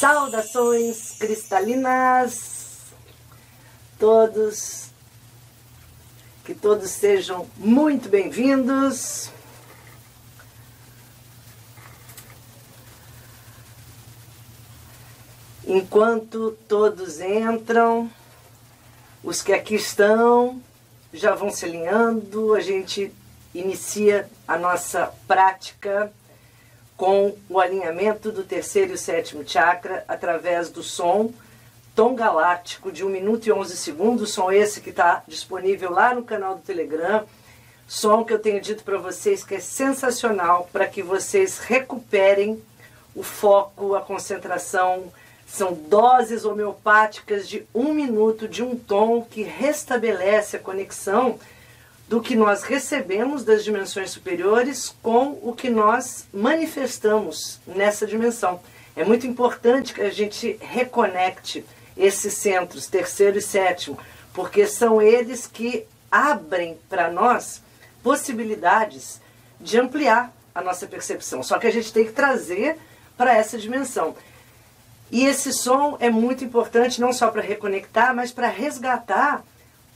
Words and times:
Saudações 0.00 1.16
cristalinas, 1.18 2.86
todos, 3.98 4.86
que 6.42 6.54
todos 6.54 6.88
sejam 6.88 7.46
muito 7.58 8.08
bem-vindos. 8.08 9.30
Enquanto 15.66 16.56
todos 16.66 17.20
entram, 17.20 18.10
os 19.22 19.42
que 19.42 19.52
aqui 19.52 19.74
estão 19.74 20.62
já 21.12 21.34
vão 21.34 21.50
se 21.50 21.66
alinhando, 21.66 22.54
a 22.54 22.60
gente 22.60 23.12
inicia 23.54 24.30
a 24.48 24.56
nossa 24.56 25.12
prática 25.28 26.10
com 27.00 27.34
o 27.48 27.58
alinhamento 27.58 28.30
do 28.30 28.44
terceiro 28.44 28.92
e 28.92 28.98
sétimo 28.98 29.42
chakra 29.48 30.04
através 30.06 30.68
do 30.68 30.82
som 30.82 31.32
tom 31.96 32.14
galáctico 32.14 32.92
de 32.92 33.02
1 33.02 33.08
minuto 33.08 33.46
e 33.46 33.52
11 33.52 33.74
segundos, 33.74 34.32
som 34.32 34.52
esse 34.52 34.82
que 34.82 34.90
está 34.90 35.22
disponível 35.26 35.90
lá 35.90 36.14
no 36.14 36.22
canal 36.22 36.56
do 36.56 36.60
Telegram, 36.60 37.24
som 37.88 38.22
que 38.22 38.34
eu 38.34 38.38
tenho 38.38 38.60
dito 38.60 38.84
para 38.84 38.98
vocês 38.98 39.42
que 39.42 39.54
é 39.54 39.60
sensacional 39.60 40.68
para 40.70 40.86
que 40.86 41.02
vocês 41.02 41.58
recuperem 41.58 42.62
o 43.14 43.22
foco, 43.22 43.94
a 43.94 44.02
concentração. 44.02 45.10
São 45.46 45.72
doses 45.72 46.44
homeopáticas 46.44 47.48
de 47.48 47.66
um 47.74 47.94
minuto 47.94 48.46
de 48.46 48.62
um 48.62 48.76
tom 48.76 49.22
que 49.22 49.42
restabelece 49.42 50.56
a 50.56 50.60
conexão 50.60 51.38
do 52.10 52.20
que 52.20 52.34
nós 52.34 52.64
recebemos 52.64 53.44
das 53.44 53.62
dimensões 53.62 54.10
superiores 54.10 54.92
com 55.00 55.38
o 55.44 55.52
que 55.52 55.70
nós 55.70 56.26
manifestamos 56.34 57.60
nessa 57.64 58.04
dimensão. 58.04 58.60
É 58.96 59.04
muito 59.04 59.28
importante 59.28 59.94
que 59.94 60.00
a 60.00 60.10
gente 60.10 60.58
reconecte 60.60 61.64
esses 61.96 62.34
centros, 62.34 62.88
terceiro 62.88 63.38
e 63.38 63.40
sétimo, 63.40 63.96
porque 64.34 64.66
são 64.66 65.00
eles 65.00 65.46
que 65.46 65.86
abrem 66.10 66.76
para 66.88 67.12
nós 67.12 67.62
possibilidades 68.02 69.20
de 69.60 69.78
ampliar 69.78 70.34
a 70.52 70.60
nossa 70.60 70.88
percepção. 70.88 71.44
Só 71.44 71.60
que 71.60 71.68
a 71.68 71.72
gente 71.72 71.92
tem 71.92 72.06
que 72.06 72.12
trazer 72.12 72.76
para 73.16 73.36
essa 73.36 73.56
dimensão. 73.56 74.16
E 75.12 75.26
esse 75.26 75.52
som 75.52 75.96
é 76.00 76.10
muito 76.10 76.44
importante 76.44 77.00
não 77.00 77.12
só 77.12 77.30
para 77.30 77.40
reconectar, 77.40 78.12
mas 78.16 78.32
para 78.32 78.48
resgatar 78.48 79.44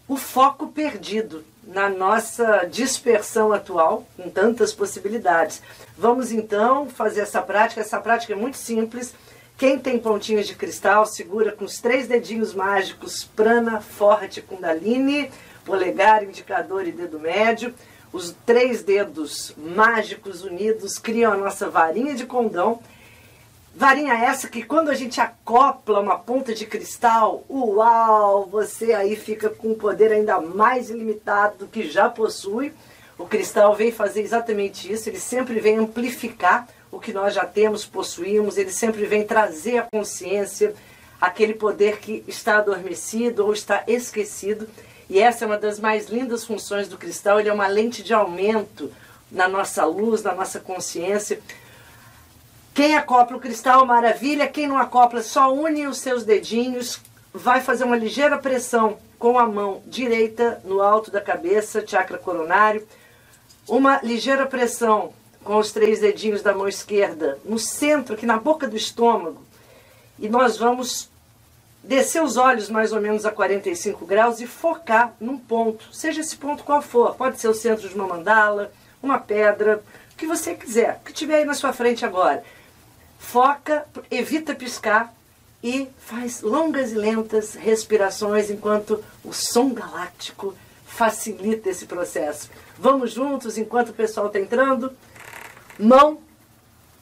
o 0.06 0.16
foco 0.16 0.68
perdido 0.68 1.44
na 1.66 1.88
nossa 1.88 2.64
dispersão 2.64 3.52
atual, 3.52 4.06
com 4.16 4.28
tantas 4.28 4.72
possibilidades. 4.72 5.62
Vamos 5.96 6.32
então 6.32 6.88
fazer 6.88 7.20
essa 7.20 7.40
prática. 7.40 7.80
Essa 7.80 8.00
prática 8.00 8.32
é 8.32 8.36
muito 8.36 8.56
simples. 8.56 9.14
Quem 9.56 9.78
tem 9.78 9.98
pontinhas 9.98 10.46
de 10.46 10.54
cristal, 10.54 11.06
segura 11.06 11.52
com 11.52 11.64
os 11.64 11.78
três 11.78 12.08
dedinhos 12.08 12.54
mágicos 12.54 13.24
Prana, 13.24 13.80
Forte, 13.80 14.42
Kundalini, 14.42 15.30
polegar, 15.64 16.24
indicador 16.24 16.86
e 16.86 16.92
dedo 16.92 17.20
médio. 17.20 17.72
Os 18.12 18.34
três 18.44 18.82
dedos 18.82 19.54
mágicos 19.56 20.42
unidos 20.42 20.98
criam 20.98 21.32
a 21.32 21.36
nossa 21.36 21.68
varinha 21.68 22.14
de 22.14 22.26
condão 22.26 22.80
Varinha 23.76 24.14
essa 24.14 24.48
que 24.48 24.62
quando 24.62 24.88
a 24.88 24.94
gente 24.94 25.20
acopla 25.20 25.98
uma 25.98 26.16
ponta 26.16 26.54
de 26.54 26.64
cristal, 26.64 27.44
uau, 27.50 28.46
você 28.46 28.92
aí 28.92 29.16
fica 29.16 29.50
com 29.50 29.72
um 29.72 29.74
poder 29.74 30.12
ainda 30.12 30.40
mais 30.40 30.90
ilimitado 30.90 31.58
do 31.58 31.66
que 31.66 31.90
já 31.90 32.08
possui. 32.08 32.72
O 33.18 33.26
cristal 33.26 33.74
vem 33.74 33.90
fazer 33.90 34.22
exatamente 34.22 34.92
isso, 34.92 35.08
ele 35.08 35.18
sempre 35.18 35.58
vem 35.58 35.76
amplificar 35.76 36.68
o 36.90 37.00
que 37.00 37.12
nós 37.12 37.34
já 37.34 37.44
temos, 37.44 37.84
possuímos, 37.84 38.56
ele 38.56 38.70
sempre 38.70 39.06
vem 39.06 39.26
trazer 39.26 39.78
a 39.78 39.88
consciência, 39.92 40.72
aquele 41.20 41.54
poder 41.54 41.98
que 41.98 42.22
está 42.28 42.58
adormecido 42.58 43.44
ou 43.44 43.52
está 43.52 43.82
esquecido. 43.88 44.68
E 45.10 45.18
essa 45.18 45.44
é 45.44 45.46
uma 45.46 45.58
das 45.58 45.80
mais 45.80 46.08
lindas 46.08 46.44
funções 46.44 46.86
do 46.86 46.96
cristal, 46.96 47.40
ele 47.40 47.48
é 47.48 47.52
uma 47.52 47.66
lente 47.66 48.04
de 48.04 48.14
aumento 48.14 48.92
na 49.32 49.48
nossa 49.48 49.84
luz, 49.84 50.22
na 50.22 50.32
nossa 50.32 50.60
consciência 50.60 51.40
quem 52.74 52.96
acopla 52.96 53.36
o 53.36 53.40
cristal, 53.40 53.86
maravilha. 53.86 54.48
Quem 54.48 54.66
não 54.66 54.76
acopla, 54.76 55.22
só 55.22 55.54
une 55.54 55.86
os 55.86 55.98
seus 55.98 56.24
dedinhos. 56.24 57.00
Vai 57.32 57.60
fazer 57.60 57.84
uma 57.84 57.96
ligeira 57.96 58.36
pressão 58.36 58.98
com 59.16 59.38
a 59.38 59.46
mão 59.46 59.80
direita 59.86 60.60
no 60.64 60.82
alto 60.82 61.08
da 61.08 61.20
cabeça, 61.20 61.86
chakra 61.86 62.18
coronário. 62.18 62.84
Uma 63.68 64.00
ligeira 64.02 64.44
pressão 64.44 65.12
com 65.44 65.56
os 65.56 65.70
três 65.70 66.00
dedinhos 66.00 66.42
da 66.42 66.52
mão 66.52 66.66
esquerda 66.66 67.38
no 67.44 67.60
centro, 67.60 68.14
aqui 68.14 68.26
na 68.26 68.38
boca 68.38 68.66
do 68.66 68.76
estômago. 68.76 69.40
E 70.18 70.28
nós 70.28 70.56
vamos 70.56 71.08
descer 71.80 72.24
os 72.24 72.36
olhos 72.36 72.68
mais 72.68 72.92
ou 72.92 73.00
menos 73.00 73.24
a 73.24 73.30
45 73.30 74.04
graus 74.04 74.40
e 74.40 74.46
focar 74.46 75.14
num 75.20 75.38
ponto, 75.38 75.94
seja 75.94 76.22
esse 76.22 76.36
ponto 76.36 76.64
qual 76.64 76.82
for. 76.82 77.14
Pode 77.14 77.40
ser 77.40 77.48
o 77.48 77.54
centro 77.54 77.88
de 77.88 77.94
uma 77.94 78.06
mandala, 78.06 78.72
uma 79.02 79.18
pedra, 79.18 79.82
o 80.12 80.16
que 80.16 80.26
você 80.26 80.54
quiser, 80.54 80.98
o 81.00 81.04
que 81.04 81.12
tiver 81.12 81.36
aí 81.36 81.44
na 81.44 81.54
sua 81.54 81.72
frente 81.72 82.04
agora. 82.04 82.42
Foca, 83.24 83.86
evita 84.10 84.54
piscar 84.54 85.12
e 85.62 85.88
faz 85.98 86.42
longas 86.42 86.92
e 86.92 86.94
lentas 86.94 87.54
respirações 87.54 88.50
enquanto 88.50 89.02
o 89.24 89.32
som 89.32 89.72
galáctico 89.72 90.54
facilita 90.86 91.70
esse 91.70 91.86
processo. 91.86 92.50
Vamos 92.78 93.12
juntos 93.12 93.58
enquanto 93.58 93.88
o 93.88 93.94
pessoal 93.94 94.28
está 94.28 94.38
entrando. 94.38 94.92
Mão 95.78 96.18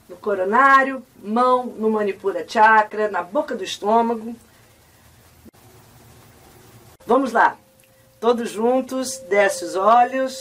no 0.08 0.16
coronário, 0.16 1.04
mão 1.22 1.66
no 1.66 1.90
Manipura 1.90 2.46
Chakra, 2.48 3.10
na 3.10 3.22
boca 3.22 3.54
do 3.54 3.64
estômago. 3.64 4.34
Vamos 7.04 7.32
lá. 7.32 7.58
Todos 8.20 8.48
juntos, 8.48 9.18
desce 9.28 9.64
os 9.64 9.74
olhos. 9.74 10.40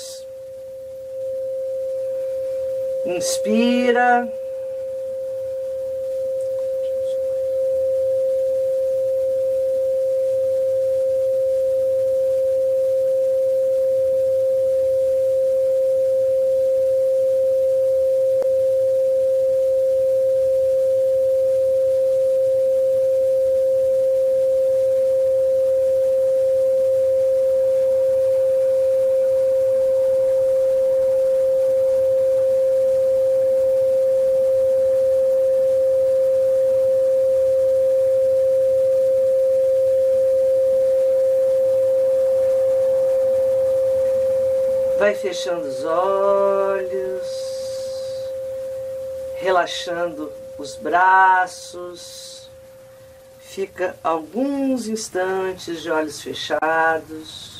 Inspira. 3.08 4.41
Fechando 45.22 45.68
os 45.68 45.84
olhos, 45.86 47.28
relaxando 49.38 50.32
os 50.58 50.76
braços. 50.76 52.50
Fica 53.40 53.96
alguns 54.04 54.88
instantes 54.88 55.82
de 55.82 55.92
olhos 55.92 56.22
fechados. 56.22 57.51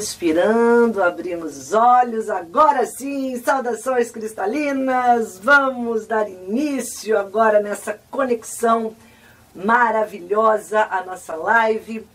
Inspirando, 0.00 1.02
abrimos 1.02 1.58
os 1.58 1.72
olhos. 1.74 2.30
Agora 2.30 2.86
sim, 2.86 3.38
saudações 3.38 4.10
cristalinas. 4.10 5.38
Vamos 5.38 6.06
dar 6.06 6.26
início 6.26 7.18
agora 7.18 7.60
nessa 7.60 8.00
conexão 8.10 8.96
maravilhosa 9.54 10.80
à 10.90 11.04
nossa 11.04 11.36
live. 11.36 12.06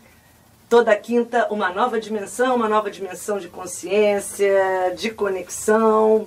Toda 0.68 0.96
quinta, 0.96 1.46
uma 1.48 1.70
nova 1.72 2.00
dimensão, 2.00 2.56
uma 2.56 2.68
nova 2.68 2.90
dimensão 2.90 3.38
de 3.38 3.46
consciência, 3.46 4.92
de 4.96 5.12
conexão. 5.12 6.26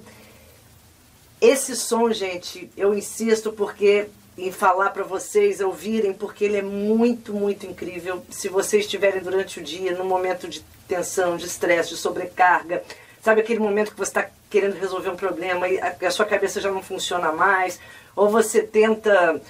Esse 1.41 1.75
som, 1.75 2.09
gente, 2.09 2.71
eu 2.77 2.93
insisto 2.93 3.51
porque 3.51 4.07
em 4.45 4.51
falar 4.51 4.91
para 4.91 5.03
vocês 5.03 5.59
ouvirem, 5.59 6.13
porque 6.13 6.45
ele 6.45 6.57
é 6.57 6.61
muito, 6.61 7.33
muito 7.33 7.65
incrível. 7.65 8.23
Se 8.29 8.47
vocês 8.47 8.85
estiverem 8.85 9.21
durante 9.21 9.59
o 9.59 9.63
dia 9.63 9.95
num 9.95 10.05
momento 10.05 10.47
de 10.47 10.61
tensão, 10.87 11.37
de 11.37 11.45
estresse, 11.45 11.89
de 11.89 11.97
sobrecarga, 11.97 12.83
sabe 13.21 13.41
aquele 13.41 13.59
momento 13.59 13.91
que 13.91 13.97
você 13.97 14.11
está 14.11 14.29
querendo 14.49 14.79
resolver 14.79 15.09
um 15.09 15.15
problema 15.15 15.67
e 15.67 15.79
a, 15.79 15.95
a 16.01 16.11
sua 16.11 16.25
cabeça 16.25 16.61
já 16.61 16.71
não 16.71 16.81
funciona 16.81 17.31
mais, 17.31 17.79
ou 18.15 18.29
você 18.29 18.61
tenta 18.61 19.41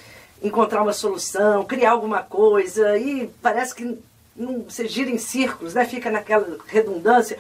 encontrar 0.41 0.81
uma 0.81 0.93
solução, 0.93 1.65
criar 1.65 1.91
alguma 1.91 2.23
coisa 2.23 2.97
e 2.97 3.29
parece 3.41 3.75
que 3.75 3.97
não, 4.35 4.63
você 4.63 4.87
gira 4.87 5.09
em 5.09 5.17
círculos, 5.17 5.73
né? 5.73 5.85
fica 5.85 6.09
naquela 6.09 6.57
redundância. 6.67 7.37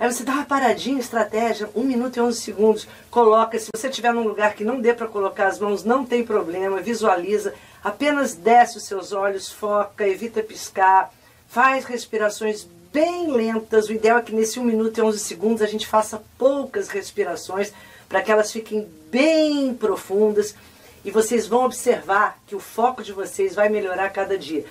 Aí 0.00 0.10
você 0.10 0.24
dá 0.24 0.32
uma 0.32 0.46
paradinha, 0.46 0.98
estratégia, 0.98 1.68
um 1.76 1.84
minuto 1.84 2.16
e 2.16 2.20
11 2.22 2.40
segundos, 2.40 2.88
coloca. 3.10 3.58
Se 3.58 3.68
você 3.70 3.88
estiver 3.88 4.14
num 4.14 4.26
lugar 4.26 4.54
que 4.54 4.64
não 4.64 4.80
dê 4.80 4.94
para 4.94 5.06
colocar 5.06 5.46
as 5.46 5.58
mãos, 5.58 5.84
não 5.84 6.06
tem 6.06 6.24
problema, 6.24 6.80
visualiza. 6.80 7.52
Apenas 7.84 8.34
desce 8.34 8.78
os 8.78 8.84
seus 8.84 9.12
olhos, 9.12 9.52
foca, 9.52 10.08
evita 10.08 10.42
piscar, 10.42 11.12
faz 11.46 11.84
respirações 11.84 12.66
bem 12.90 13.30
lentas. 13.30 13.90
O 13.90 13.92
ideal 13.92 14.16
é 14.16 14.22
que 14.22 14.34
nesse 14.34 14.58
1 14.58 14.64
minuto 14.64 14.96
e 14.96 15.02
11 15.02 15.18
segundos 15.18 15.60
a 15.60 15.66
gente 15.66 15.86
faça 15.86 16.22
poucas 16.38 16.88
respirações 16.88 17.70
para 18.08 18.22
que 18.22 18.32
elas 18.32 18.50
fiquem 18.50 18.88
bem 19.10 19.74
profundas 19.74 20.54
e 21.04 21.10
vocês 21.10 21.46
vão 21.46 21.66
observar 21.66 22.38
que 22.46 22.56
o 22.56 22.60
foco 22.60 23.02
de 23.02 23.12
vocês 23.12 23.54
vai 23.54 23.68
melhorar 23.68 24.08
cada 24.08 24.38
dia 24.38 24.64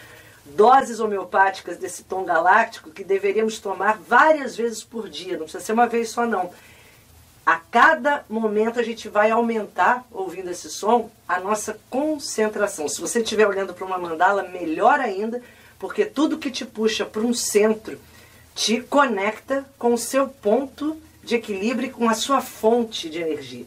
doses 0.55 0.99
homeopáticas 0.99 1.77
desse 1.77 2.03
tom 2.03 2.23
galáctico 2.23 2.91
que 2.91 3.03
deveríamos 3.03 3.59
tomar 3.59 3.97
várias 3.97 4.55
vezes 4.55 4.83
por 4.83 5.09
dia, 5.09 5.33
não 5.33 5.43
precisa 5.43 5.63
ser 5.63 5.73
uma 5.73 5.87
vez 5.87 6.09
só 6.09 6.25
não. 6.25 6.51
A 7.45 7.55
cada 7.57 8.23
momento 8.29 8.79
a 8.79 8.83
gente 8.83 9.09
vai 9.09 9.31
aumentar, 9.31 10.05
ouvindo 10.11 10.51
esse 10.51 10.69
som, 10.69 11.09
a 11.27 11.39
nossa 11.39 11.79
concentração. 11.89 12.87
Se 12.87 13.01
você 13.01 13.21
estiver 13.21 13.47
olhando 13.47 13.73
para 13.73 13.85
uma 13.85 13.97
mandala, 13.97 14.43
melhor 14.43 14.99
ainda, 14.99 15.41
porque 15.79 16.05
tudo 16.05 16.37
que 16.37 16.51
te 16.51 16.63
puxa 16.63 17.05
para 17.05 17.21
um 17.21 17.33
centro 17.33 17.99
te 18.53 18.81
conecta 18.81 19.65
com 19.79 19.93
o 19.93 19.97
seu 19.97 20.27
ponto 20.27 20.95
de 21.23 21.35
equilíbrio, 21.35 21.91
com 21.91 22.09
a 22.09 22.13
sua 22.13 22.41
fonte 22.41 23.09
de 23.09 23.19
energia. 23.19 23.65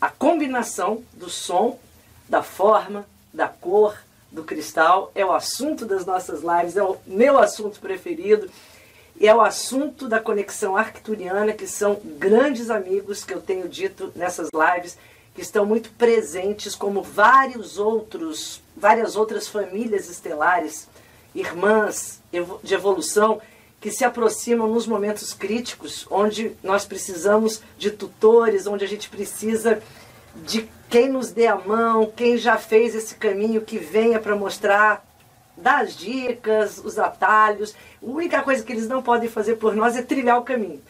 A 0.00 0.08
combinação 0.08 1.02
do 1.12 1.28
som, 1.28 1.78
da 2.28 2.42
forma, 2.42 3.06
da 3.32 3.48
cor, 3.48 3.98
do 4.36 4.44
cristal, 4.44 5.10
é 5.14 5.24
o 5.24 5.32
assunto 5.32 5.86
das 5.86 6.04
nossas 6.04 6.42
lives, 6.42 6.76
é 6.76 6.82
o 6.82 6.98
meu 7.06 7.38
assunto 7.38 7.80
preferido, 7.80 8.50
e 9.18 9.26
é 9.26 9.34
o 9.34 9.40
assunto 9.40 10.06
da 10.06 10.20
conexão 10.20 10.76
arcturiana, 10.76 11.54
que 11.54 11.66
são 11.66 11.98
grandes 12.04 12.68
amigos 12.68 13.24
que 13.24 13.32
eu 13.32 13.40
tenho 13.40 13.66
dito 13.66 14.12
nessas 14.14 14.50
lives, 14.52 14.98
que 15.34 15.40
estão 15.40 15.64
muito 15.64 15.90
presentes, 15.92 16.74
como 16.74 17.02
vários 17.02 17.78
outros, 17.78 18.62
várias 18.76 19.16
outras 19.16 19.48
famílias 19.48 20.10
estelares, 20.10 20.86
irmãs 21.34 22.20
de 22.62 22.74
evolução, 22.74 23.40
que 23.80 23.90
se 23.90 24.04
aproximam 24.04 24.68
nos 24.68 24.86
momentos 24.86 25.32
críticos, 25.32 26.06
onde 26.10 26.54
nós 26.62 26.84
precisamos 26.84 27.62
de 27.78 27.90
tutores, 27.90 28.66
onde 28.66 28.84
a 28.84 28.88
gente 28.88 29.08
precisa 29.08 29.82
de 30.44 30.68
quem 30.88 31.08
nos 31.08 31.30
dê 31.30 31.46
a 31.46 31.56
mão, 31.56 32.12
quem 32.14 32.36
já 32.36 32.56
fez 32.56 32.94
esse 32.94 33.14
caminho, 33.14 33.60
que 33.60 33.78
venha 33.78 34.20
para 34.20 34.36
mostrar, 34.36 35.04
dar 35.56 35.82
as 35.82 35.96
dicas, 35.96 36.78
os 36.78 36.98
atalhos. 36.98 37.74
A 38.02 38.06
única 38.06 38.42
coisa 38.42 38.62
que 38.62 38.72
eles 38.72 38.88
não 38.88 39.02
podem 39.02 39.28
fazer 39.28 39.56
por 39.56 39.74
nós 39.74 39.96
é 39.96 40.02
trilhar 40.02 40.38
o 40.38 40.44
caminho. 40.44 40.80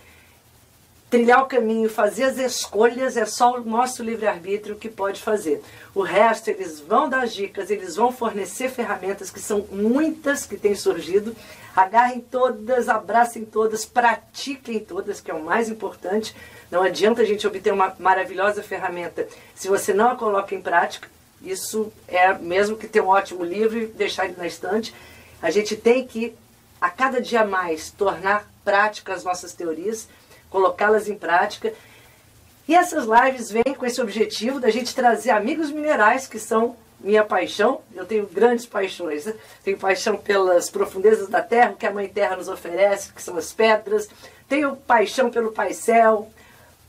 Trilhar 1.09 1.41
o 1.41 1.47
caminho, 1.47 1.89
fazer 1.89 2.25
as 2.25 2.39
escolhas, 2.39 3.17
é 3.17 3.25
só 3.25 3.59
o 3.59 3.65
nosso 3.65 4.03
livre-arbítrio 4.03 4.75
que 4.75 4.89
pode 4.89 5.23
fazer. 5.23 5.63
O 5.95 6.03
resto, 6.03 6.49
eles 6.49 6.81
vão 6.81 7.09
dar 7.09 7.27
dicas, 7.27 7.71
eles 7.71 7.95
vão 7.95 8.11
fornecer 8.11 8.69
ferramentas, 8.69 9.31
que 9.31 9.41
são 9.41 9.65
muitas 9.71 10.45
que 10.45 10.57
têm 10.57 10.75
surgido. 10.75 11.35
Agarrem 11.77 12.21
todas, 12.21 12.89
abracem 12.89 13.45
todas, 13.45 13.87
pratiquem 13.87 14.81
todas, 14.81 15.21
que 15.21 15.31
é 15.31 15.35
o 15.35 15.45
mais 15.45 15.69
importante 15.69 16.35
não 16.71 16.83
adianta 16.83 17.23
a 17.23 17.25
gente 17.25 17.47
obter 17.47 17.73
uma 17.73 17.95
maravilhosa 17.99 18.63
ferramenta 18.63 19.27
se 19.55 19.69
você 19.69 19.95
não 19.95 20.11
a 20.11 20.17
coloca 20.17 20.55
em 20.55 20.61
prática. 20.61 21.09
Isso 21.43 21.93
é 22.09 22.33
mesmo 22.35 22.77
que 22.77 22.89
ter 22.89 23.01
um 23.01 23.09
ótimo 23.09 23.45
livro 23.45 23.79
e 23.79 23.87
deixar 23.87 24.25
ele 24.25 24.37
na 24.37 24.47
estante. 24.47 24.95
A 25.41 25.51
gente 25.51 25.77
tem 25.77 26.07
que, 26.07 26.35
a 26.81 26.91
cada 26.91 27.21
dia 27.21 27.45
mais, 27.45 27.91
tornar 27.91 28.51
práticas 28.65 29.19
as 29.19 29.25
nossas 29.25 29.53
teorias, 29.53 30.09
colocá-las 30.51 31.09
em 31.09 31.15
prática. 31.15 31.73
E 32.67 32.75
essas 32.75 33.05
lives 33.05 33.51
vêm 33.51 33.75
com 33.77 33.87
esse 33.87 34.01
objetivo 34.01 34.59
da 34.59 34.71
gente 34.71 34.95
trazer 34.95 35.31
amigos 35.31 35.71
minerais, 35.71 36.27
que 36.27 36.39
são 36.39 36.77
minha 36.99 37.23
paixão. 37.23 37.81
Eu 37.95 38.05
tenho 38.05 38.27
grandes 38.27 38.67
paixões. 38.67 39.27
Né? 39.27 39.35
Tenho 39.63 39.79
paixão 39.79 40.17
pelas 40.17 40.69
profundezas 40.69 41.29
da 41.29 41.43
terra, 41.43 41.75
que 41.79 41.87
a 41.87 41.93
Mãe 41.93 42.09
Terra 42.09 42.37
nos 42.37 42.49
oferece, 42.49 43.13
que 43.13 43.23
são 43.23 43.37
as 43.37 43.53
pedras. 43.53 44.09
Tenho 44.49 44.75
paixão 44.75 45.31
pelo 45.31 45.53
Pai 45.53 45.73
Céu, 45.73 46.29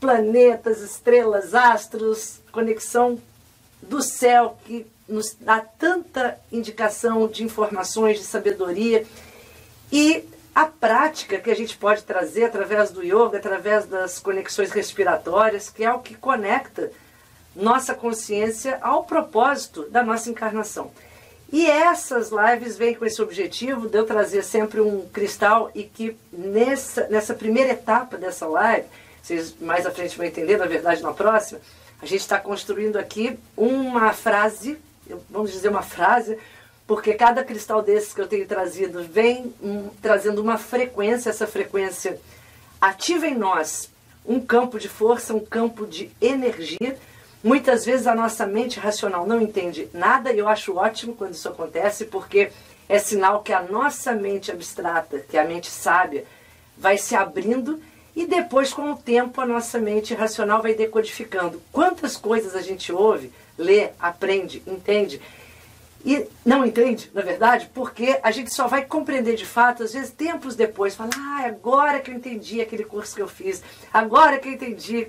planetas, 0.00 0.80
estrelas, 0.80 1.54
astros, 1.54 2.40
conexão 2.52 3.20
do 3.82 4.02
céu 4.02 4.58
que 4.64 4.86
nos 5.08 5.36
dá 5.40 5.60
tanta 5.60 6.38
indicação 6.52 7.26
de 7.26 7.42
informações, 7.42 8.18
de 8.18 8.24
sabedoria 8.24 9.06
e 9.90 10.24
a 10.54 10.66
prática 10.66 11.38
que 11.38 11.50
a 11.50 11.54
gente 11.54 11.76
pode 11.76 12.02
trazer 12.02 12.44
através 12.44 12.90
do 12.90 13.02
yoga, 13.02 13.38
através 13.38 13.86
das 13.86 14.18
conexões 14.18 14.72
respiratórias, 14.72 15.70
que 15.70 15.84
é 15.84 15.92
o 15.92 16.00
que 16.00 16.14
conecta 16.14 16.90
nossa 17.54 17.94
consciência 17.94 18.78
ao 18.82 19.04
propósito 19.04 19.88
da 19.88 20.02
nossa 20.02 20.28
encarnação. 20.30 20.90
E 21.50 21.66
essas 21.66 22.30
lives 22.30 22.76
vêm 22.76 22.94
com 22.94 23.06
esse 23.06 23.22
objetivo 23.22 23.88
de 23.88 23.96
eu 23.96 24.04
trazer 24.04 24.42
sempre 24.42 24.80
um 24.80 25.06
cristal 25.08 25.70
e 25.74 25.82
que 25.84 26.16
nessa, 26.30 27.08
nessa 27.08 27.34
primeira 27.34 27.70
etapa 27.70 28.18
dessa 28.18 28.46
live 28.46 28.86
vocês 29.22 29.54
mais 29.60 29.86
à 29.86 29.90
frente 29.90 30.16
vão 30.16 30.26
entender, 30.26 30.56
na 30.56 30.66
verdade, 30.66 31.02
na 31.02 31.12
próxima, 31.12 31.60
a 32.00 32.06
gente 32.06 32.20
está 32.20 32.38
construindo 32.38 32.96
aqui 32.96 33.38
uma 33.56 34.12
frase, 34.12 34.78
vamos 35.28 35.52
dizer 35.52 35.68
uma 35.68 35.82
frase, 35.82 36.38
porque 36.86 37.12
cada 37.14 37.44
cristal 37.44 37.82
desses 37.82 38.14
que 38.14 38.20
eu 38.20 38.26
tenho 38.26 38.46
trazido 38.46 39.02
vem 39.02 39.52
um, 39.62 39.90
trazendo 40.00 40.40
uma 40.40 40.56
frequência, 40.56 41.30
essa 41.30 41.46
frequência 41.46 42.18
ativa 42.80 43.26
em 43.26 43.36
nós 43.36 43.90
um 44.24 44.40
campo 44.40 44.78
de 44.78 44.88
força, 44.88 45.34
um 45.34 45.40
campo 45.40 45.86
de 45.86 46.10
energia. 46.20 46.96
Muitas 47.42 47.84
vezes 47.84 48.06
a 48.06 48.14
nossa 48.14 48.46
mente 48.46 48.78
racional 48.78 49.26
não 49.26 49.40
entende 49.40 49.88
nada 49.92 50.32
e 50.32 50.38
eu 50.38 50.48
acho 50.48 50.76
ótimo 50.76 51.14
quando 51.14 51.32
isso 51.32 51.48
acontece, 51.48 52.04
porque 52.04 52.50
é 52.88 52.98
sinal 52.98 53.42
que 53.42 53.52
a 53.52 53.62
nossa 53.62 54.12
mente 54.12 54.50
abstrata, 54.50 55.18
que 55.18 55.36
é 55.36 55.40
a 55.40 55.46
mente 55.46 55.70
sábia, 55.70 56.24
vai 56.76 56.98
se 56.98 57.14
abrindo 57.14 57.80
e 58.18 58.26
depois, 58.26 58.72
com 58.72 58.90
o 58.90 58.96
tempo, 58.96 59.40
a 59.40 59.46
nossa 59.46 59.78
mente 59.78 60.12
racional 60.12 60.60
vai 60.60 60.74
decodificando. 60.74 61.62
Quantas 61.70 62.16
coisas 62.16 62.56
a 62.56 62.60
gente 62.60 62.90
ouve, 62.92 63.32
lê, 63.56 63.90
aprende, 63.96 64.60
entende? 64.66 65.20
E 66.04 66.26
não 66.44 66.66
entende, 66.66 67.08
na 67.14 67.22
verdade, 67.22 67.70
porque 67.72 68.18
a 68.20 68.32
gente 68.32 68.52
só 68.52 68.66
vai 68.66 68.84
compreender 68.84 69.36
de 69.36 69.46
fato, 69.46 69.84
às 69.84 69.92
vezes, 69.92 70.10
tempos 70.10 70.56
depois. 70.56 70.96
Fala, 70.96 71.10
ah, 71.16 71.44
agora 71.46 72.00
que 72.00 72.10
eu 72.10 72.14
entendi 72.16 72.60
aquele 72.60 72.82
curso 72.82 73.14
que 73.14 73.22
eu 73.22 73.28
fiz, 73.28 73.62
agora 73.94 74.38
que 74.38 74.48
eu 74.48 74.52
entendi 74.52 75.06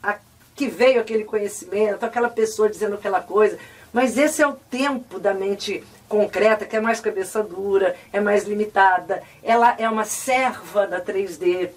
a, 0.00 0.16
que 0.54 0.68
veio 0.68 1.00
aquele 1.00 1.24
conhecimento, 1.24 2.06
aquela 2.06 2.28
pessoa 2.28 2.70
dizendo 2.70 2.94
aquela 2.94 3.20
coisa. 3.20 3.58
Mas 3.92 4.16
esse 4.16 4.40
é 4.40 4.46
o 4.46 4.52
tempo 4.52 5.18
da 5.18 5.34
mente 5.34 5.82
concreta, 6.08 6.64
que 6.64 6.76
é 6.76 6.80
mais 6.80 7.00
cabeça 7.00 7.42
dura, 7.42 7.96
é 8.12 8.20
mais 8.20 8.44
limitada. 8.44 9.20
Ela 9.42 9.74
é 9.78 9.90
uma 9.90 10.04
serva 10.04 10.86
da 10.86 11.00
3D 11.00 11.70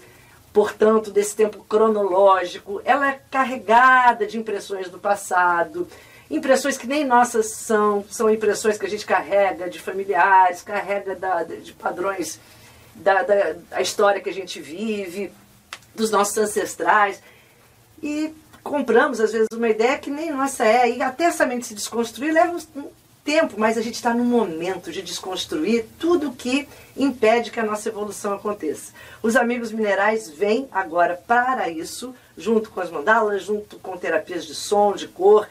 portanto, 0.56 1.12
desse 1.12 1.36
tempo 1.36 1.66
cronológico, 1.66 2.82
ela 2.86 3.10
é 3.10 3.20
carregada 3.30 4.26
de 4.26 4.38
impressões 4.38 4.90
do 4.90 4.98
passado, 4.98 5.86
impressões 6.32 6.78
que 6.78 6.88
nem 6.88 7.04
nossas 7.04 7.48
são, 7.48 8.06
são 8.10 8.30
impressões 8.30 8.78
que 8.78 8.86
a 8.86 8.90
gente 8.90 9.06
carrega 9.06 9.70
de 9.70 9.82
familiares, 9.82 10.62
carrega 10.62 11.14
da, 11.14 11.44
de 11.44 11.74
padrões 11.74 12.40
da, 12.96 13.22
da, 13.24 13.56
da 13.70 13.82
história 13.82 14.22
que 14.22 14.30
a 14.30 14.34
gente 14.34 14.62
vive, 14.62 15.30
dos 15.94 16.10
nossos 16.10 16.38
ancestrais. 16.38 17.22
E 18.02 18.34
compramos, 18.64 19.20
às 19.20 19.34
vezes, 19.34 19.50
uma 19.52 19.68
ideia 19.68 19.98
que 19.98 20.10
nem 20.10 20.32
nossa 20.32 20.64
é. 20.64 20.90
E 20.90 21.02
até 21.02 21.26
essa 21.26 21.46
mente 21.46 21.68
se 21.68 21.76
desconstruir 21.76 22.32
leva 22.32 22.56
um 22.78 22.90
tempo, 23.26 23.56
mas 23.58 23.76
a 23.76 23.82
gente 23.82 23.96
está 23.96 24.14
no 24.14 24.24
momento 24.24 24.92
de 24.92 25.02
desconstruir 25.02 25.86
tudo 25.98 26.32
que 26.32 26.70
impede 26.96 27.50
que 27.50 27.60
a 27.60 27.66
nossa 27.66 27.90
evolução 27.90 28.34
aconteça. 28.34 28.94
Os 29.22 29.36
amigos 29.36 29.72
minerais 29.72 30.30
vêm 30.30 30.70
agora 30.72 31.20
para 31.28 31.68
isso, 31.68 32.16
junto 32.38 32.70
com 32.70 32.80
as 32.80 32.92
mandalas, 32.92 33.44
junto 33.44 33.80
com 33.80 33.98
terapias 33.98 34.46
de 34.46 34.54
som, 34.54 34.94
de 34.94 35.08
cor. 35.08 35.50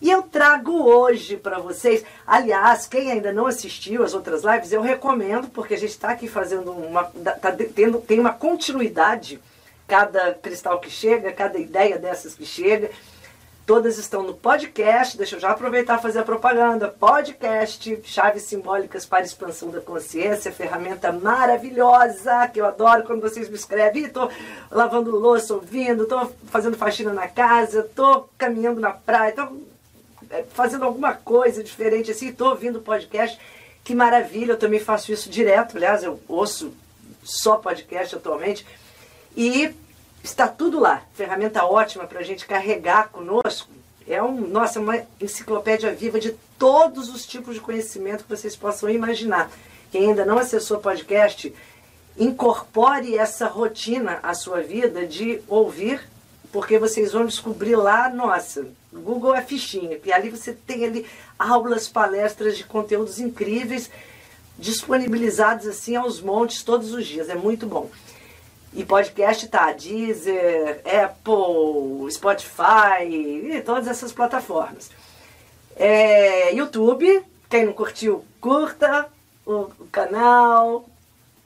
E 0.00 0.10
eu 0.10 0.22
trago 0.22 0.70
hoje 0.72 1.38
para 1.38 1.58
vocês, 1.58 2.04
aliás, 2.26 2.86
quem 2.86 3.10
ainda 3.10 3.32
não 3.32 3.46
assistiu 3.46 4.04
as 4.04 4.12
outras 4.12 4.44
lives, 4.44 4.70
eu 4.70 4.82
recomendo, 4.82 5.48
porque 5.48 5.72
a 5.72 5.78
gente 5.78 5.90
está 5.90 6.10
aqui 6.10 6.28
fazendo 6.28 6.70
uma. 6.70 7.04
Tá 7.40 7.50
tendo, 7.74 7.98
tem 7.98 8.20
uma 8.20 8.34
continuidade, 8.34 9.40
cada 9.88 10.34
cristal 10.34 10.78
que 10.80 10.90
chega, 10.90 11.32
cada 11.32 11.58
ideia 11.58 11.98
dessas 11.98 12.34
que 12.34 12.44
chega. 12.44 12.90
Todas 13.66 13.98
estão 13.98 14.22
no 14.22 14.32
podcast, 14.32 15.18
deixa 15.18 15.34
eu 15.34 15.40
já 15.40 15.50
aproveitar 15.50 15.98
e 15.98 16.02
fazer 16.02 16.20
a 16.20 16.22
propaganda. 16.22 16.86
Podcast, 16.86 18.00
Chaves 18.04 18.44
Simbólicas 18.44 19.04
para 19.04 19.24
Expansão 19.24 19.70
da 19.70 19.80
Consciência, 19.80 20.52
ferramenta 20.52 21.10
maravilhosa, 21.10 22.46
que 22.46 22.60
eu 22.60 22.66
adoro 22.66 23.02
quando 23.02 23.22
vocês 23.22 23.48
me 23.48 23.56
escrevem. 23.56 24.04
Estou 24.04 24.30
lavando 24.70 25.10
louça, 25.10 25.52
ouvindo, 25.52 26.04
estou 26.04 26.32
fazendo 26.46 26.76
faxina 26.76 27.12
na 27.12 27.26
casa, 27.26 27.80
estou 27.80 28.30
caminhando 28.38 28.80
na 28.80 28.92
praia, 28.92 29.30
estou 29.30 29.60
é, 30.30 30.44
fazendo 30.54 30.84
alguma 30.84 31.14
coisa 31.14 31.60
diferente 31.60 32.12
assim, 32.12 32.28
estou 32.28 32.50
ouvindo 32.50 32.80
podcast. 32.80 33.36
Que 33.82 33.96
maravilha, 33.96 34.52
eu 34.52 34.58
também 34.58 34.78
faço 34.78 35.10
isso 35.10 35.28
direto. 35.28 35.76
Aliás, 35.76 36.04
eu 36.04 36.20
ouço 36.28 36.72
só 37.24 37.56
podcast 37.56 38.14
atualmente. 38.14 38.64
E 39.36 39.74
Está 40.26 40.48
tudo 40.48 40.80
lá. 40.80 41.04
Ferramenta 41.14 41.64
ótima 41.64 42.04
para 42.04 42.18
a 42.18 42.22
gente 42.24 42.46
carregar 42.46 43.10
conosco. 43.10 43.70
É 44.08 44.20
um, 44.20 44.40
nossa, 44.40 44.80
uma 44.80 45.00
enciclopédia 45.20 45.94
viva 45.94 46.18
de 46.18 46.32
todos 46.58 47.08
os 47.08 47.24
tipos 47.24 47.54
de 47.54 47.60
conhecimento 47.60 48.24
que 48.24 48.30
vocês 48.30 48.56
possam 48.56 48.90
imaginar. 48.90 49.48
Quem 49.92 50.08
ainda 50.08 50.24
não 50.24 50.36
acessou 50.36 50.78
o 50.78 50.80
podcast, 50.80 51.54
incorpore 52.18 53.16
essa 53.16 53.46
rotina 53.46 54.18
à 54.20 54.34
sua 54.34 54.62
vida 54.62 55.06
de 55.06 55.40
ouvir, 55.46 56.00
porque 56.50 56.76
vocês 56.76 57.12
vão 57.12 57.24
descobrir 57.24 57.76
lá, 57.76 58.08
nossa, 58.08 58.66
Google 58.92 59.32
é 59.32 59.42
fichinha, 59.42 59.96
e 60.04 60.12
ali 60.12 60.28
você 60.28 60.52
tem 60.52 60.84
ali 60.84 61.06
aulas, 61.38 61.86
palestras 61.86 62.56
de 62.56 62.64
conteúdos 62.64 63.20
incríveis 63.20 63.88
disponibilizados 64.58 65.68
assim 65.68 65.94
aos 65.94 66.20
montes 66.20 66.64
todos 66.64 66.92
os 66.92 67.06
dias. 67.06 67.28
É 67.28 67.36
muito 67.36 67.64
bom. 67.64 67.88
E 68.72 68.84
podcast 68.84 69.48
tá 69.48 69.72
Deezer, 69.72 70.82
Apple, 70.84 72.10
Spotify 72.10 73.04
e 73.04 73.62
todas 73.64 73.88
essas 73.88 74.12
plataformas. 74.12 74.90
É, 75.74 76.52
YouTube, 76.54 77.22
quem 77.48 77.64
não 77.64 77.72
curtiu, 77.72 78.24
curta 78.40 79.06
o, 79.44 79.70
o 79.78 79.88
canal. 79.90 80.84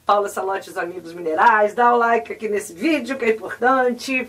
Paula 0.04 0.28
Salote 0.28 0.70
os 0.70 0.76
Amigos 0.76 1.12
Minerais, 1.12 1.72
dá 1.72 1.94
o 1.94 1.98
like 1.98 2.32
aqui 2.32 2.48
nesse 2.48 2.72
vídeo 2.72 3.16
que 3.16 3.24
é 3.24 3.30
importante. 3.30 4.28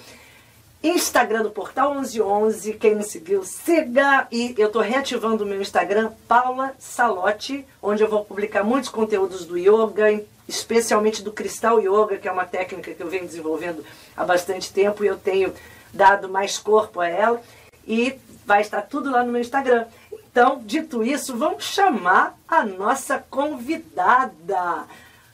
Instagram 0.83 1.43
do 1.43 1.51
Portal 1.51 1.93
1111, 1.93 2.73
quem 2.73 2.95
não 2.95 3.03
seguiu, 3.03 3.43
siga. 3.43 4.27
E 4.31 4.55
eu 4.57 4.67
estou 4.67 4.81
reativando 4.81 5.43
o 5.43 5.47
meu 5.47 5.61
Instagram, 5.61 6.11
Paula 6.27 6.73
Salote, 6.79 7.65
onde 7.81 8.01
eu 8.01 8.09
vou 8.09 8.25
publicar 8.25 8.63
muitos 8.63 8.89
conteúdos 8.89 9.45
do 9.45 9.57
yoga, 9.57 10.23
especialmente 10.47 11.21
do 11.21 11.31
cristal 11.31 11.79
yoga, 11.79 12.17
que 12.17 12.27
é 12.27 12.31
uma 12.31 12.45
técnica 12.45 12.93
que 12.93 13.01
eu 13.03 13.09
venho 13.09 13.27
desenvolvendo 13.27 13.85
há 14.17 14.25
bastante 14.25 14.73
tempo 14.73 15.03
e 15.03 15.07
eu 15.07 15.17
tenho 15.17 15.53
dado 15.93 16.27
mais 16.27 16.57
corpo 16.57 16.99
a 16.99 17.07
ela. 17.07 17.41
E 17.87 18.15
vai 18.43 18.61
estar 18.61 18.81
tudo 18.81 19.11
lá 19.11 19.23
no 19.23 19.31
meu 19.31 19.41
Instagram. 19.41 19.85
Então, 20.31 20.61
dito 20.65 21.03
isso, 21.03 21.37
vamos 21.37 21.65
chamar 21.65 22.37
a 22.47 22.65
nossa 22.65 23.23
convidada 23.29 24.87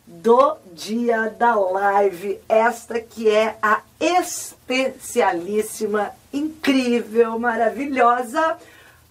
do 0.07 0.57
dia 0.73 1.29
da 1.29 1.53
live, 1.53 2.39
esta 2.47 2.99
que 2.99 3.29
é 3.29 3.57
a 3.61 3.81
especialíssima, 3.99 6.11
incrível, 6.33 7.37
maravilhosa 7.37 8.57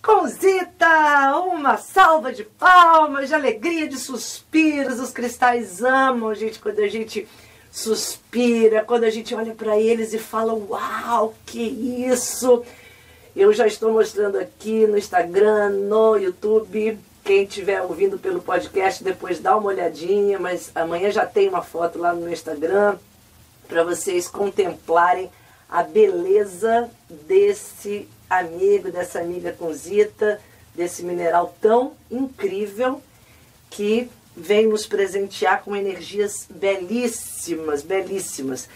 Conzita, 0.07 1.37
uma 1.41 1.77
salva 1.79 2.33
de 2.33 2.45
palmas, 2.45 3.27
de 3.27 3.35
alegria, 3.35 3.89
de 3.89 3.99
suspiros. 3.99 5.01
Os 5.01 5.11
cristais 5.11 5.83
amam, 5.83 6.33
gente, 6.33 6.61
quando 6.61 6.79
a 6.79 6.87
gente 6.87 7.27
suspira, 7.73 8.85
quando 8.85 9.03
a 9.03 9.11
gente 9.11 9.35
olha 9.35 9.53
para 9.53 9.77
eles 9.77 10.13
e 10.13 10.19
fala: 10.21 10.55
Uau, 10.55 11.35
que 11.45 11.61
isso! 12.09 12.63
Eu 13.35 13.53
já 13.53 13.67
estou 13.67 13.91
mostrando 13.91 14.39
aqui 14.39 14.87
no 14.87 14.97
Instagram, 14.97 15.71
no 15.71 16.17
YouTube. 16.17 16.97
Quem 17.27 17.43
estiver 17.43 17.83
ouvindo 17.83 18.17
pelo 18.21 18.41
podcast, 18.41 19.03
depois 19.03 19.41
dá 19.41 19.57
uma 19.57 19.67
olhadinha, 19.67 20.39
mas 20.39 20.71
amanhã 20.73 21.11
já 21.11 21.27
tem 21.27 21.49
uma 21.49 21.61
foto 21.61 21.99
lá 21.99 22.15
no 22.15 22.33
Instagram 22.33 22.97
para 23.67 23.83
vocês 23.83 24.29
contemplarem 24.29 25.29
a 25.69 25.83
beleza 25.83 26.89
desse 27.27 28.09
amigo, 28.31 28.93
dessa 28.93 29.19
amiga 29.19 29.53
Conzita, 29.53 30.41
desse 30.73 31.03
mineral 31.03 31.53
tão 31.61 31.95
incrível 32.09 33.03
que 33.71 34.09
vem 34.37 34.69
nos 34.69 34.87
presentear 34.87 35.65
com 35.65 35.75
energias 35.75 36.47
belíssimas, 36.49 37.83
belíssimas. 37.83 38.69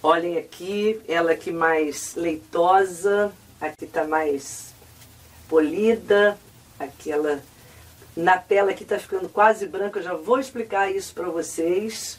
Olhem 0.00 0.38
aqui, 0.38 1.00
ela 1.08 1.32
aqui 1.32 1.50
mais 1.50 2.14
leitosa, 2.14 3.32
aqui 3.60 3.84
está 3.84 4.04
mais 4.04 4.72
polida, 5.48 6.38
aquela 6.78 7.42
na 8.16 8.38
tela 8.38 8.70
aqui 8.70 8.82
está 8.82 8.98
ficando 8.98 9.28
quase 9.28 9.66
branca, 9.66 9.98
eu 9.98 10.04
já 10.04 10.14
vou 10.14 10.38
explicar 10.38 10.90
isso 10.90 11.14
para 11.14 11.28
vocês. 11.28 12.18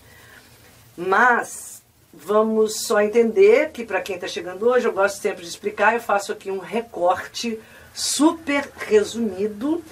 Mas 0.97 1.75
Vamos 2.17 2.85
só 2.85 3.01
entender 3.01 3.71
que 3.71 3.83
para 3.83 3.99
quem 3.99 4.15
está 4.15 4.25
chegando 4.25 4.67
hoje, 4.67 4.87
eu 4.87 4.93
gosto 4.93 5.21
sempre 5.21 5.43
de 5.43 5.49
explicar, 5.49 5.93
eu 5.93 5.99
faço 5.99 6.31
aqui 6.31 6.49
um 6.49 6.59
recorte 6.59 7.59
super 7.93 8.71
resumido. 8.77 9.83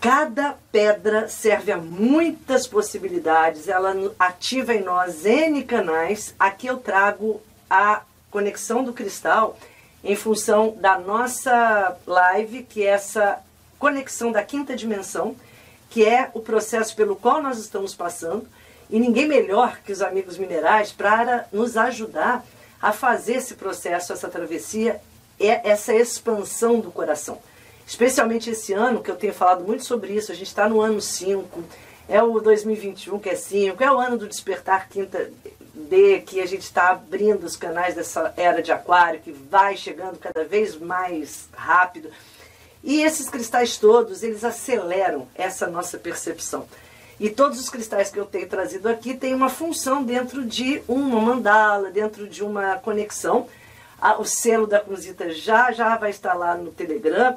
Cada 0.00 0.56
pedra 0.72 1.28
serve 1.28 1.72
a 1.72 1.76
muitas 1.76 2.66
possibilidades, 2.66 3.68
ela 3.68 3.94
ativa 4.18 4.74
em 4.74 4.82
nós 4.82 5.26
N 5.26 5.62
canais. 5.64 6.34
Aqui 6.38 6.68
eu 6.68 6.78
trago 6.78 7.42
a 7.68 8.02
conexão 8.30 8.82
do 8.82 8.94
cristal 8.94 9.58
em 10.02 10.16
função 10.16 10.74
da 10.80 10.98
nossa 10.98 11.98
live, 12.06 12.62
que 12.62 12.82
é 12.82 12.90
essa 12.90 13.40
conexão 13.78 14.32
da 14.32 14.42
quinta 14.42 14.74
dimensão, 14.74 15.36
que 15.90 16.04
é 16.04 16.30
o 16.34 16.40
processo 16.40 16.94
pelo 16.94 17.16
qual 17.16 17.42
nós 17.42 17.58
estamos 17.58 17.94
passando. 17.94 18.46
E 18.90 18.98
ninguém 18.98 19.28
melhor 19.28 19.80
que 19.84 19.92
os 19.92 20.00
amigos 20.00 20.38
minerais 20.38 20.92
para 20.92 21.46
nos 21.52 21.76
ajudar 21.76 22.44
a 22.80 22.92
fazer 22.92 23.34
esse 23.34 23.54
processo, 23.54 24.12
essa 24.12 24.28
travessia, 24.28 25.00
essa 25.38 25.94
expansão 25.94 26.80
do 26.80 26.90
coração. 26.90 27.38
Especialmente 27.86 28.50
esse 28.50 28.72
ano, 28.72 29.02
que 29.02 29.10
eu 29.10 29.16
tenho 29.16 29.32
falado 29.32 29.64
muito 29.64 29.84
sobre 29.84 30.12
isso, 30.12 30.30
a 30.30 30.34
gente 30.34 30.48
está 30.48 30.68
no 30.68 30.80
ano 30.80 31.00
5, 31.00 31.64
é 32.08 32.22
o 32.22 32.40
2021 32.40 33.18
que 33.18 33.30
é 33.30 33.34
5, 33.34 33.82
é 33.82 33.90
o 33.90 33.98
ano 33.98 34.18
do 34.18 34.28
despertar 34.28 34.88
quinta 34.88 35.30
D, 35.74 36.20
que 36.20 36.40
a 36.40 36.46
gente 36.46 36.62
está 36.62 36.90
abrindo 36.90 37.44
os 37.44 37.56
canais 37.56 37.94
dessa 37.94 38.32
era 38.36 38.62
de 38.62 38.72
aquário, 38.72 39.20
que 39.20 39.30
vai 39.30 39.76
chegando 39.76 40.18
cada 40.18 40.44
vez 40.44 40.76
mais 40.76 41.48
rápido. 41.52 42.10
E 42.82 43.02
esses 43.02 43.28
cristais 43.28 43.76
todos, 43.76 44.22
eles 44.22 44.44
aceleram 44.44 45.26
essa 45.34 45.66
nossa 45.66 45.98
percepção. 45.98 46.66
E 47.20 47.28
todos 47.28 47.58
os 47.58 47.68
cristais 47.68 48.10
que 48.10 48.18
eu 48.18 48.24
tenho 48.24 48.48
trazido 48.48 48.88
aqui 48.88 49.14
têm 49.14 49.34
uma 49.34 49.48
função 49.48 50.04
dentro 50.04 50.44
de 50.44 50.82
uma 50.86 51.20
mandala, 51.20 51.90
dentro 51.90 52.28
de 52.28 52.44
uma 52.44 52.76
conexão. 52.76 53.48
o 54.18 54.24
selo 54.24 54.66
da 54.66 54.78
Cruzita 54.78 55.30
já 55.30 55.72
já 55.72 55.96
vai 55.96 56.10
estar 56.10 56.34
lá 56.34 56.56
no 56.56 56.70
Telegram. 56.70 57.36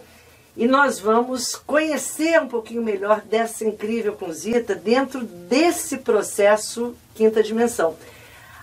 E 0.55 0.67
nós 0.67 0.99
vamos 0.99 1.55
conhecer 1.55 2.39
um 2.39 2.47
pouquinho 2.47 2.83
melhor 2.83 3.21
dessa 3.21 3.65
incrível 3.65 4.13
Cruzita 4.13 4.75
dentro 4.75 5.23
desse 5.23 5.97
processo 5.97 6.95
quinta 7.15 7.41
dimensão. 7.41 7.95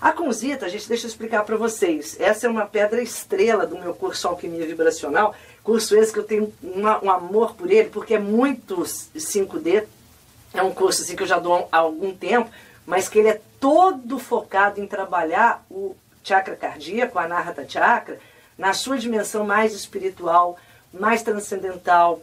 A 0.01 0.13
Kunzita, 0.13 0.69
gente, 0.69 0.87
deixa 0.87 1.07
eu 1.07 1.09
explicar 1.09 1.43
para 1.45 1.57
vocês. 1.57 2.17
Essa 2.21 2.47
é 2.47 2.51
uma 2.51 2.65
pedra 2.67 3.03
estrela 3.03 3.67
do 3.67 3.77
meu 3.77 3.93
curso 3.93 4.29
Alquimia 4.29 4.65
Vibracional. 4.65 5.35
Curso 5.69 5.95
esse 5.95 6.11
que 6.11 6.19
eu 6.19 6.25
tenho 6.25 6.51
uma, 6.63 7.05
um 7.05 7.11
amor 7.11 7.55
por 7.55 7.71
ele, 7.71 7.91
porque 7.91 8.15
é 8.15 8.19
muito 8.19 8.77
5D, 8.77 9.85
é 10.55 10.63
um 10.63 10.73
curso 10.73 11.03
assim, 11.03 11.15
que 11.15 11.23
eu 11.23 11.27
já 11.27 11.39
dou 11.39 11.69
há 11.71 11.77
algum 11.77 12.17
tempo, 12.17 12.51
mas 12.87 13.07
que 13.07 13.19
ele 13.19 13.29
é 13.29 13.41
todo 13.61 14.19
focado 14.19 14.81
em 14.81 14.87
trabalhar 14.87 15.63
o 15.71 15.95
chakra 16.25 16.57
cardíaco, 16.57 17.19
a 17.19 17.25
Anahata 17.25 17.69
Chakra, 17.69 18.19
na 18.57 18.73
sua 18.73 18.97
dimensão 18.97 19.45
mais 19.45 19.75
espiritual, 19.75 20.57
mais 20.91 21.23
transcendental. 21.23 22.23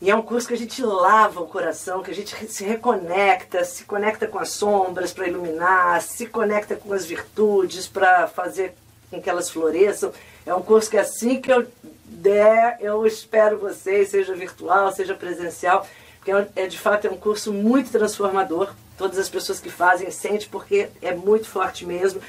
E 0.00 0.10
é 0.10 0.16
um 0.16 0.22
curso 0.22 0.48
que 0.48 0.54
a 0.54 0.56
gente 0.56 0.82
lava 0.82 1.38
o 1.42 1.46
coração, 1.46 2.02
que 2.02 2.10
a 2.10 2.14
gente 2.14 2.34
se 2.50 2.64
reconecta, 2.64 3.62
se 3.62 3.84
conecta 3.84 4.26
com 4.26 4.38
as 4.38 4.52
sombras 4.52 5.12
para 5.12 5.28
iluminar, 5.28 6.00
se 6.00 6.24
conecta 6.24 6.76
com 6.76 6.94
as 6.94 7.04
virtudes 7.04 7.86
para 7.86 8.26
fazer 8.26 8.72
com 9.10 9.20
que 9.20 9.28
elas 9.28 9.50
floresçam. 9.50 10.14
É 10.46 10.54
um 10.54 10.62
curso 10.62 10.88
que 10.88 10.96
assim 10.96 11.38
que 11.42 11.52
eu 11.52 11.66
der, 12.10 12.76
eu 12.80 13.06
espero 13.06 13.58
vocês, 13.58 14.08
seja 14.08 14.34
virtual, 14.34 14.92
seja 14.92 15.14
presencial, 15.14 15.86
porque 16.16 16.32
é, 16.32 16.48
é, 16.56 16.66
de 16.66 16.78
fato 16.78 17.06
é 17.06 17.10
um 17.10 17.16
curso 17.16 17.52
muito 17.52 17.90
transformador. 17.90 18.74
Todas 18.98 19.18
as 19.18 19.28
pessoas 19.28 19.60
que 19.60 19.70
fazem 19.70 20.10
sentem 20.10 20.48
porque 20.50 20.88
é 21.00 21.14
muito 21.14 21.48
forte 21.48 21.86
mesmo. 21.86 22.20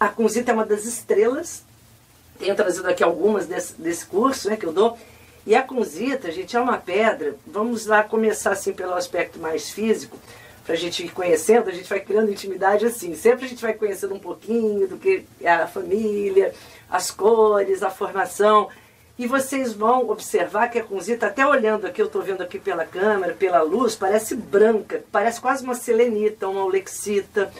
A 0.00 0.08
Kunzita 0.08 0.50
é 0.50 0.54
uma 0.54 0.64
das 0.64 0.84
estrelas 0.84 1.62
Tenho 2.38 2.54
trazido 2.54 2.88
aqui 2.88 3.02
algumas 3.02 3.46
desse, 3.46 3.80
desse 3.80 4.06
curso 4.06 4.48
né, 4.48 4.56
que 4.56 4.66
eu 4.66 4.72
dou. 4.72 4.98
E 5.46 5.54
a 5.54 5.62
kunzita, 5.62 6.32
gente, 6.32 6.56
é 6.56 6.60
uma 6.60 6.78
pedra. 6.78 7.36
Vamos 7.46 7.86
lá 7.86 8.02
começar 8.02 8.52
assim 8.52 8.72
pelo 8.72 8.94
aspecto 8.94 9.38
mais 9.38 9.70
físico, 9.70 10.18
para 10.64 10.74
a 10.74 10.76
gente 10.78 11.04
ir 11.04 11.10
conhecendo, 11.10 11.68
a 11.68 11.72
gente 11.72 11.88
vai 11.88 12.00
criando 12.00 12.30
intimidade 12.30 12.86
assim. 12.86 13.14
Sempre 13.14 13.44
a 13.44 13.48
gente 13.48 13.62
vai 13.62 13.74
conhecendo 13.74 14.14
um 14.14 14.18
pouquinho 14.18 14.88
do 14.88 14.96
que 14.96 15.24
é 15.40 15.52
a 15.52 15.66
família, 15.66 16.54
as 16.90 17.10
cores, 17.10 17.82
a 17.82 17.90
formação. 17.90 18.68
E 19.16 19.28
vocês 19.28 19.72
vão 19.72 20.10
observar 20.10 20.68
que 20.68 20.78
a 20.78 20.84
kunzita, 20.84 21.26
até 21.26 21.46
olhando 21.46 21.86
aqui, 21.86 22.02
eu 22.02 22.06
estou 22.06 22.20
vendo 22.20 22.42
aqui 22.42 22.58
pela 22.58 22.84
câmera, 22.84 23.32
pela 23.32 23.62
luz, 23.62 23.94
parece 23.94 24.34
branca, 24.34 25.04
parece 25.12 25.40
quase 25.40 25.62
uma 25.62 25.76
selenita, 25.76 26.48
uma 26.48 26.64
olexita. 26.64 27.52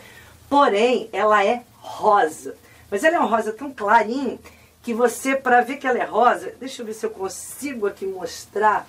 Porém, 0.51 1.09
ela 1.13 1.45
é 1.45 1.63
rosa. 1.81 2.57
Mas 2.91 3.05
ela 3.05 3.17
é 3.17 3.21
um 3.21 3.27
rosa 3.27 3.53
tão 3.53 3.73
clarinho 3.73 4.39
que 4.83 4.93
você, 4.93 5.37
para 5.37 5.61
ver 5.61 5.77
que 5.77 5.87
ela 5.87 5.99
é 5.99 6.05
rosa, 6.05 6.53
deixa 6.59 6.83
eu 6.83 6.87
ver 6.87 6.95
se 6.95 7.07
eu 7.07 7.11
consigo 7.11 7.87
aqui 7.87 8.05
mostrar. 8.05 8.89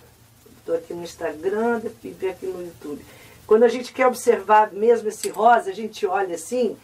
Estou 0.59 0.75
aqui 0.75 0.93
no 0.93 1.03
Instagram 1.03 1.81
e 2.03 2.09
ver 2.09 2.31
aqui 2.31 2.47
no 2.47 2.63
YouTube. 2.63 3.05
Quando 3.45 3.61
a 3.61 3.67
gente 3.67 3.93
quer 3.93 4.07
observar 4.07 4.73
mesmo 4.73 5.07
esse 5.07 5.29
rosa, 5.29 5.69
a 5.69 5.73
gente 5.73 6.03
olha 6.07 6.33
assim 6.33 6.75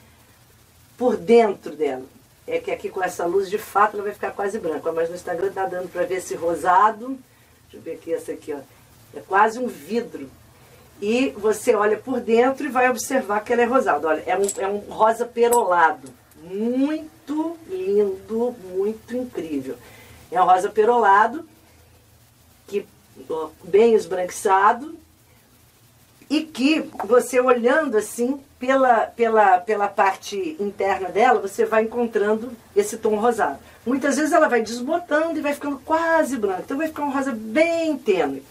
por 0.95 1.17
dentro 1.17 1.75
dela. 1.75 2.05
É 2.51 2.59
que 2.59 2.69
aqui 2.69 2.89
com 2.89 3.01
essa 3.01 3.25
luz, 3.25 3.49
de 3.49 3.57
fato, 3.57 3.95
ela 3.95 4.03
vai 4.03 4.13
ficar 4.13 4.31
quase 4.31 4.59
branca. 4.59 4.91
Mas 4.91 5.07
no 5.07 5.15
Instagram 5.15 5.47
está 5.47 5.65
dando 5.65 5.89
para 5.89 6.03
ver 6.03 6.15
esse 6.15 6.35
rosado. 6.35 7.17
Deixa 7.63 7.77
eu 7.77 7.81
ver 7.81 7.93
aqui 7.93 8.13
essa 8.13 8.33
aqui, 8.33 8.51
ó. 8.51 8.59
É 9.17 9.21
quase 9.21 9.57
um 9.57 9.67
vidro. 9.67 10.29
E 11.01 11.29
você 11.29 11.73
olha 11.73 11.97
por 11.97 12.19
dentro 12.19 12.65
e 12.65 12.69
vai 12.69 12.89
observar 12.89 13.39
que 13.39 13.53
ela 13.53 13.61
é 13.61 13.65
rosada. 13.65 14.05
Olha, 14.05 14.23
é 14.25 14.37
um, 14.37 14.47
é 14.57 14.67
um 14.67 14.79
rosa 14.79 15.25
perolado. 15.25 16.09
Muito 16.43 17.57
lindo, 17.69 18.53
muito 18.65 19.15
incrível. 19.15 19.77
É 20.29 20.41
um 20.41 20.45
rosa 20.45 20.69
perolado, 20.69 21.47
que 22.67 22.85
ó, 23.29 23.47
bem 23.63 23.93
esbranquiçado, 23.93 24.93
e 26.29 26.41
que 26.41 26.81
você 27.05 27.39
olhando 27.39 27.97
assim 27.97 28.41
pela, 28.61 29.07
pela, 29.07 29.57
pela 29.57 29.87
parte 29.87 30.55
interna 30.59 31.09
dela, 31.09 31.41
você 31.41 31.65
vai 31.65 31.83
encontrando 31.83 32.51
esse 32.75 32.95
tom 32.95 33.15
rosado. 33.15 33.57
Muitas 33.83 34.17
vezes 34.17 34.31
ela 34.31 34.47
vai 34.47 34.61
desbotando 34.61 35.39
e 35.39 35.41
vai 35.41 35.55
ficando 35.55 35.79
quase 35.79 36.37
branca, 36.37 36.61
então 36.63 36.77
vai 36.77 36.87
ficar 36.87 37.01
um 37.01 37.11
rosa 37.11 37.31
bem 37.31 37.97
tênue. 37.97 38.43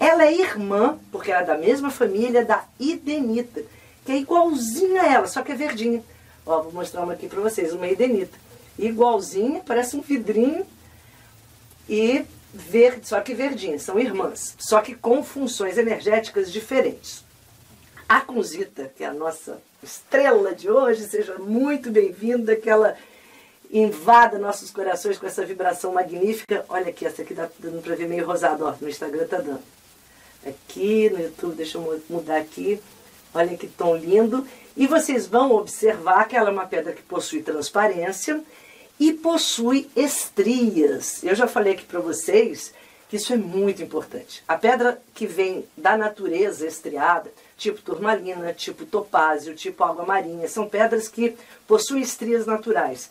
Ela 0.00 0.24
é 0.24 0.34
irmã, 0.34 0.98
porque 1.12 1.30
ela 1.30 1.42
é 1.42 1.46
da 1.46 1.56
mesma 1.56 1.92
família, 1.92 2.44
da 2.44 2.64
idenita, 2.80 3.62
que 4.04 4.10
é 4.10 4.16
igualzinha 4.16 5.02
a 5.02 5.06
ela, 5.06 5.28
só 5.28 5.42
que 5.42 5.52
é 5.52 5.54
verdinha. 5.54 6.02
Ó, 6.44 6.62
vou 6.62 6.72
mostrar 6.72 7.04
uma 7.04 7.12
aqui 7.12 7.28
para 7.28 7.40
vocês, 7.40 7.72
uma 7.72 7.86
idenita. 7.86 8.36
Igualzinha, 8.76 9.62
parece 9.64 9.94
um 9.96 10.00
vidrinho 10.00 10.66
e 11.88 12.24
verde, 12.52 13.06
só 13.06 13.20
que 13.20 13.32
verdinha, 13.32 13.78
são 13.78 13.96
irmãs, 13.96 14.56
só 14.58 14.80
que 14.80 14.96
com 14.96 15.22
funções 15.22 15.78
energéticas 15.78 16.50
diferentes. 16.50 17.24
A 18.12 18.20
Kunzita, 18.20 18.92
que 18.94 19.02
é 19.02 19.06
a 19.06 19.14
nossa 19.14 19.58
estrela 19.82 20.54
de 20.54 20.70
hoje, 20.70 21.04
seja 21.04 21.38
muito 21.38 21.90
bem-vinda, 21.90 22.54
que 22.54 22.68
ela 22.68 22.94
invada 23.72 24.38
nossos 24.38 24.70
corações 24.70 25.16
com 25.16 25.26
essa 25.26 25.46
vibração 25.46 25.94
magnífica. 25.94 26.62
Olha 26.68 26.90
aqui, 26.90 27.06
essa 27.06 27.22
aqui 27.22 27.32
dá 27.32 27.48
dando 27.58 27.80
para 27.82 27.94
ver 27.94 28.06
meio 28.06 28.26
rosado, 28.26 28.66
ó, 28.66 28.74
no 28.78 28.86
Instagram 28.86 29.26
tá 29.26 29.38
dando. 29.38 29.62
Aqui 30.46 31.08
no 31.08 31.22
YouTube, 31.22 31.54
deixa 31.54 31.78
eu 31.78 32.02
mudar 32.10 32.36
aqui. 32.36 32.82
Olha 33.32 33.56
que 33.56 33.66
tom 33.66 33.96
lindo. 33.96 34.46
E 34.76 34.86
vocês 34.86 35.26
vão 35.26 35.50
observar 35.52 36.28
que 36.28 36.36
ela 36.36 36.50
é 36.50 36.52
uma 36.52 36.66
pedra 36.66 36.92
que 36.92 37.02
possui 37.02 37.42
transparência 37.42 38.42
e 39.00 39.14
possui 39.14 39.88
estrias. 39.96 41.24
Eu 41.24 41.34
já 41.34 41.48
falei 41.48 41.72
aqui 41.72 41.86
para 41.86 42.00
vocês 42.00 42.74
que 43.08 43.16
isso 43.16 43.32
é 43.32 43.38
muito 43.38 43.82
importante. 43.82 44.44
A 44.46 44.58
pedra 44.58 45.00
que 45.14 45.26
vem 45.26 45.64
da 45.74 45.96
natureza 45.96 46.66
estriada, 46.66 47.32
tipo 47.56 47.80
turmalina, 47.80 48.52
tipo 48.52 48.84
topázio, 48.84 49.54
tipo 49.54 49.84
água 49.84 50.04
marinha, 50.04 50.48
são 50.48 50.68
pedras 50.68 51.08
que 51.08 51.36
possuem 51.66 52.02
estrias 52.02 52.46
naturais. 52.46 53.10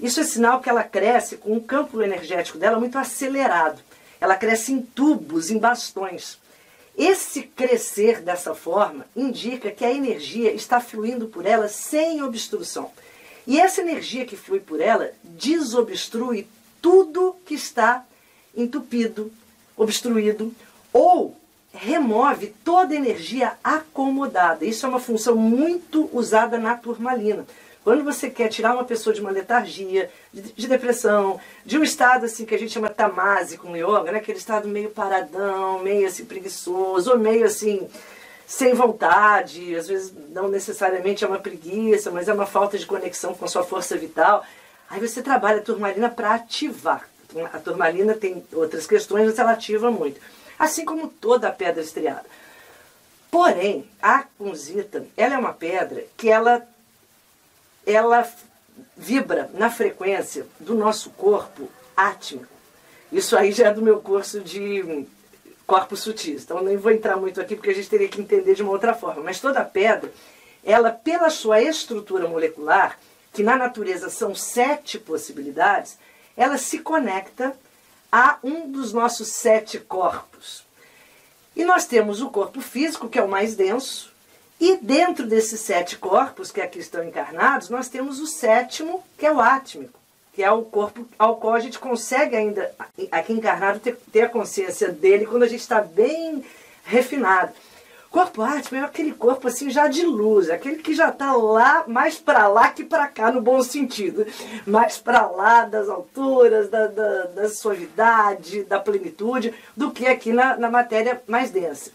Isso 0.00 0.20
é 0.20 0.24
sinal 0.24 0.60
que 0.60 0.68
ela 0.68 0.82
cresce 0.82 1.36
com 1.36 1.56
o 1.56 1.62
campo 1.62 2.02
energético 2.02 2.58
dela 2.58 2.78
muito 2.78 2.98
acelerado. 2.98 3.80
Ela 4.20 4.36
cresce 4.36 4.72
em 4.72 4.82
tubos, 4.82 5.50
em 5.50 5.58
bastões. 5.58 6.38
Esse 6.96 7.42
crescer 7.42 8.20
dessa 8.20 8.54
forma 8.54 9.06
indica 9.16 9.70
que 9.70 9.84
a 9.84 9.92
energia 9.92 10.52
está 10.52 10.80
fluindo 10.80 11.26
por 11.26 11.46
ela 11.46 11.68
sem 11.68 12.22
obstrução. 12.22 12.90
E 13.46 13.60
essa 13.60 13.80
energia 13.80 14.24
que 14.24 14.36
flui 14.36 14.60
por 14.60 14.80
ela 14.80 15.10
desobstrui 15.22 16.46
tudo 16.80 17.36
que 17.46 17.54
está 17.54 18.04
entupido, 18.54 19.32
obstruído, 19.76 20.52
ou 20.92 21.36
remove 21.72 22.48
toda 22.64 22.94
energia 22.94 23.52
acomodada. 23.62 24.64
Isso 24.64 24.84
é 24.84 24.88
uma 24.88 25.00
função 25.00 25.34
muito 25.36 26.08
usada 26.12 26.58
na 26.58 26.76
turmalina. 26.76 27.46
Quando 27.82 28.04
você 28.04 28.30
quer 28.30 28.48
tirar 28.48 28.74
uma 28.74 28.84
pessoa 28.84 29.12
de 29.12 29.20
uma 29.20 29.30
letargia, 29.30 30.08
de, 30.32 30.52
de 30.52 30.68
depressão, 30.68 31.40
de 31.66 31.76
um 31.78 31.82
estado 31.82 32.26
assim 32.26 32.44
que 32.44 32.54
a 32.54 32.58
gente 32.58 32.72
chama 32.72 32.88
tamásico 32.88 33.68
no 33.68 33.76
yoga, 33.76 34.12
né? 34.12 34.18
aquele 34.18 34.38
estado 34.38 34.68
meio 34.68 34.90
paradão, 34.90 35.80
meio 35.80 36.06
assim 36.06 36.24
preguiçoso, 36.24 37.10
ou 37.10 37.18
meio 37.18 37.44
assim 37.44 37.88
sem 38.46 38.74
vontade, 38.74 39.74
às 39.74 39.88
vezes 39.88 40.12
não 40.28 40.46
necessariamente 40.48 41.24
é 41.24 41.26
uma 41.26 41.38
preguiça, 41.38 42.10
mas 42.10 42.28
é 42.28 42.32
uma 42.32 42.46
falta 42.46 42.78
de 42.78 42.86
conexão 42.86 43.34
com 43.34 43.44
a 43.44 43.48
sua 43.48 43.64
força 43.64 43.96
vital. 43.96 44.44
Aí 44.88 45.00
você 45.00 45.22
trabalha 45.22 45.58
a 45.58 45.62
turmalina 45.62 46.08
para 46.08 46.34
ativar. 46.34 47.08
A 47.52 47.58
turmalina 47.58 48.14
tem 48.14 48.44
outras 48.52 48.86
questões, 48.86 49.26
mas 49.26 49.38
ela 49.38 49.52
ativa 49.52 49.90
muito. 49.90 50.20
Assim 50.62 50.84
como 50.84 51.08
toda 51.08 51.48
a 51.48 51.52
pedra 51.52 51.82
estriada. 51.82 52.24
Porém, 53.28 53.84
a 54.00 54.22
kunzita, 54.38 55.04
ela 55.16 55.34
é 55.34 55.36
uma 55.36 55.52
pedra 55.52 56.04
que 56.16 56.28
ela 56.28 56.64
ela 57.84 58.32
vibra 58.96 59.50
na 59.54 59.68
frequência 59.68 60.46
do 60.60 60.76
nosso 60.76 61.10
corpo 61.10 61.68
átmico. 61.96 62.46
Isso 63.10 63.36
aí 63.36 63.50
já 63.50 63.70
é 63.70 63.74
do 63.74 63.82
meu 63.82 64.00
curso 64.00 64.38
de 64.38 65.04
corpos 65.66 65.98
sutis. 65.98 66.44
Então 66.44 66.62
nem 66.62 66.76
vou 66.76 66.92
entrar 66.92 67.16
muito 67.16 67.40
aqui 67.40 67.56
porque 67.56 67.70
a 67.70 67.74
gente 67.74 67.90
teria 67.90 68.06
que 68.06 68.20
entender 68.20 68.54
de 68.54 68.62
uma 68.62 68.70
outra 68.70 68.94
forma. 68.94 69.20
Mas 69.20 69.40
toda 69.40 69.64
pedra, 69.64 70.12
ela 70.62 70.92
pela 70.92 71.28
sua 71.28 71.60
estrutura 71.60 72.28
molecular, 72.28 73.00
que 73.32 73.42
na 73.42 73.56
natureza 73.56 74.08
são 74.08 74.32
sete 74.32 74.96
possibilidades, 74.96 75.98
ela 76.36 76.56
se 76.56 76.78
conecta 76.78 77.52
a 78.12 78.38
um 78.44 78.70
dos 78.70 78.92
nossos 78.92 79.28
sete 79.28 79.80
corpos. 79.80 80.64
E 81.56 81.64
nós 81.64 81.86
temos 81.86 82.20
o 82.20 82.28
corpo 82.28 82.60
físico, 82.60 83.08
que 83.08 83.18
é 83.18 83.22
o 83.22 83.28
mais 83.28 83.56
denso, 83.56 84.12
e 84.60 84.76
dentro 84.76 85.26
desses 85.26 85.60
sete 85.60 85.96
corpos 85.96 86.52
que 86.52 86.60
aqui 86.60 86.78
estão 86.78 87.02
encarnados, 87.02 87.68
nós 87.68 87.88
temos 87.88 88.20
o 88.20 88.26
sétimo, 88.26 89.02
que 89.18 89.26
é 89.26 89.32
o 89.32 89.40
átmico, 89.40 89.98
que 90.32 90.42
é 90.42 90.50
o 90.50 90.62
corpo 90.62 91.08
ao 91.18 91.36
qual 91.36 91.54
a 91.54 91.60
gente 91.60 91.78
consegue 91.78 92.36
ainda, 92.36 92.72
aqui 93.10 93.32
encarnado, 93.32 93.80
ter, 93.80 93.98
ter 94.12 94.22
a 94.22 94.28
consciência 94.28 94.88
dele 94.92 95.26
quando 95.26 95.42
a 95.42 95.48
gente 95.48 95.60
está 95.60 95.80
bem 95.80 96.44
refinado. 96.84 97.52
Corpo 98.12 98.42
átmico 98.42 98.74
é 98.76 98.80
aquele 98.80 99.12
corpo 99.12 99.48
assim 99.48 99.70
já 99.70 99.88
de 99.88 100.04
luz, 100.04 100.50
aquele 100.50 100.82
que 100.82 100.94
já 100.94 101.08
está 101.08 101.32
lá, 101.32 101.84
mais 101.86 102.18
para 102.18 102.46
lá 102.46 102.68
que 102.68 102.84
para 102.84 103.08
cá, 103.08 103.32
no 103.32 103.40
bom 103.40 103.62
sentido. 103.62 104.26
Mais 104.66 104.98
para 104.98 105.26
lá 105.28 105.64
das 105.64 105.88
alturas, 105.88 106.68
da, 106.68 106.88
da, 106.88 107.22
da, 107.24 107.48
suavidade, 107.48 108.64
da 108.64 108.78
plenitude, 108.78 109.54
do 109.74 109.90
que 109.90 110.06
aqui 110.06 110.30
na, 110.30 110.58
na 110.58 110.70
matéria 110.70 111.22
mais 111.26 111.50
densa. 111.50 111.90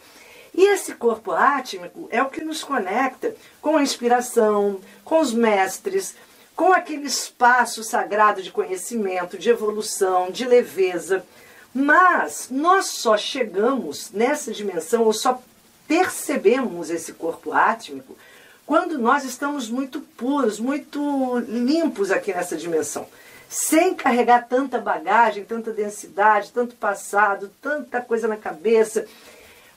E 0.55 0.65
esse 0.73 0.95
corpo 0.95 1.33
átmico 1.33 2.07
é 2.09 2.19
o 2.23 2.31
que 2.31 2.43
nos 2.43 2.63
conecta 2.63 3.35
com 3.61 3.77
a 3.77 3.83
inspiração, 3.83 4.79
com 5.05 5.19
os 5.19 5.31
mestres, 5.31 6.15
com 6.55 6.73
aquele 6.73 7.05
espaço 7.05 7.83
sagrado 7.83 8.41
de 8.41 8.51
conhecimento, 8.51 9.37
de 9.37 9.51
evolução, 9.51 10.31
de 10.31 10.45
leveza. 10.47 11.23
Mas 11.71 12.47
nós 12.49 12.87
só 12.87 13.15
chegamos 13.15 14.09
nessa 14.11 14.51
dimensão, 14.51 15.03
ou 15.03 15.13
só 15.13 15.39
percebemos 15.87 16.89
esse 16.89 17.13
corpo 17.13 17.51
átmico, 17.51 18.17
quando 18.65 18.97
nós 18.97 19.23
estamos 19.23 19.69
muito 19.69 20.01
puros, 20.01 20.59
muito 20.59 21.39
limpos 21.47 22.11
aqui 22.11 22.33
nessa 22.33 22.57
dimensão. 22.57 23.07
Sem 23.49 23.95
carregar 23.95 24.47
tanta 24.47 24.77
bagagem, 24.77 25.45
tanta 25.45 25.71
densidade, 25.71 26.51
tanto 26.51 26.75
passado, 26.75 27.49
tanta 27.61 28.01
coisa 28.01 28.27
na 28.27 28.35
cabeça 28.35 29.07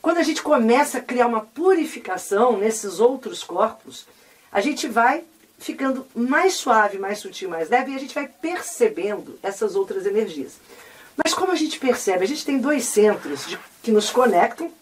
quando 0.02 0.18
a 0.18 0.22
gente 0.22 0.42
começa 0.42 0.98
a 0.98 1.02
criar 1.02 1.26
uma 1.26 1.42
purificação 1.42 2.56
nesses 2.56 3.00
outros 3.00 3.44
corpos, 3.44 4.06
a 4.50 4.60
gente 4.60 4.88
vai 4.88 5.24
ficando 5.58 6.06
mais 6.14 6.54
suave, 6.54 6.98
mais 6.98 7.18
sutil, 7.18 7.50
mais 7.50 7.68
leve 7.68 7.92
e 7.92 7.96
a 7.96 7.98
gente 7.98 8.14
vai 8.14 8.26
percebendo 8.26 9.38
essas 9.42 9.76
outras 9.76 10.06
energias. 10.06 10.54
Mas 11.22 11.34
como 11.34 11.52
a 11.52 11.56
gente 11.56 11.78
percebe? 11.78 12.24
A 12.24 12.28
gente 12.28 12.46
tem 12.46 12.58
dois 12.58 12.84
centros 12.84 13.46
de, 13.46 13.58
que 13.82 13.92
nos 13.92 14.10
conectam 14.10 14.72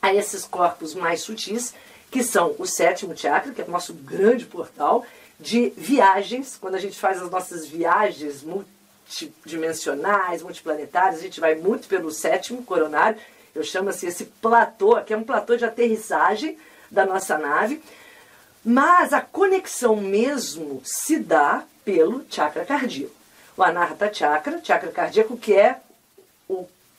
a 0.00 0.14
esses 0.14 0.44
corpos 0.44 0.94
mais 0.94 1.22
sutis, 1.22 1.74
que 2.10 2.22
são 2.22 2.54
o 2.58 2.66
sétimo 2.66 3.16
chakra, 3.16 3.52
que 3.52 3.60
é 3.60 3.64
o 3.64 3.70
nosso 3.70 3.92
grande 3.92 4.46
portal 4.46 5.04
de 5.38 5.72
viagens, 5.76 6.56
quando 6.60 6.74
a 6.74 6.80
gente 6.80 6.98
faz 6.98 7.22
as 7.22 7.30
nossas 7.30 7.66
viagens 7.66 8.42
multidimensionais, 8.42 10.42
multiplanetários, 10.42 11.20
a 11.20 11.22
gente 11.22 11.40
vai 11.40 11.54
muito 11.54 11.86
pelo 11.86 12.10
sétimo 12.10 12.64
coronário, 12.64 13.18
eu 13.54 13.62
chamo 13.62 13.90
assim 13.90 14.08
esse 14.08 14.24
platô, 14.24 15.00
que 15.02 15.12
é 15.12 15.16
um 15.16 15.24
platô 15.24 15.56
de 15.56 15.64
aterrissagem 15.64 16.58
da 16.90 17.06
nossa 17.06 17.38
nave, 17.38 17.82
mas 18.64 19.12
a 19.12 19.20
conexão 19.20 19.96
mesmo 19.96 20.80
se 20.84 21.18
dá 21.18 21.64
pelo 21.84 22.24
chakra 22.28 22.64
cardíaco. 22.64 23.14
O 23.56 23.62
Anahata 23.62 24.12
Chakra, 24.12 24.60
chakra 24.62 24.90
cardíaco, 24.90 25.36
que 25.36 25.54
é 25.54 25.80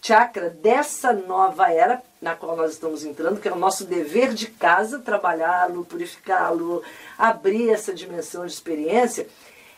chakra 0.01 0.49
dessa 0.49 1.13
nova 1.13 1.71
era 1.71 2.01
na 2.21 2.35
qual 2.35 2.55
nós 2.55 2.73
estamos 2.73 3.03
entrando, 3.03 3.39
que 3.39 3.47
é 3.47 3.51
o 3.51 3.57
nosso 3.57 3.85
dever 3.85 4.33
de 4.33 4.47
casa, 4.47 4.99
trabalhá-lo, 4.99 5.85
purificá-lo, 5.85 6.83
abrir 7.17 7.69
essa 7.69 7.93
dimensão 7.93 8.45
de 8.45 8.51
experiência, 8.51 9.27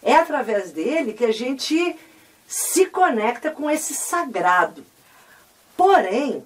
é 0.01 0.15
através 0.15 0.71
dele 0.71 1.13
que 1.13 1.25
a 1.25 1.31
gente 1.31 1.95
se 2.47 2.85
conecta 2.87 3.51
com 3.51 3.69
esse 3.69 3.93
sagrado. 3.93 4.83
Porém, 5.77 6.45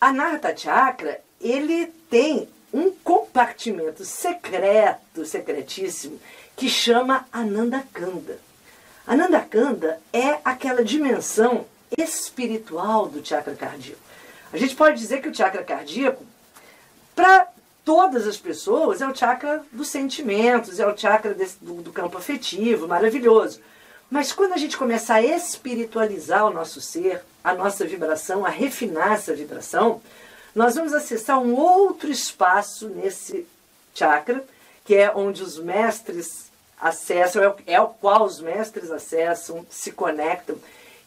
a 0.00 0.12
Narata 0.12 0.56
Chakra, 0.56 1.20
ele 1.40 1.86
tem 2.10 2.48
um 2.72 2.90
compartimento 2.90 4.04
secreto, 4.04 5.24
secretíssimo, 5.24 6.20
que 6.56 6.68
chama 6.68 7.26
Ananda 7.32 7.84
Kanda. 7.92 8.38
Ananda 9.06 9.40
Kanda 9.40 10.00
é 10.12 10.38
aquela 10.44 10.84
dimensão 10.84 11.66
espiritual 11.98 13.06
do 13.06 13.24
chakra 13.24 13.54
cardíaco. 13.54 14.00
A 14.52 14.56
gente 14.56 14.74
pode 14.74 14.98
dizer 14.98 15.20
que 15.20 15.28
o 15.28 15.34
chakra 15.34 15.62
cardíaco, 15.62 16.24
para 17.14 17.48
todas 17.84 18.26
as 18.26 18.36
pessoas, 18.36 19.00
é 19.00 19.08
o 19.08 19.14
chakra 19.14 19.64
dos 19.72 19.88
sentimentos, 19.88 20.80
é 20.80 20.86
o 20.86 20.96
chakra 20.96 21.34
desse, 21.34 21.56
do, 21.60 21.82
do 21.82 21.92
campo 21.92 22.18
afetivo, 22.18 22.88
maravilhoso. 22.88 23.60
Mas 24.10 24.32
quando 24.32 24.52
a 24.54 24.56
gente 24.56 24.76
começa 24.76 25.14
a 25.14 25.22
espiritualizar 25.22 26.44
o 26.46 26.52
nosso 26.52 26.80
ser, 26.80 27.22
a 27.44 27.54
nossa 27.54 27.86
vibração, 27.86 28.44
a 28.44 28.48
refinar 28.48 29.12
essa 29.12 29.34
vibração, 29.34 30.02
nós 30.54 30.74
vamos 30.74 30.92
acessar 30.92 31.38
um 31.38 31.54
outro 31.54 32.10
espaço 32.10 32.88
nesse 32.88 33.46
chakra, 33.94 34.44
que 34.84 34.96
é 34.96 35.12
onde 35.14 35.42
os 35.42 35.58
mestres 35.58 36.50
acessam, 36.80 37.42
é 37.42 37.48
o, 37.48 37.56
é 37.66 37.94
qual 38.00 38.24
os 38.24 38.40
mestres 38.40 38.90
acessam, 38.90 39.64
se 39.70 39.92
conectam, 39.92 40.56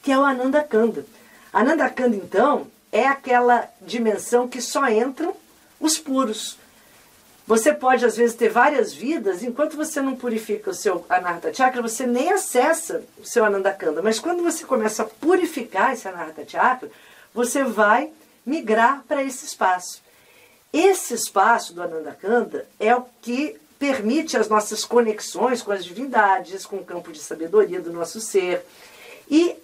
que 0.04 0.12
é 0.12 0.18
o 0.18 0.24
Ananda 0.24 0.62
Kanda. 0.62 1.06
Ananda 1.52 1.90
Kanda, 1.90 2.16
então, 2.16 2.68
é 2.92 3.08
aquela 3.08 3.68
dimensão 3.82 4.48
que 4.48 4.62
só 4.62 4.88
entram 4.88 5.34
os 5.80 5.98
puros. 5.98 6.58
Você 7.48 7.74
pode, 7.74 8.06
às 8.06 8.16
vezes, 8.16 8.36
ter 8.36 8.50
várias 8.50 8.94
vidas, 8.94 9.44
enquanto 9.44 9.76
você 9.76 10.02
não 10.02 10.16
purifica 10.16 10.70
o 10.70 10.74
seu 10.74 11.06
Anahata 11.10 11.54
Chakra, 11.54 11.82
você 11.82 12.06
nem 12.06 12.32
acessa 12.32 13.04
o 13.20 13.26
seu 13.26 13.44
Ananda 13.44 13.72
Kanda. 13.72 14.02
Mas 14.02 14.20
quando 14.20 14.44
você 14.44 14.64
começa 14.64 15.04
a 15.04 15.08
purificar 15.08 15.94
esse 15.94 16.08
Anahata 16.08 16.48
Chakra, 16.48 16.92
você 17.34 17.64
vai 17.64 18.12
migrar 18.46 19.04
para 19.08 19.24
esse 19.24 19.46
espaço. 19.46 20.04
Esse 20.72 21.14
espaço 21.14 21.74
do 21.74 21.84
Anandakanda 21.84 22.68
é 22.80 22.96
o 22.96 23.06
que 23.22 23.60
permite 23.78 24.38
as 24.38 24.50
nossas 24.50 24.84
conexões 24.86 25.62
com 25.62 25.72
as 25.72 25.84
divindades, 25.84 26.66
com 26.66 26.78
o 26.78 26.86
campo 26.86 27.12
de 27.12 27.20
sabedoria 27.20 27.82
do 27.82 27.92
nosso 27.92 28.20
ser. 28.20 28.66
E 29.30 29.56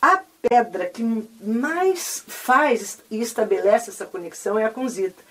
a 0.00 0.20
pedra 0.48 0.86
que 0.86 1.02
mais 1.42 2.24
faz 2.26 2.98
e 3.10 3.20
estabelece 3.20 3.90
essa 3.90 4.06
conexão 4.06 4.58
é 4.58 4.64
a 4.64 4.70
Conzita, 4.70 5.22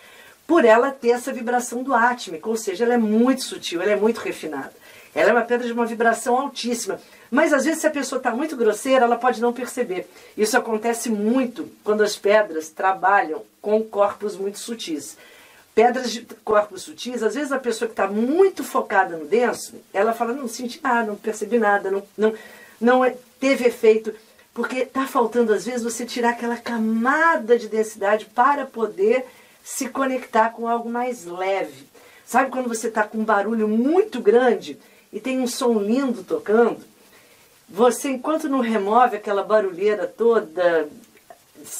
por 0.46 0.66
ela 0.66 0.92
ter 0.92 1.10
essa 1.10 1.32
vibração 1.32 1.84
do 1.84 1.94
átmico, 1.94 2.50
ou 2.50 2.58
seja, 2.58 2.84
ela 2.84 2.96
é 2.96 2.98
muito 2.98 3.44
sutil, 3.44 3.82
ela 3.82 3.92
é 3.92 3.96
muito 3.96 4.18
refinada. 4.18 4.74
Ela 5.14 5.30
é 5.30 5.34
uma 5.34 5.42
pedra 5.42 5.66
de 5.66 5.74
uma 5.74 5.86
vibração 5.86 6.38
altíssima. 6.38 7.00
Mas 7.32 7.54
às 7.54 7.66
vezes, 7.66 7.82
se 7.82 7.88
a 7.88 7.92
pessoa 7.92 8.18
está 8.18 8.32
muito 8.32 8.56
grosseira, 8.56 9.06
ela 9.06 9.16
pode 9.16 9.42
não 9.42 9.54
perceber. 9.54 10.10
Isso 10.38 10.58
acontece 10.58 11.10
muito 11.10 11.70
quando 11.84 12.02
as 12.02 12.16
pedras 12.16 12.70
trabalham 12.70 13.44
com 13.62 13.84
corpos 13.84 14.36
muito 14.36 14.60
sutis. 14.60 15.18
Pedras 15.76 16.12
de 16.12 16.22
corpos 16.44 16.84
sutis, 16.84 17.22
às 17.22 17.36
vezes 17.36 17.52
a 17.52 17.60
pessoa 17.60 17.88
que 17.88 17.94
está 17.94 18.08
muito 18.08 18.64
focada 18.64 19.16
no 19.16 19.26
denso, 19.26 19.76
ela 19.94 20.14
fala: 20.14 20.34
não 20.34 20.48
senti 20.48 20.80
nada, 20.82 21.08
não 21.08 21.16
percebi 21.16 21.60
nada, 21.60 21.92
não, 21.92 22.04
não, 22.18 22.34
não 22.82 23.06
é, 23.06 23.16
teve 23.40 23.66
efeito. 23.66 24.14
Porque 24.60 24.80
está 24.80 25.08
faltando, 25.08 25.54
às 25.54 25.66
vezes, 25.66 25.84
você 25.84 26.06
tirar 26.06 26.32
aquela 26.32 26.58
camada 26.58 27.58
de 27.58 27.70
densidade 27.70 28.26
para 28.26 28.66
poder 28.66 29.26
se 29.64 29.88
conectar 29.88 30.50
com 30.50 30.68
algo 30.68 30.90
mais 30.90 31.24
leve. 31.24 31.88
Sabe 32.26 32.52
quando 32.52 32.68
você 32.68 32.90
está 32.90 33.04
com 33.04 33.20
um 33.20 33.24
barulho 33.24 33.70
muito 33.70 34.20
grande 34.20 34.78
e 35.14 35.20
tem 35.22 35.40
um 35.40 35.48
som 35.48 35.80
lindo 35.80 36.26
tocando? 36.26 36.82
Você, 37.70 38.10
enquanto 38.10 38.50
não 38.50 38.60
remove 38.60 39.16
aquela 39.16 39.44
barulheira 39.44 40.06
toda 40.06 40.90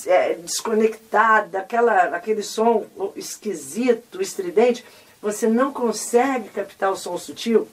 é, 0.06 0.36
desconectada, 0.36 1.60
aquela, 1.60 2.16
aquele 2.16 2.42
som 2.42 2.86
esquisito, 3.14 4.22
estridente, 4.22 4.86
você 5.22 5.50
não 5.50 5.74
consegue 5.74 6.48
captar 6.48 6.94
o 6.94 6.96
som 6.96 7.18
sutil. 7.18 7.68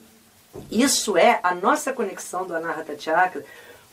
Isso 0.69 1.15
é 1.15 1.39
a 1.43 1.55
nossa 1.55 1.93
conexão 1.93 2.45
do 2.45 2.53
Anahata 2.53 2.99
Chakra 2.99 3.45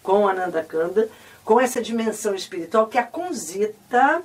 com 0.04 0.22
o 0.22 0.28
Anandakanda, 0.28 1.08
com 1.44 1.60
essa 1.60 1.82
dimensão 1.82 2.32
espiritual 2.32 2.86
que 2.86 2.98
a 2.98 3.02
Conzita 3.02 4.22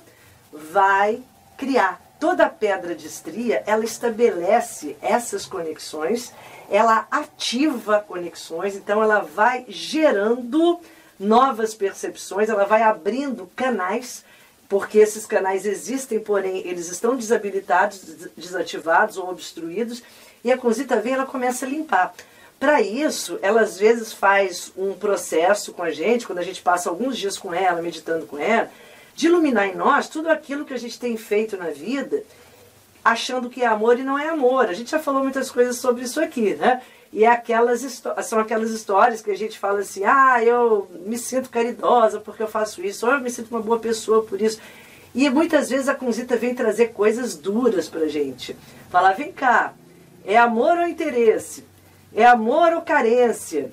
vai 0.52 1.20
criar. 1.56 2.00
Toda 2.20 2.48
pedra 2.48 2.94
de 2.94 3.08
estria, 3.08 3.64
ela 3.66 3.84
estabelece 3.84 4.96
essas 5.02 5.44
conexões 5.44 6.32
ela 6.70 7.06
ativa 7.10 7.98
conexões, 8.06 8.76
então 8.76 9.02
ela 9.02 9.18
vai 9.18 9.64
gerando 9.68 10.78
novas 11.18 11.74
percepções, 11.74 12.48
ela 12.48 12.64
vai 12.64 12.82
abrindo 12.82 13.50
canais, 13.56 14.24
porque 14.68 14.98
esses 14.98 15.26
canais 15.26 15.66
existem, 15.66 16.20
porém 16.20 16.58
eles 16.64 16.88
estão 16.88 17.16
desabilitados, 17.16 18.00
desativados 18.36 19.16
ou 19.16 19.28
obstruídos, 19.28 20.00
e 20.44 20.52
a 20.52 20.56
Conzita 20.56 21.00
vem 21.00 21.14
ela 21.14 21.26
começa 21.26 21.66
a 21.66 21.68
limpar. 21.68 22.14
Para 22.60 22.82
isso, 22.82 23.38
ela 23.40 23.62
às 23.62 23.78
vezes 23.78 24.12
faz 24.12 24.70
um 24.76 24.92
processo 24.92 25.72
com 25.72 25.82
a 25.82 25.90
gente, 25.90 26.26
quando 26.26 26.40
a 26.40 26.44
gente 26.44 26.60
passa 26.60 26.90
alguns 26.90 27.16
dias 27.16 27.38
com 27.38 27.54
ela, 27.54 27.80
meditando 27.80 28.26
com 28.26 28.38
ela, 28.38 28.70
de 29.14 29.26
iluminar 29.26 29.66
em 29.66 29.74
nós 29.74 30.10
tudo 30.10 30.28
aquilo 30.28 30.66
que 30.66 30.74
a 30.74 30.78
gente 30.78 31.00
tem 31.00 31.16
feito 31.16 31.56
na 31.56 31.70
vida 31.70 32.22
achando 33.04 33.48
que 33.48 33.62
é 33.62 33.66
amor 33.66 33.98
e 33.98 34.02
não 34.02 34.18
é 34.18 34.28
amor. 34.28 34.66
A 34.66 34.74
gente 34.74 34.90
já 34.90 34.98
falou 34.98 35.22
muitas 35.22 35.50
coisas 35.50 35.76
sobre 35.76 36.04
isso 36.04 36.20
aqui, 36.20 36.54
né? 36.54 36.82
E 37.12 37.24
é 37.24 37.28
aquelas 37.28 38.02
são 38.22 38.38
aquelas 38.38 38.70
histórias 38.70 39.20
que 39.20 39.30
a 39.30 39.36
gente 39.36 39.58
fala 39.58 39.80
assim: 39.80 40.04
ah, 40.04 40.42
eu 40.44 40.88
me 41.06 41.18
sinto 41.18 41.50
caridosa 41.50 42.20
porque 42.20 42.42
eu 42.42 42.48
faço 42.48 42.84
isso, 42.84 43.06
ou 43.06 43.14
eu 43.14 43.20
me 43.20 43.30
sinto 43.30 43.50
uma 43.50 43.60
boa 43.60 43.78
pessoa 43.78 44.22
por 44.22 44.40
isso. 44.40 44.60
E 45.12 45.28
muitas 45.28 45.70
vezes 45.70 45.88
a 45.88 45.94
Conzita 45.94 46.36
vem 46.36 46.54
trazer 46.54 46.88
coisas 46.88 47.34
duras 47.34 47.88
pra 47.88 48.06
gente. 48.06 48.56
Falar: 48.90 49.12
vem 49.14 49.32
cá, 49.32 49.74
é 50.24 50.36
amor 50.36 50.78
ou 50.78 50.86
interesse? 50.86 51.64
É 52.14 52.24
amor 52.24 52.72
ou 52.72 52.82
carência? 52.82 53.70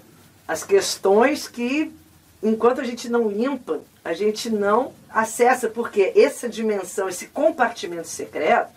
As 0.47 0.63
questões 0.63 1.47
que, 1.47 1.93
enquanto 2.41 2.82
a 2.82 2.84
gente 2.84 3.10
não 3.10 3.30
limpa, 3.30 3.82
a 4.04 4.13
gente 4.13 4.50
não 4.50 4.93
acessa, 5.10 5.67
porque 5.67 6.13
essa 6.15 6.47
dimensão, 6.47 7.10
esse 7.10 7.28
compartimento 7.28 8.08
secreto, 8.08 8.71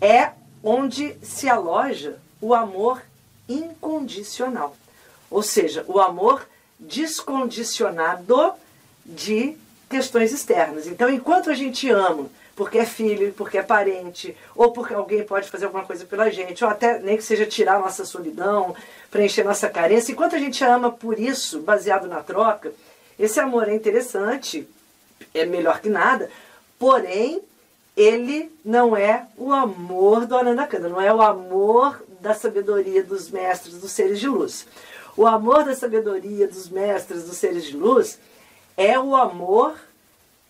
é 0.00 0.30
onde 0.62 1.14
se 1.22 1.48
aloja 1.48 2.16
o 2.40 2.54
amor 2.54 3.02
incondicional. 3.48 4.76
Ou 5.30 5.42
seja, 5.42 5.84
o 5.88 5.98
amor 5.98 6.48
descondicionado 6.78 8.52
de 9.04 9.56
questões 9.88 10.32
externas. 10.32 10.86
Então, 10.86 11.10
enquanto 11.10 11.50
a 11.50 11.54
gente 11.54 11.90
ama 11.90 12.28
porque 12.58 12.78
é 12.78 12.84
filho, 12.84 13.32
porque 13.34 13.56
é 13.56 13.62
parente, 13.62 14.36
ou 14.56 14.72
porque 14.72 14.92
alguém 14.92 15.22
pode 15.22 15.48
fazer 15.48 15.66
alguma 15.66 15.84
coisa 15.84 16.04
pela 16.04 16.28
gente, 16.28 16.64
ou 16.64 16.68
até 16.68 16.98
nem 16.98 17.16
que 17.16 17.22
seja 17.22 17.46
tirar 17.46 17.78
nossa 17.78 18.04
solidão, 18.04 18.74
preencher 19.12 19.44
nossa 19.44 19.68
carência, 19.68 20.10
enquanto 20.10 20.34
a 20.34 20.40
gente 20.40 20.64
ama 20.64 20.90
por 20.90 21.20
isso, 21.20 21.60
baseado 21.60 22.08
na 22.08 22.20
troca, 22.20 22.72
esse 23.16 23.38
amor 23.38 23.68
é 23.68 23.74
interessante, 23.76 24.68
é 25.32 25.46
melhor 25.46 25.80
que 25.80 25.88
nada, 25.88 26.28
porém 26.80 27.40
ele 27.96 28.50
não 28.64 28.96
é 28.96 29.28
o 29.36 29.52
amor 29.52 30.26
do 30.26 30.36
Anandakanda, 30.36 30.88
não 30.88 31.00
é 31.00 31.14
o 31.14 31.22
amor 31.22 32.02
da 32.20 32.34
sabedoria 32.34 33.04
dos 33.04 33.30
mestres 33.30 33.78
dos 33.78 33.92
seres 33.92 34.18
de 34.18 34.26
luz. 34.26 34.66
O 35.16 35.28
amor 35.28 35.62
da 35.62 35.76
sabedoria 35.76 36.48
dos 36.48 36.68
mestres 36.68 37.22
dos 37.22 37.36
seres 37.36 37.64
de 37.66 37.76
luz 37.76 38.18
é 38.76 38.98
o 38.98 39.14
amor 39.14 39.76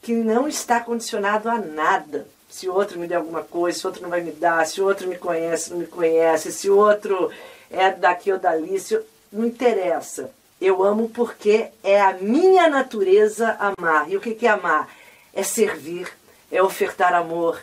que 0.09 0.15
não 0.15 0.49
está 0.49 0.81
condicionado 0.81 1.51
a 1.51 1.59
nada. 1.59 2.27
Se 2.49 2.67
o 2.67 2.73
outro 2.73 2.99
me 2.99 3.07
der 3.07 3.17
alguma 3.17 3.43
coisa, 3.43 3.79
se 3.79 3.85
o 3.85 3.89
outro 3.89 4.03
não 4.03 4.09
vai 4.09 4.23
me 4.23 4.33
dar, 4.33 4.67
se 4.67 4.81
o 4.81 4.87
outro 4.87 5.07
me 5.07 5.19
conhece, 5.19 5.71
não 5.71 5.81
me 5.81 5.87
conhece, 5.87 6.51
se 6.51 6.71
o 6.71 6.79
outro 6.79 7.31
é 7.71 7.91
daqui 7.91 8.33
ou 8.33 8.39
dali, 8.39 8.81
se 8.81 8.99
não 9.31 9.45
interessa. 9.45 10.31
Eu 10.59 10.83
amo 10.83 11.11
porque 11.11 11.67
é 11.85 12.01
a 12.01 12.15
minha 12.15 12.71
natureza 12.71 13.55
amar. 13.61 14.11
E 14.11 14.17
o 14.17 14.21
que 14.23 14.47
é 14.47 14.49
amar? 14.49 14.89
É 15.35 15.43
servir, 15.43 16.11
é 16.51 16.63
ofertar 16.63 17.13
amor, 17.13 17.63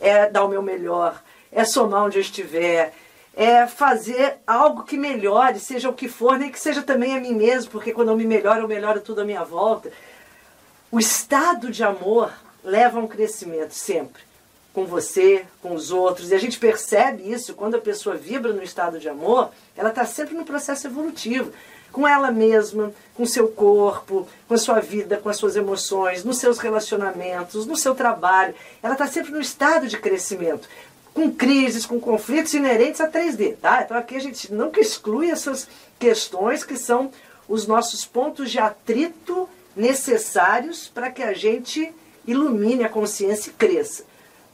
é 0.00 0.28
dar 0.28 0.42
o 0.42 0.48
meu 0.48 0.62
melhor, 0.62 1.22
é 1.52 1.64
somar 1.64 2.06
onde 2.06 2.18
eu 2.18 2.22
estiver, 2.22 2.92
é 3.36 3.68
fazer 3.68 4.38
algo 4.44 4.82
que 4.82 4.96
melhore, 4.96 5.60
seja 5.60 5.88
o 5.88 5.94
que 5.94 6.08
for, 6.08 6.40
nem 6.40 6.50
que 6.50 6.58
seja 6.58 6.82
também 6.82 7.16
a 7.16 7.20
mim 7.20 7.34
mesmo, 7.34 7.70
porque 7.70 7.92
quando 7.92 8.08
eu 8.08 8.16
me 8.16 8.26
melhoro, 8.26 8.62
eu 8.62 8.68
melhoro 8.68 9.00
tudo 9.00 9.20
à 9.20 9.24
minha 9.24 9.44
volta. 9.44 9.92
O 10.90 10.98
estado 10.98 11.70
de 11.70 11.82
amor 11.82 12.32
leva 12.62 12.98
a 12.98 13.02
um 13.02 13.08
crescimento 13.08 13.72
sempre, 13.72 14.22
com 14.72 14.86
você, 14.86 15.44
com 15.60 15.74
os 15.74 15.90
outros, 15.90 16.30
e 16.30 16.34
a 16.34 16.38
gente 16.38 16.58
percebe 16.58 17.30
isso 17.30 17.54
quando 17.54 17.76
a 17.76 17.80
pessoa 17.80 18.16
vibra 18.16 18.52
no 18.52 18.62
estado 18.62 18.98
de 18.98 19.08
amor, 19.08 19.50
ela 19.76 19.90
está 19.90 20.04
sempre 20.04 20.34
no 20.34 20.44
processo 20.44 20.86
evolutivo 20.86 21.52
com 21.94 22.08
ela 22.08 22.32
mesma, 22.32 22.92
com 23.14 23.24
seu 23.24 23.46
corpo, 23.46 24.26
com 24.48 24.54
a 24.54 24.58
sua 24.58 24.80
vida, 24.80 25.16
com 25.16 25.28
as 25.28 25.36
suas 25.36 25.54
emoções, 25.54 26.24
nos 26.24 26.38
seus 26.38 26.58
relacionamentos, 26.58 27.66
no 27.66 27.76
seu 27.76 27.94
trabalho. 27.94 28.52
Ela 28.82 28.94
está 28.94 29.06
sempre 29.06 29.30
no 29.30 29.40
estado 29.40 29.86
de 29.86 29.96
crescimento 29.96 30.68
com 31.14 31.30
crises, 31.32 31.86
com 31.86 32.00
conflitos 32.00 32.52
inerentes 32.52 33.00
a 33.00 33.08
3D, 33.08 33.56
tá? 33.62 33.82
Então 33.82 33.96
aqui 33.96 34.16
a 34.16 34.20
gente 34.20 34.52
nunca 34.52 34.80
exclui 34.80 35.30
essas 35.30 35.68
questões 35.96 36.64
que 36.64 36.76
são 36.76 37.12
os 37.48 37.68
nossos 37.68 38.04
pontos 38.04 38.50
de 38.50 38.58
atrito 38.58 39.48
necessários 39.76 40.88
para 40.88 41.10
que 41.10 41.22
a 41.22 41.32
gente 41.32 41.92
ilumine 42.26 42.84
a 42.84 42.88
consciência 42.88 43.50
e 43.50 43.54
cresça. 43.54 44.04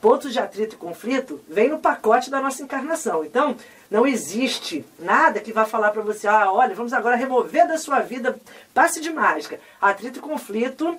Pontos 0.00 0.32
de 0.32 0.38
atrito 0.38 0.74
e 0.76 0.78
conflito 0.78 1.40
vem 1.46 1.68
no 1.68 1.78
pacote 1.78 2.30
da 2.30 2.40
nossa 2.40 2.62
encarnação. 2.62 3.22
Então, 3.22 3.54
não 3.90 4.06
existe 4.06 4.84
nada 4.98 5.40
que 5.40 5.52
vá 5.52 5.66
falar 5.66 5.90
para 5.90 6.00
você, 6.00 6.26
ah, 6.26 6.50
olha, 6.50 6.74
vamos 6.74 6.92
agora 6.92 7.16
remover 7.16 7.68
da 7.68 7.76
sua 7.76 8.00
vida 8.00 8.40
passe 8.72 9.00
de 9.00 9.12
mágica. 9.12 9.60
Atrito 9.80 10.18
e 10.18 10.22
conflito, 10.22 10.96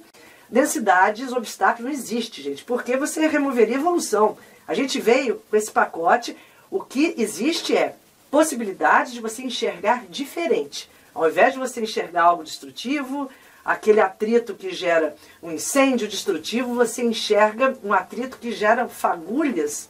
densidades, 0.48 1.32
obstáculos, 1.32 1.86
não 1.86 1.92
existe, 1.92 2.44
gente, 2.44 2.64
porque 2.64 2.96
você 2.96 3.26
removeria 3.28 3.76
evolução. 3.76 4.38
A 4.68 4.76
gente 4.76 5.00
veio 5.00 5.42
com 5.50 5.56
esse 5.56 5.72
pacote. 5.72 6.38
O 6.70 6.80
que 6.80 7.16
existe 7.18 7.76
é 7.76 7.96
possibilidade 8.30 9.14
de 9.14 9.20
você 9.20 9.42
enxergar 9.42 10.06
diferente. 10.10 10.90
Ao 11.14 11.28
invés 11.28 11.54
de 11.54 11.60
você 11.60 11.82
enxergar 11.82 12.24
algo 12.24 12.44
destrutivo, 12.44 13.30
aquele 13.63 14.00
atrito 14.00 14.54
que 14.54 14.71
gera 14.71 15.15
um 15.41 15.52
incêndio 15.52 16.08
destrutivo, 16.08 16.76
você 16.76 17.04
enxerga 17.04 17.78
um 17.84 17.93
atrito 17.93 18.38
que 18.38 18.52
gera 18.52 18.88
fagulhas 18.88 19.89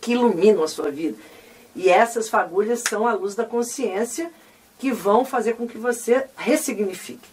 que 0.00 0.12
iluminam 0.12 0.62
a 0.62 0.68
sua 0.68 0.90
vida. 0.90 1.16
E 1.74 1.88
essas 1.88 2.28
fagulhas 2.28 2.82
são 2.88 3.06
a 3.06 3.14
luz 3.14 3.34
da 3.34 3.44
consciência 3.44 4.30
que 4.78 4.90
vão 4.90 5.24
fazer 5.24 5.54
com 5.54 5.66
que 5.66 5.78
você 5.78 6.26
ressignifique. 6.36 7.28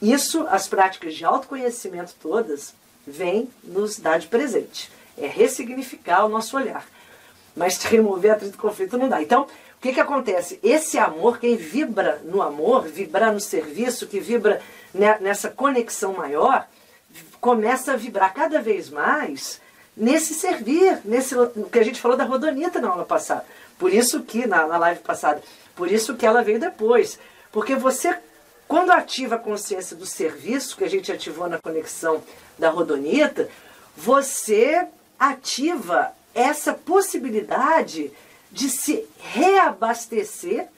Isso, 0.00 0.46
as 0.48 0.68
práticas 0.68 1.14
de 1.14 1.24
autoconhecimento 1.24 2.14
todas, 2.20 2.72
vêm 3.06 3.48
nos 3.64 3.98
dar 3.98 4.18
de 4.18 4.28
presente 4.28 4.90
é 5.20 5.26
ressignificar 5.26 6.24
o 6.24 6.28
nosso 6.28 6.56
olhar. 6.56 6.86
Mas 7.56 7.82
remover 7.84 8.32
atrito 8.32 8.54
e 8.54 8.58
conflito 8.58 8.96
não 8.96 9.08
dá. 9.08 9.22
Então, 9.22 9.42
o 9.42 9.80
que, 9.80 9.92
que 9.92 10.00
acontece? 10.00 10.58
Esse 10.62 10.98
amor, 10.98 11.38
quem 11.38 11.56
vibra 11.56 12.20
no 12.24 12.42
amor, 12.42 12.86
vibra 12.86 13.32
no 13.32 13.40
serviço, 13.40 14.06
que 14.06 14.20
vibra 14.20 14.60
nessa 14.94 15.50
conexão 15.50 16.14
maior, 16.14 16.66
começa 17.40 17.92
a 17.92 17.96
vibrar 17.96 18.32
cada 18.34 18.60
vez 18.60 18.90
mais 18.90 19.60
nesse 19.96 20.34
servir, 20.34 21.00
nesse 21.04 21.34
que 21.70 21.78
a 21.78 21.82
gente 21.84 22.00
falou 22.00 22.16
da 22.16 22.24
Rodonita 22.24 22.80
na 22.80 22.88
aula 22.88 23.04
passada. 23.04 23.44
Por 23.78 23.92
isso 23.92 24.22
que, 24.22 24.46
na, 24.46 24.66
na 24.66 24.78
live 24.78 25.00
passada, 25.00 25.42
por 25.74 25.90
isso 25.90 26.16
que 26.16 26.26
ela 26.26 26.42
veio 26.42 26.58
depois. 26.58 27.18
Porque 27.52 27.74
você, 27.74 28.16
quando 28.66 28.90
ativa 28.90 29.36
a 29.36 29.38
consciência 29.38 29.96
do 29.96 30.06
serviço, 30.06 30.76
que 30.76 30.84
a 30.84 30.90
gente 30.90 31.12
ativou 31.12 31.48
na 31.48 31.58
conexão 31.58 32.22
da 32.58 32.70
Rodonita, 32.70 33.48
você 33.96 34.86
ativa 35.18 36.12
essa 36.34 36.72
possibilidade 36.72 38.12
de 38.50 38.68
se 38.68 39.06
reabastecer 39.18 40.68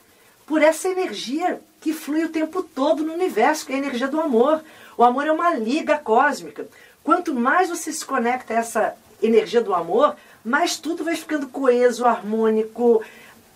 por 0.51 0.61
essa 0.61 0.89
energia 0.89 1.61
que 1.79 1.93
flui 1.93 2.25
o 2.25 2.29
tempo 2.29 2.61
todo 2.61 3.05
no 3.05 3.13
universo, 3.13 3.65
que 3.65 3.71
é 3.71 3.75
a 3.75 3.79
energia 3.79 4.09
do 4.09 4.19
amor. 4.19 4.61
O 4.97 5.03
amor 5.05 5.25
é 5.25 5.31
uma 5.31 5.53
liga 5.53 5.97
cósmica. 5.97 6.67
Quanto 7.01 7.33
mais 7.33 7.69
você 7.69 7.89
se 7.89 8.03
conecta 8.03 8.53
a 8.53 8.57
essa 8.57 8.95
energia 9.23 9.61
do 9.61 9.73
amor, 9.73 10.17
mais 10.43 10.75
tudo 10.75 11.05
vai 11.05 11.15
ficando 11.15 11.47
coeso, 11.47 12.03
harmônico, 12.03 13.01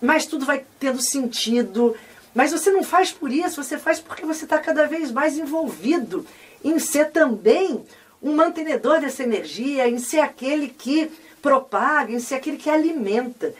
mais 0.00 0.24
tudo 0.24 0.46
vai 0.46 0.64
tendo 0.80 1.02
sentido. 1.02 1.94
Mas 2.34 2.52
você 2.52 2.70
não 2.70 2.82
faz 2.82 3.12
por 3.12 3.30
isso, 3.30 3.62
você 3.62 3.76
faz 3.76 4.00
porque 4.00 4.24
você 4.24 4.44
está 4.44 4.56
cada 4.56 4.86
vez 4.86 5.10
mais 5.10 5.36
envolvido 5.36 6.24
em 6.64 6.78
ser 6.78 7.10
também 7.10 7.84
um 8.22 8.34
mantenedor 8.34 9.02
dessa 9.02 9.22
energia, 9.22 9.86
em 9.86 9.98
ser 9.98 10.20
aquele 10.20 10.68
que 10.68 11.10
propaga, 11.42 12.10
em 12.10 12.20
ser 12.20 12.36
aquele 12.36 12.56
que 12.56 12.70
alimenta. 12.70 13.52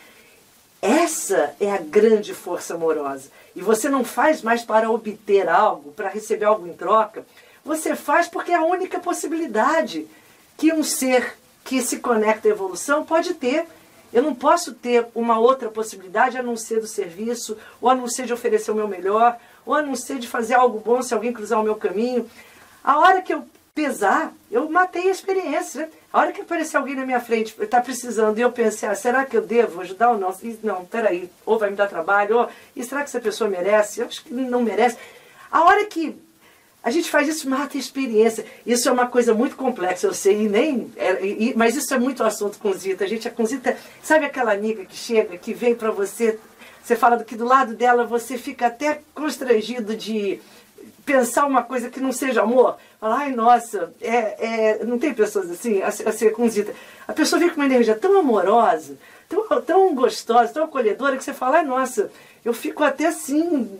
Essa 0.80 1.54
é 1.58 1.72
a 1.72 1.78
grande 1.78 2.34
força 2.34 2.74
amorosa. 2.74 3.30
E 3.54 3.62
você 3.62 3.88
não 3.88 4.04
faz 4.04 4.42
mais 4.42 4.62
para 4.62 4.90
obter 4.90 5.48
algo, 5.48 5.92
para 5.92 6.08
receber 6.08 6.44
algo 6.44 6.66
em 6.66 6.72
troca. 6.74 7.26
Você 7.64 7.96
faz 7.96 8.28
porque 8.28 8.52
é 8.52 8.56
a 8.56 8.64
única 8.64 9.00
possibilidade 9.00 10.06
que 10.56 10.72
um 10.72 10.82
ser 10.82 11.36
que 11.64 11.82
se 11.82 11.98
conecta 11.98 12.48
à 12.48 12.50
evolução 12.50 13.04
pode 13.04 13.34
ter. 13.34 13.66
Eu 14.12 14.22
não 14.22 14.34
posso 14.34 14.72
ter 14.72 15.06
uma 15.14 15.38
outra 15.38 15.68
possibilidade 15.68 16.38
a 16.38 16.42
não 16.42 16.56
ser 16.56 16.80
do 16.80 16.86
serviço, 16.86 17.56
ou 17.80 17.90
a 17.90 17.94
não 17.94 18.06
ser 18.06 18.24
de 18.24 18.32
oferecer 18.32 18.70
o 18.70 18.74
meu 18.74 18.86
melhor, 18.86 19.36
ou 19.64 19.74
a 19.74 19.82
não 19.82 19.96
ser 19.96 20.18
de 20.18 20.28
fazer 20.28 20.54
algo 20.54 20.78
bom 20.78 21.02
se 21.02 21.12
alguém 21.12 21.32
cruzar 21.32 21.60
o 21.60 21.64
meu 21.64 21.74
caminho. 21.74 22.30
A 22.84 22.98
hora 22.98 23.20
que 23.20 23.34
eu 23.34 23.44
pesar, 23.76 24.32
eu 24.50 24.70
matei 24.70 25.08
a 25.08 25.12
experiência. 25.12 25.90
A 26.10 26.18
hora 26.18 26.32
que 26.32 26.40
aparecer 26.40 26.78
alguém 26.78 26.96
na 26.96 27.04
minha 27.04 27.20
frente, 27.20 27.54
está 27.60 27.78
precisando, 27.78 28.38
e 28.38 28.40
eu 28.40 28.50
pensei, 28.50 28.88
ah, 28.88 28.94
será 28.94 29.26
que 29.26 29.36
eu 29.36 29.42
devo 29.42 29.82
ajudar 29.82 30.12
ou 30.12 30.18
não? 30.18 30.34
E, 30.42 30.58
não, 30.62 30.86
peraí, 30.86 31.30
ou 31.44 31.58
vai 31.58 31.68
me 31.68 31.76
dar 31.76 31.86
trabalho, 31.86 32.38
ou 32.38 32.48
e 32.74 32.82
será 32.82 33.02
que 33.02 33.08
essa 33.08 33.20
pessoa 33.20 33.50
merece? 33.50 34.00
Eu 34.00 34.06
acho 34.06 34.24
que 34.24 34.32
não 34.32 34.62
merece. 34.62 34.96
A 35.52 35.62
hora 35.62 35.84
que 35.84 36.18
a 36.82 36.90
gente 36.90 37.10
faz 37.10 37.28
isso, 37.28 37.50
mata 37.50 37.76
a 37.76 37.80
experiência. 37.80 38.46
Isso 38.64 38.88
é 38.88 38.92
uma 38.92 39.08
coisa 39.08 39.34
muito 39.34 39.56
complexa, 39.56 40.06
eu 40.06 40.14
sei, 40.14 40.44
e 40.44 40.48
nem. 40.48 40.90
É, 40.96 41.26
e, 41.26 41.52
mas 41.54 41.76
isso 41.76 41.92
é 41.92 41.98
muito 41.98 42.24
assunto 42.24 42.58
com 42.58 42.72
Zita. 42.72 43.04
A 43.04 43.06
gente, 43.06 43.28
a 43.28 43.44
Zita, 43.44 43.76
sabe 44.02 44.24
aquela 44.24 44.52
amiga 44.54 44.86
que 44.86 44.96
chega, 44.96 45.36
que 45.36 45.52
vem 45.52 45.74
para 45.74 45.90
você, 45.90 46.38
você 46.82 46.96
fala 46.96 47.22
que 47.22 47.36
do 47.36 47.44
lado 47.44 47.74
dela 47.74 48.06
você 48.06 48.38
fica 48.38 48.68
até 48.68 49.02
constrangido 49.14 49.94
de 49.94 50.40
pensar 51.06 51.46
uma 51.46 51.62
coisa 51.62 51.88
que 51.88 52.00
não 52.00 52.12
seja 52.12 52.42
amor. 52.42 52.76
Falar, 53.00 53.20
ai, 53.20 53.32
nossa, 53.32 53.94
é, 54.02 54.80
é, 54.80 54.84
não 54.84 54.98
tem 54.98 55.14
pessoas 55.14 55.48
assim, 55.48 55.80
a, 55.80 55.88
a 55.88 56.30
conduzida. 56.32 56.74
A 57.06 57.12
pessoa 57.12 57.38
vem 57.38 57.48
com 57.48 57.56
uma 57.56 57.64
energia 57.64 57.94
tão 57.94 58.18
amorosa, 58.18 58.98
tão, 59.28 59.62
tão 59.62 59.94
gostosa, 59.94 60.52
tão 60.52 60.64
acolhedora, 60.64 61.16
que 61.16 61.22
você 61.22 61.32
fala, 61.32 61.58
ai, 61.58 61.64
nossa, 61.64 62.10
eu 62.44 62.52
fico 62.52 62.82
até 62.82 63.06
assim, 63.06 63.70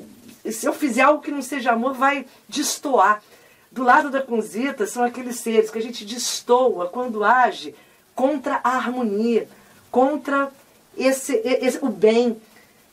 se 0.48 0.66
eu 0.66 0.72
fizer 0.72 1.02
algo 1.02 1.20
que 1.20 1.32
não 1.32 1.42
seja 1.42 1.72
amor, 1.72 1.94
vai 1.94 2.24
destoar. 2.48 3.20
Do 3.72 3.82
lado 3.82 4.08
da 4.08 4.22
Kunzita 4.22 4.86
são 4.86 5.02
aqueles 5.02 5.36
seres 5.40 5.70
que 5.70 5.78
a 5.78 5.82
gente 5.82 6.04
destoa 6.04 6.86
quando 6.86 7.24
age 7.24 7.74
contra 8.14 8.60
a 8.62 8.70
harmonia, 8.70 9.48
contra 9.90 10.50
esse, 10.96 11.34
esse 11.44 11.78
o 11.82 11.88
bem, 11.88 12.40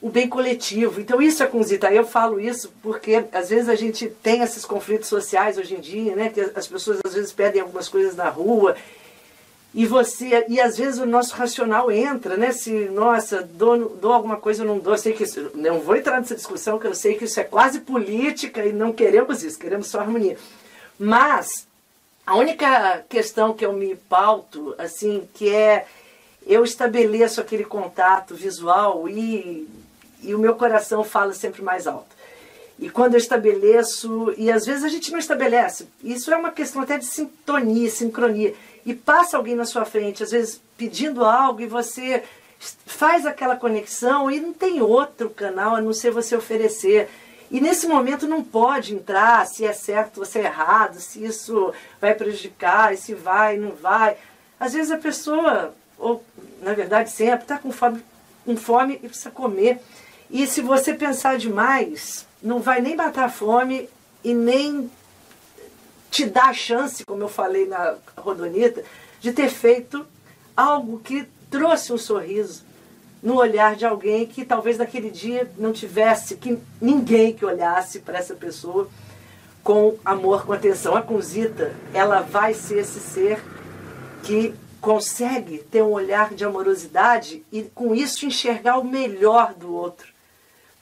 o 0.04 0.10
bem 0.10 0.28
coletivo. 0.28 1.00
Então 1.00 1.22
isso 1.22 1.42
é 1.42 1.48
com 1.48 1.64
Zita. 1.64 1.90
Eu 1.90 2.06
falo 2.06 2.38
isso 2.38 2.74
porque 2.84 3.24
às 3.32 3.50
vezes 3.50 3.70
a 3.70 3.76
gente 3.76 4.10
tem 4.22 4.42
esses 4.42 4.66
conflitos 4.66 5.08
sociais 5.08 5.58
hoje 5.58 5.76
em 5.76 5.80
dia, 5.80 6.14
né? 6.14 6.30
Que 6.30 6.42
as 6.42 6.68
pessoas 6.68 7.00
às 7.06 7.14
vezes 7.14 7.32
pedem 7.32 7.62
algumas 7.62 7.88
coisas 7.88 8.14
na 8.14 8.28
rua 8.28 8.76
e 9.74 9.86
você 9.86 10.44
e 10.50 10.60
às 10.60 10.78
vezes 10.78 11.00
o 11.00 11.06
nosso 11.06 11.34
racional 11.36 11.90
entra, 11.90 12.36
né? 12.36 12.52
Se 12.52 12.70
nossa 12.90 13.44
dou, 13.44 13.96
dou 13.96 14.12
alguma 14.12 14.36
coisa 14.36 14.64
ou 14.64 14.68
não 14.68 14.78
dou, 14.78 14.98
sei 14.98 15.14
que 15.14 15.24
isso, 15.24 15.52
não 15.56 15.80
vou 15.80 15.96
entrar 15.96 16.20
nessa 16.20 16.36
discussão 16.36 16.78
que 16.78 16.86
eu 16.86 16.94
sei 16.94 17.16
que 17.16 17.24
isso 17.24 17.40
é 17.40 17.46
quase 17.46 17.80
política 17.80 18.66
e 18.66 18.74
não 18.74 18.92
queremos 18.92 19.42
isso, 19.42 19.58
queremos 19.58 19.88
só 19.88 20.02
harmonia. 20.02 20.38
Mas 21.00 21.66
a 22.28 22.36
única 22.36 23.06
questão 23.08 23.54
que 23.54 23.66
eu 23.66 23.72
me 23.72 23.96
pauto, 23.96 24.76
assim, 24.78 25.30
que 25.34 25.48
é 25.50 25.86
eu 26.46 26.66
estabeleço 26.66 27.40
aquele 27.40 27.64
contato 27.64 28.36
visual 28.36 29.08
e 29.08 29.66
e 30.24 30.34
o 30.34 30.40
meu 30.40 30.56
coração 30.56 31.04
fala 31.04 31.34
sempre 31.34 31.62
mais 31.62 31.86
alto. 31.88 32.14
E 32.80 32.90
quando 32.90 33.14
eu 33.14 33.20
estabeleço, 33.20 34.34
e 34.38 34.52
às 34.52 34.66
vezes 34.66 34.84
a 34.84 34.88
gente 34.88 35.12
não 35.12 35.20
estabelece, 35.20 35.88
isso 36.04 36.34
é 36.34 36.38
uma 36.38 36.52
questão 36.52 36.82
até 36.82 36.98
de 36.98 37.06
sintonia, 37.06 37.90
sincronia. 37.90 38.54
E 38.86 38.94
passa 38.94 39.38
alguém 39.38 39.56
na 39.56 39.66
sua 39.66 39.86
frente, 39.86 40.24
às 40.24 40.32
vezes 40.32 40.60
pedindo 40.78 41.24
algo, 41.24 41.62
e 41.62 41.68
você 41.68 42.24
faz 42.86 43.26
aquela 43.26 43.56
conexão 43.56 44.32
e 44.32 44.40
não 44.40 44.54
tem 44.54 44.82
outro 44.82 45.30
canal 45.30 45.76
a 45.76 45.82
não 45.82 45.94
ser 45.94 46.12
você 46.12 46.36
oferecer. 46.36 47.10
E 47.52 47.62
nesse 47.62 47.88
momento 47.88 48.28
não 48.28 48.44
pode 48.44 48.96
entrar 48.96 49.46
se 49.46 49.66
é 49.66 49.74
certo 49.74 50.26
se 50.26 50.40
é 50.40 50.46
errado, 50.46 51.00
se 51.00 51.24
isso 51.24 51.74
vai 52.02 52.16
prejudicar, 52.16 52.98
se 52.98 53.14
vai, 53.14 53.58
não 53.58 53.72
vai. 53.72 54.18
Às 54.60 54.74
vezes 54.74 54.92
a 54.92 54.98
pessoa, 54.98 55.74
ou 55.98 56.24
na 56.62 56.74
verdade 56.74 57.12
sempre, 57.12 57.44
está 57.44 57.58
com 57.58 57.72
fome, 57.72 58.04
com 58.44 58.58
fome 58.58 59.00
e 59.04 59.08
precisa 59.08 59.30
comer. 59.30 59.80
E 60.34 60.48
se 60.48 60.62
você 60.62 60.96
pensar 60.96 61.38
demais, 61.38 62.26
não 62.42 62.60
vai 62.60 62.82
nem 62.82 62.96
matar 62.96 63.32
fome 63.32 63.88
e 64.24 64.34
nem 64.34 64.90
te 66.10 66.26
dar 66.26 66.50
a 66.50 66.54
chance, 66.54 67.06
como 67.06 67.22
eu 67.22 67.30
falei 67.30 67.68
na 67.68 67.98
Rodonita, 68.18 68.84
de 69.20 69.32
ter 69.32 69.50
feito 69.50 70.04
algo 70.58 71.00
que 71.02 71.28
trouxe 71.52 71.94
um 71.94 72.00
sorriso, 72.00 72.64
no 73.22 73.36
olhar 73.36 73.76
de 73.76 73.86
alguém 73.86 74.26
que 74.26 74.44
talvez 74.44 74.80
naquele 74.80 75.12
dia 75.12 75.52
não 75.56 75.72
tivesse 75.72 76.36
que 76.36 76.58
ninguém 76.82 77.32
que 77.32 77.46
olhasse 77.46 78.00
para 78.00 78.18
essa 78.18 78.34
pessoa 78.34 78.90
com 79.64 79.98
amor, 80.04 80.48
com 80.48 80.52
atenção. 80.52 80.96
A 80.96 81.04
Conzita, 81.04 81.76
ela 81.94 82.22
vai 82.22 82.56
ser 82.56 82.80
esse 82.80 83.00
ser 83.00 83.40
que 84.24 84.56
consegue 84.82 85.60
ter 85.60 85.84
um 85.84 85.92
olhar 85.92 86.34
de 86.34 86.44
amorosidade 86.44 87.46
e 87.52 87.62
com 87.62 87.94
isso 87.94 88.26
enxergar 88.26 88.80
o 88.80 88.84
melhor 88.84 89.54
do 89.54 89.72
outro. 89.72 90.13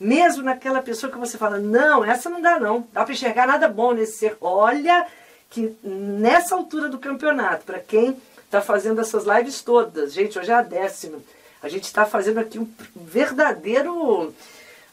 Mesmo 0.02 0.42
naquela 0.42 0.82
pessoa 0.82 1.12
que 1.12 1.18
você 1.20 1.38
fala, 1.38 1.60
não, 1.60 2.04
essa 2.04 2.28
não 2.28 2.42
dá 2.42 2.60
não, 2.60 2.88
dá 2.92 3.04
para 3.04 3.14
enxergar 3.14 3.46
nada 3.46 3.70
bom 3.70 3.94
nesse 3.94 4.18
ser. 4.18 4.36
Olha 4.42 5.06
que 5.48 5.76
nessa 5.84 6.56
altura 6.56 6.90
do 6.90 6.98
campeonato, 6.98 7.66
para 7.66 7.78
quem 7.78 8.18
está 8.44 8.60
fazendo 8.62 9.00
essas 9.00 9.26
lives 9.26 9.62
todas, 9.62 10.12
gente, 10.12 10.40
hoje 10.40 10.50
é 10.50 10.56
a 10.56 10.64
décima, 10.64 11.20
a 11.62 11.70
gente 11.70 11.84
está 11.84 12.04
fazendo 12.04 12.40
aqui 12.40 12.58
um 12.58 12.68
verdadeiro. 12.96 14.34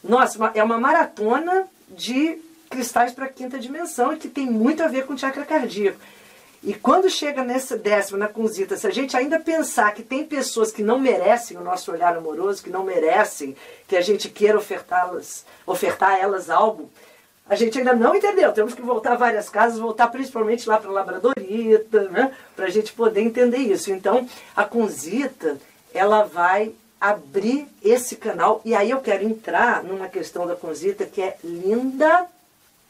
Nossa, 0.03 0.51
é 0.53 0.63
uma 0.63 0.79
maratona 0.79 1.65
de 1.87 2.39
cristais 2.69 3.11
para 3.11 3.27
quinta 3.27 3.57
dimensão 3.57 4.13
e 4.13 4.17
que 4.17 4.27
tem 4.27 4.45
muito 4.45 4.83
a 4.83 4.87
ver 4.87 5.07
com 5.07 5.17
chakra 5.17 5.43
cardíaco. 5.43 5.97
E 6.61 6.73
quando 6.73 7.09
chega 7.09 7.43
nessa 7.43 7.77
décima, 7.77 8.17
na 8.17 8.27
Kunzita, 8.27 8.75
se 8.75 8.85
a 8.85 8.89
gente 8.89 9.15
ainda 9.15 9.39
pensar 9.39 9.93
que 9.93 10.03
tem 10.03 10.25
pessoas 10.25 10.71
que 10.71 10.83
não 10.83 10.99
merecem 10.99 11.55
o 11.55 11.63
nosso 11.63 11.91
olhar 11.91 12.15
amoroso, 12.17 12.61
que 12.61 12.69
não 12.69 12.83
merecem 12.83 13.55
que 13.87 13.95
a 13.95 14.01
gente 14.01 14.27
queira 14.27 14.57
ofertá-las, 14.57 15.45
ofertar 15.65 16.11
a 16.11 16.19
elas 16.19 16.49
algo, 16.49 16.91
a 17.49 17.55
gente 17.55 17.79
ainda 17.79 17.93
não 17.93 18.13
entendeu. 18.13 18.51
Temos 18.51 18.75
que 18.75 18.81
voltar 18.81 19.15
várias 19.15 19.49
casas, 19.49 19.79
voltar 19.79 20.09
principalmente 20.09 20.67
lá 20.67 20.77
para 20.77 20.89
a 20.89 20.93
Labradorita, 20.93 22.09
né? 22.09 22.35
para 22.55 22.65
a 22.65 22.69
gente 22.69 22.91
poder 22.91 23.21
entender 23.21 23.57
isso. 23.57 23.91
Então, 23.91 24.27
a 24.55 24.65
Kunzita, 24.65 25.57
ela 25.93 26.23
vai 26.23 26.73
abrir 26.99 27.67
esse 27.81 28.17
canal. 28.17 28.61
E 28.65 28.75
aí 28.75 28.91
eu 28.91 28.99
quero 28.99 29.23
entrar 29.23 29.83
numa 29.83 30.09
questão 30.09 30.45
da 30.45 30.55
Conzita 30.55 31.05
que 31.05 31.21
é 31.21 31.37
linda 31.43 32.27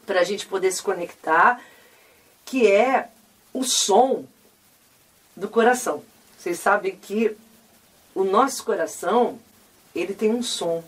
para 0.05 0.21
a 0.21 0.23
gente 0.23 0.47
poder 0.47 0.71
se 0.71 0.81
conectar, 0.81 1.61
que 2.43 2.69
é 2.69 3.07
o 3.53 3.63
som 3.63 4.25
do 5.35 5.47
coração. 5.47 6.03
Vocês 6.37 6.59
sabem 6.59 6.95
que 6.95 7.35
o 8.13 8.23
nosso 8.23 8.63
coração, 8.63 9.39
ele 9.93 10.13
tem 10.13 10.31
um 10.33 10.43
som. 10.43 10.83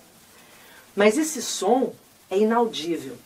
Mas 0.95 1.17
esse 1.17 1.41
som 1.41 1.93
é 2.30 2.38
inaudível. 2.38 3.17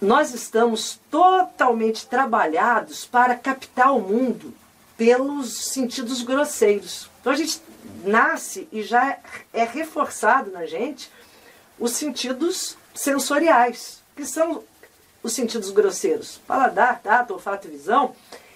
Nós 0.00 0.32
estamos 0.32 0.98
totalmente 1.10 2.06
trabalhados 2.06 3.04
para 3.04 3.34
captar 3.34 3.94
o 3.94 4.00
mundo 4.00 4.54
pelos 4.96 5.72
sentidos 5.72 6.22
grosseiros. 6.22 7.10
Então 7.20 7.32
a 7.32 7.36
gente 7.36 7.60
nasce 8.04 8.68
e 8.70 8.82
já 8.82 9.18
é 9.52 9.64
reforçado 9.64 10.50
na 10.50 10.66
gente 10.66 11.10
os 11.78 11.92
sentidos 11.92 12.76
sensoriais, 12.94 14.00
que 14.14 14.24
são 14.24 14.62
os 15.22 15.32
sentidos 15.32 15.70
grosseiros, 15.70 16.40
paladar, 16.46 17.00
tato, 17.00 17.32
olfato 17.32 17.68
e 17.68 17.70
visão, 17.70 18.14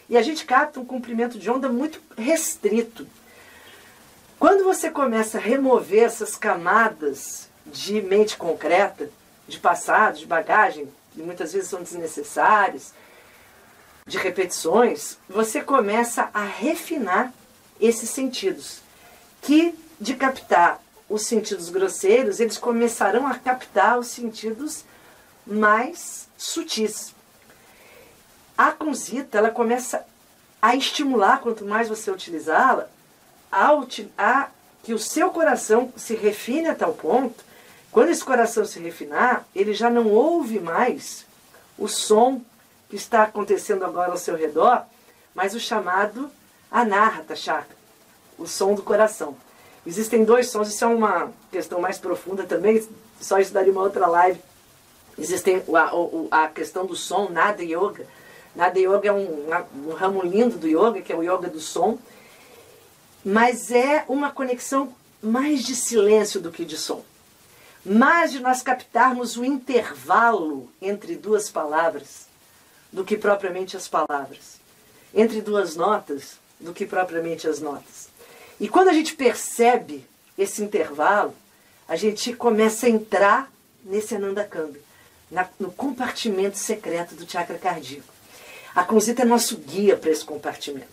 e 0.08 0.16
a 0.16 0.22
gente 0.22 0.44
capta 0.44 0.80
um 0.80 0.84
comprimento 0.84 1.38
de 1.38 1.50
onda 1.50 1.68
muito 1.68 2.00
restrito. 2.16 3.06
Quando 4.38 4.64
você 4.64 4.90
começa 4.90 5.38
a 5.38 5.40
remover 5.40 6.04
essas 6.04 6.36
camadas 6.36 7.48
de 7.64 8.00
mente 8.02 8.36
concreta, 8.36 9.10
de 9.48 9.58
passado, 9.58 10.18
de 10.18 10.26
bagagem, 10.26 10.88
que 11.12 11.22
muitas 11.22 11.52
vezes 11.52 11.70
são 11.70 11.82
desnecessárias, 11.82 12.92
de 14.06 14.18
repetições, 14.18 15.18
você 15.28 15.60
começa 15.60 16.30
a 16.32 16.44
refinar 16.44 17.32
esses 17.80 18.10
sentidos, 18.10 18.80
que 19.42 19.74
de 20.00 20.14
captar 20.14 20.80
os 21.08 21.26
sentidos 21.26 21.70
grosseiros, 21.70 22.40
eles 22.40 22.58
começarão 22.58 23.26
a 23.26 23.34
captar 23.38 23.98
os 23.98 24.08
sentidos 24.08 24.84
mais 25.46 26.25
sutis. 26.36 27.14
A 28.56 28.72
conzita, 28.72 29.38
ela 29.38 29.50
começa 29.50 30.04
a 30.60 30.74
estimular, 30.74 31.40
quanto 31.40 31.64
mais 31.64 31.88
você 31.88 32.10
utilizá-la, 32.10 32.88
a, 33.50 33.70
a 34.18 34.48
que 34.82 34.94
o 34.94 34.98
seu 34.98 35.30
coração 35.30 35.92
se 35.96 36.14
refine 36.14 36.68
a 36.68 36.74
tal 36.74 36.94
ponto, 36.94 37.44
quando 37.90 38.10
esse 38.10 38.24
coração 38.24 38.64
se 38.64 38.78
refinar, 38.78 39.46
ele 39.54 39.72
já 39.72 39.88
não 39.90 40.08
ouve 40.08 40.60
mais 40.60 41.24
o 41.78 41.88
som 41.88 42.40
que 42.88 42.96
está 42.96 43.22
acontecendo 43.22 43.84
agora 43.84 44.12
ao 44.12 44.18
seu 44.18 44.36
redor, 44.36 44.84
mas 45.34 45.54
o 45.54 45.60
chamado 45.60 46.30
anahata 46.70 47.34
chakra, 47.34 47.76
o 48.38 48.46
som 48.46 48.74
do 48.74 48.82
coração. 48.82 49.36
Existem 49.86 50.24
dois 50.24 50.50
sons, 50.50 50.68
isso 50.68 50.84
é 50.84 50.88
uma 50.88 51.32
questão 51.50 51.80
mais 51.80 51.98
profunda 51.98 52.44
também, 52.44 52.86
só 53.20 53.38
isso 53.38 53.52
daria 53.52 53.72
uma 53.72 53.82
outra 53.82 54.06
live. 54.06 54.40
Existem 55.18 55.62
a, 56.30 56.44
a 56.44 56.48
questão 56.48 56.84
do 56.84 56.94
som, 56.94 57.28
nada 57.30 57.62
yoga. 57.62 58.06
Nada 58.54 58.78
yoga 58.78 59.08
é 59.08 59.12
um, 59.12 59.46
um 59.86 59.92
ramo 59.92 60.22
lindo 60.22 60.58
do 60.58 60.66
yoga, 60.66 61.00
que 61.02 61.12
é 61.12 61.16
o 61.16 61.22
yoga 61.22 61.48
do 61.48 61.60
som, 61.60 61.98
mas 63.24 63.70
é 63.70 64.04
uma 64.08 64.30
conexão 64.30 64.94
mais 65.22 65.62
de 65.62 65.74
silêncio 65.74 66.40
do 66.40 66.52
que 66.52 66.64
de 66.64 66.76
som. 66.76 67.04
Mais 67.84 68.32
de 68.32 68.40
nós 68.40 68.62
captarmos 68.62 69.36
o 69.36 69.44
intervalo 69.44 70.70
entre 70.80 71.16
duas 71.16 71.50
palavras 71.50 72.26
do 72.92 73.04
que 73.04 73.16
propriamente 73.16 73.76
as 73.76 73.88
palavras, 73.88 74.58
entre 75.14 75.40
duas 75.40 75.76
notas 75.76 76.38
do 76.58 76.72
que 76.72 76.86
propriamente 76.86 77.46
as 77.46 77.60
notas. 77.60 78.08
E 78.58 78.68
quando 78.68 78.88
a 78.88 78.92
gente 78.92 79.14
percebe 79.14 80.06
esse 80.38 80.62
intervalo, 80.62 81.34
a 81.88 81.96
gente 81.96 82.32
começa 82.32 82.86
a 82.86 82.90
entrar 82.90 83.52
nesse 83.84 84.14
Ananda 84.14 84.44
na, 85.30 85.48
no 85.58 85.70
compartimento 85.70 86.58
secreto 86.58 87.14
do 87.14 87.30
chakra 87.30 87.58
cardíaco. 87.58 88.12
A 88.74 88.84
Conzita 88.84 89.22
é 89.22 89.24
nosso 89.24 89.56
guia 89.56 89.96
para 89.96 90.10
esse 90.10 90.24
compartimento. 90.24 90.86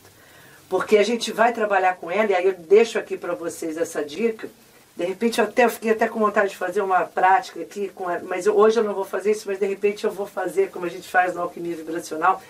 Porque 0.69 0.97
a 0.97 1.03
gente 1.03 1.31
vai 1.31 1.53
trabalhar 1.53 1.97
com 1.97 2.09
ela, 2.09 2.31
e 2.31 2.35
aí 2.35 2.45
eu 2.45 2.53
deixo 2.53 2.97
aqui 2.97 3.17
para 3.17 3.35
vocês 3.35 3.77
essa 3.77 4.03
dica. 4.03 4.49
De 4.95 5.05
repente 5.05 5.39
eu 5.39 5.45
até 5.45 5.65
eu 5.65 5.69
fiquei 5.69 5.91
até 5.91 6.07
com 6.07 6.19
vontade 6.19 6.49
de 6.49 6.57
fazer 6.57 6.81
uma 6.81 7.01
prática 7.01 7.61
aqui, 7.61 7.89
com 7.89 8.09
ela, 8.09 8.23
mas 8.23 8.45
eu, 8.45 8.55
hoje 8.55 8.79
eu 8.79 8.83
não 8.83 8.93
vou 8.93 9.05
fazer 9.05 9.31
isso, 9.31 9.47
mas 9.47 9.59
de 9.59 9.65
repente 9.65 10.03
eu 10.03 10.11
vou 10.11 10.25
fazer 10.25 10.69
como 10.69 10.85
a 10.85 10.89
gente 10.89 11.09
faz 11.09 11.35
na 11.35 11.41
alquimia 11.41 11.75
vibracional, 11.75 12.41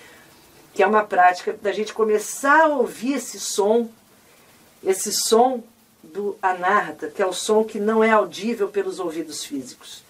que 0.73 0.83
é 0.83 0.87
uma 0.87 1.03
prática 1.03 1.53
da 1.61 1.71
gente 1.71 1.93
começar 1.93 2.65
a 2.65 2.67
ouvir 2.67 3.13
esse 3.13 3.39
som 3.39 3.89
esse 4.83 5.11
som 5.11 5.63
do 6.03 6.37
anarta, 6.41 7.07
que 7.07 7.21
é 7.21 7.25
o 7.25 7.33
som 7.33 7.63
que 7.63 7.79
não 7.79 8.03
é 8.03 8.11
audível 8.11 8.67
pelos 8.67 8.99
ouvidos 8.99 9.43
físicos. 9.43 10.03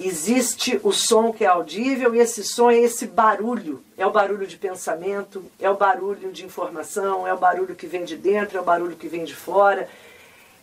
Existe 0.00 0.78
o 0.84 0.92
som 0.92 1.32
que 1.32 1.44
é 1.44 1.48
audível 1.48 2.14
e 2.14 2.20
esse 2.20 2.44
som 2.44 2.70
é 2.70 2.78
esse 2.78 3.04
barulho. 3.04 3.82
É 3.96 4.06
o 4.06 4.12
barulho 4.12 4.46
de 4.46 4.56
pensamento, 4.56 5.44
é 5.58 5.68
o 5.68 5.76
barulho 5.76 6.30
de 6.30 6.44
informação, 6.44 7.26
é 7.26 7.34
o 7.34 7.38
barulho 7.38 7.74
que 7.74 7.86
vem 7.86 8.04
de 8.04 8.16
dentro, 8.16 8.56
é 8.56 8.60
o 8.60 8.64
barulho 8.64 8.94
que 8.94 9.08
vem 9.08 9.24
de 9.24 9.34
fora. 9.34 9.88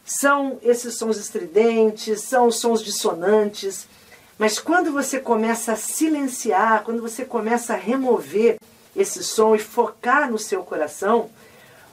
São 0.06 0.58
esses 0.62 0.98
sons 0.98 1.18
estridentes, 1.18 2.22
são 2.22 2.48
os 2.48 2.60
sons 2.60 2.82
dissonantes. 2.82 3.90
Mas 4.38 4.58
quando 4.58 4.94
você 4.94 5.20
começa 5.20 5.74
a 5.74 5.78
silenciar, 5.78 6.84
quando 6.84 7.02
você 7.02 7.26
começa 7.26 7.74
a 7.74 7.78
remover 7.78 8.58
esse 8.96 9.22
som 9.22 9.54
e 9.54 9.60
focar 9.60 10.32
no 10.32 10.40
seu 10.40 10.64
coração, 10.64 11.30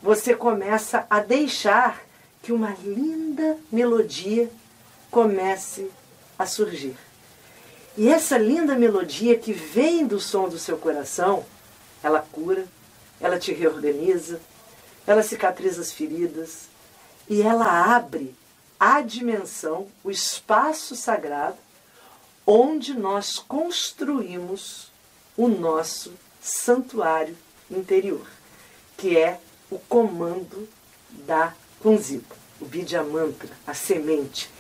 você 0.00 0.33
começa 0.33 1.07
a 1.11 1.18
deixar 1.18 2.02
que 2.40 2.52
uma 2.52 2.76
linda 2.85 3.57
melodia 3.70 4.48
comece 5.11 5.90
a 6.38 6.46
surgir. 6.46 6.96
E 7.96 8.09
essa 8.09 8.38
linda 8.38 8.74
melodia 8.74 9.38
que 9.38 9.52
vem 9.52 10.07
do 10.07 10.18
som 10.18 10.48
do 10.48 10.59
seu 10.59 10.78
coração, 10.78 11.44
ela 12.02 12.20
cura, 12.20 12.66
ela 13.20 13.38
te 13.38 13.52
reorganiza, 13.52 14.40
ela 15.07 15.22
cicatriza 15.22 15.83
as 15.83 15.92
feridas 15.92 16.68
e 17.28 17.42
ela 17.42 17.94
abre 17.94 18.35
a 18.81 19.00
dimensão, 19.00 19.88
o 20.02 20.11
espaço 20.11 20.96
sagrado, 20.96 21.59
onde 22.46 22.94
nós 22.94 23.38
construímos 23.38 24.90
o 25.37 25.46
nosso 25.46 26.12
santuário 26.40 27.37
interior, 27.71 28.27
que 28.96 29.17
é 29.17 29.38
o 29.71 29.79
comando 29.79 30.69
da 31.27 31.54
Kunzita, 31.81 32.35
o 32.60 32.64
Vidya 32.64 33.02
Mantra, 33.02 33.50
a 33.67 33.75
semente. 33.75 34.50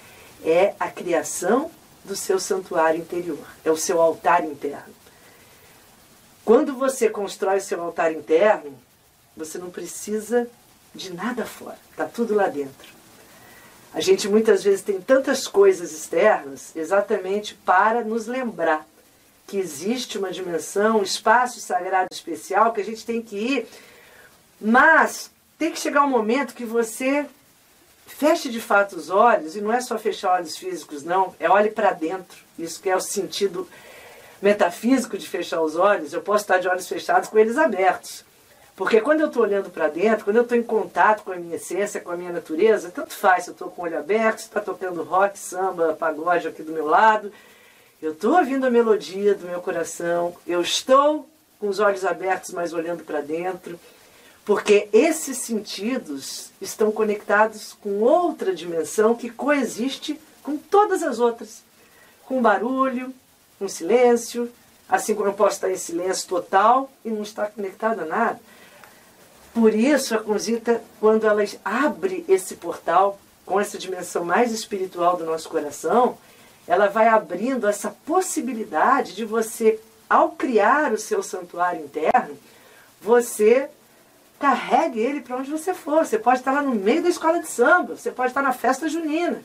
É 0.44 0.74
a 0.78 0.90
criação 0.90 1.70
do 2.04 2.16
seu 2.16 2.38
santuário 2.38 3.00
interior, 3.00 3.46
é 3.64 3.70
o 3.70 3.76
seu 3.76 4.00
altar 4.00 4.44
interno. 4.44 4.94
Quando 6.44 6.74
você 6.74 7.08
constrói 7.08 7.60
seu 7.60 7.82
altar 7.82 8.12
interno, 8.12 8.76
você 9.36 9.58
não 9.58 9.70
precisa 9.70 10.48
de 10.94 11.12
nada 11.12 11.46
fora, 11.46 11.78
está 11.90 12.04
tudo 12.04 12.34
lá 12.34 12.48
dentro. 12.48 12.92
A 13.94 14.00
gente 14.00 14.28
muitas 14.28 14.64
vezes 14.64 14.82
tem 14.82 15.00
tantas 15.00 15.46
coisas 15.46 15.92
externas 15.92 16.74
exatamente 16.74 17.54
para 17.54 18.02
nos 18.02 18.26
lembrar 18.26 18.86
que 19.46 19.58
existe 19.58 20.18
uma 20.18 20.30
dimensão, 20.30 20.98
um 21.00 21.02
espaço 21.02 21.60
sagrado 21.60 22.08
especial 22.10 22.72
que 22.72 22.80
a 22.80 22.84
gente 22.84 23.04
tem 23.04 23.20
que 23.20 23.36
ir 23.36 23.68
mas 24.62 25.30
tem 25.58 25.72
que 25.72 25.80
chegar 25.80 26.04
um 26.04 26.08
momento 26.08 26.54
que 26.54 26.64
você 26.64 27.26
feche 28.16 28.48
de 28.48 28.60
fato 28.60 28.96
os 28.96 29.10
olhos, 29.10 29.56
e 29.56 29.60
não 29.60 29.72
é 29.72 29.80
só 29.80 29.98
fechar 29.98 30.34
olhos 30.34 30.56
físicos, 30.56 31.02
não, 31.02 31.34
é 31.40 31.48
olhe 31.48 31.70
para 31.70 31.92
dentro. 31.92 32.38
Isso 32.58 32.80
que 32.80 32.88
é 32.88 32.96
o 32.96 33.00
sentido 33.00 33.66
metafísico 34.40 35.16
de 35.16 35.28
fechar 35.28 35.60
os 35.60 35.76
olhos. 35.76 36.12
Eu 36.12 36.20
posso 36.20 36.44
estar 36.44 36.58
de 36.58 36.68
olhos 36.68 36.88
fechados 36.88 37.28
com 37.28 37.38
eles 37.38 37.56
abertos. 37.56 38.24
Porque 38.74 39.00
quando 39.00 39.20
eu 39.20 39.26
estou 39.26 39.42
olhando 39.42 39.70
para 39.70 39.88
dentro, 39.88 40.24
quando 40.24 40.36
eu 40.36 40.42
estou 40.42 40.56
em 40.56 40.62
contato 40.62 41.24
com 41.24 41.32
a 41.32 41.36
minha 41.36 41.56
essência, 41.56 42.00
com 42.00 42.10
a 42.10 42.16
minha 42.16 42.32
natureza, 42.32 42.90
tanto 42.90 43.12
faz 43.12 43.44
se 43.44 43.50
eu 43.50 43.52
estou 43.52 43.70
com 43.70 43.82
o 43.82 43.84
olho 43.84 43.98
aberto, 43.98 44.38
se 44.38 44.46
está 44.46 44.60
tocando 44.60 45.02
rock, 45.02 45.38
samba, 45.38 45.94
pagode 45.94 46.48
aqui 46.48 46.62
do 46.62 46.72
meu 46.72 46.86
lado, 46.86 47.30
eu 48.00 48.12
estou 48.12 48.36
ouvindo 48.38 48.66
a 48.66 48.70
melodia 48.70 49.34
do 49.34 49.46
meu 49.46 49.60
coração, 49.60 50.34
eu 50.46 50.62
estou 50.62 51.28
com 51.60 51.68
os 51.68 51.78
olhos 51.78 52.04
abertos, 52.04 52.50
mas 52.50 52.72
olhando 52.72 53.04
para 53.04 53.20
dentro, 53.20 53.78
porque 54.44 54.88
esses 54.92 55.38
sentidos 55.38 56.50
estão 56.60 56.90
conectados 56.90 57.76
com 57.80 58.00
outra 58.00 58.54
dimensão 58.54 59.14
que 59.14 59.30
coexiste 59.30 60.18
com 60.42 60.56
todas 60.56 61.02
as 61.02 61.20
outras, 61.20 61.62
com 62.26 62.42
barulho, 62.42 63.14
com 63.58 63.68
silêncio, 63.68 64.50
assim 64.88 65.14
como 65.14 65.28
eu 65.28 65.34
posso 65.34 65.56
estar 65.56 65.70
em 65.70 65.76
silêncio 65.76 66.28
total 66.28 66.90
e 67.04 67.10
não 67.10 67.22
estar 67.22 67.50
conectado 67.50 68.00
a 68.00 68.04
nada. 68.04 68.40
Por 69.54 69.74
isso, 69.74 70.14
a 70.14 70.18
Conzita, 70.18 70.82
quando 70.98 71.26
ela 71.26 71.42
abre 71.64 72.24
esse 72.28 72.56
portal 72.56 73.18
com 73.46 73.60
essa 73.60 73.78
dimensão 73.78 74.24
mais 74.24 74.50
espiritual 74.50 75.16
do 75.16 75.24
nosso 75.24 75.48
coração, 75.48 76.18
ela 76.66 76.88
vai 76.88 77.06
abrindo 77.06 77.68
essa 77.68 77.90
possibilidade 78.04 79.14
de 79.14 79.24
você, 79.24 79.78
ao 80.08 80.30
criar 80.30 80.92
o 80.92 80.98
seu 80.98 81.22
santuário 81.22 81.84
interno, 81.84 82.36
você 83.00 83.68
carregue 84.42 84.98
ele 84.98 85.20
para 85.20 85.36
onde 85.36 85.48
você 85.48 85.72
for. 85.72 86.04
Você 86.04 86.18
pode 86.18 86.40
estar 86.40 86.50
lá 86.50 86.62
no 86.62 86.74
meio 86.74 87.00
da 87.00 87.08
escola 87.08 87.38
de 87.38 87.46
samba, 87.46 87.96
você 87.96 88.10
pode 88.10 88.30
estar 88.30 88.42
na 88.42 88.52
festa 88.52 88.88
junina, 88.88 89.40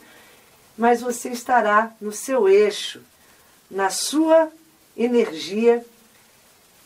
mas 0.75 1.01
você 1.01 1.29
estará 1.29 1.91
no 2.01 2.11
seu 2.11 2.49
eixo, 2.49 3.03
na 3.69 3.91
sua 3.91 4.51
energia 4.97 5.85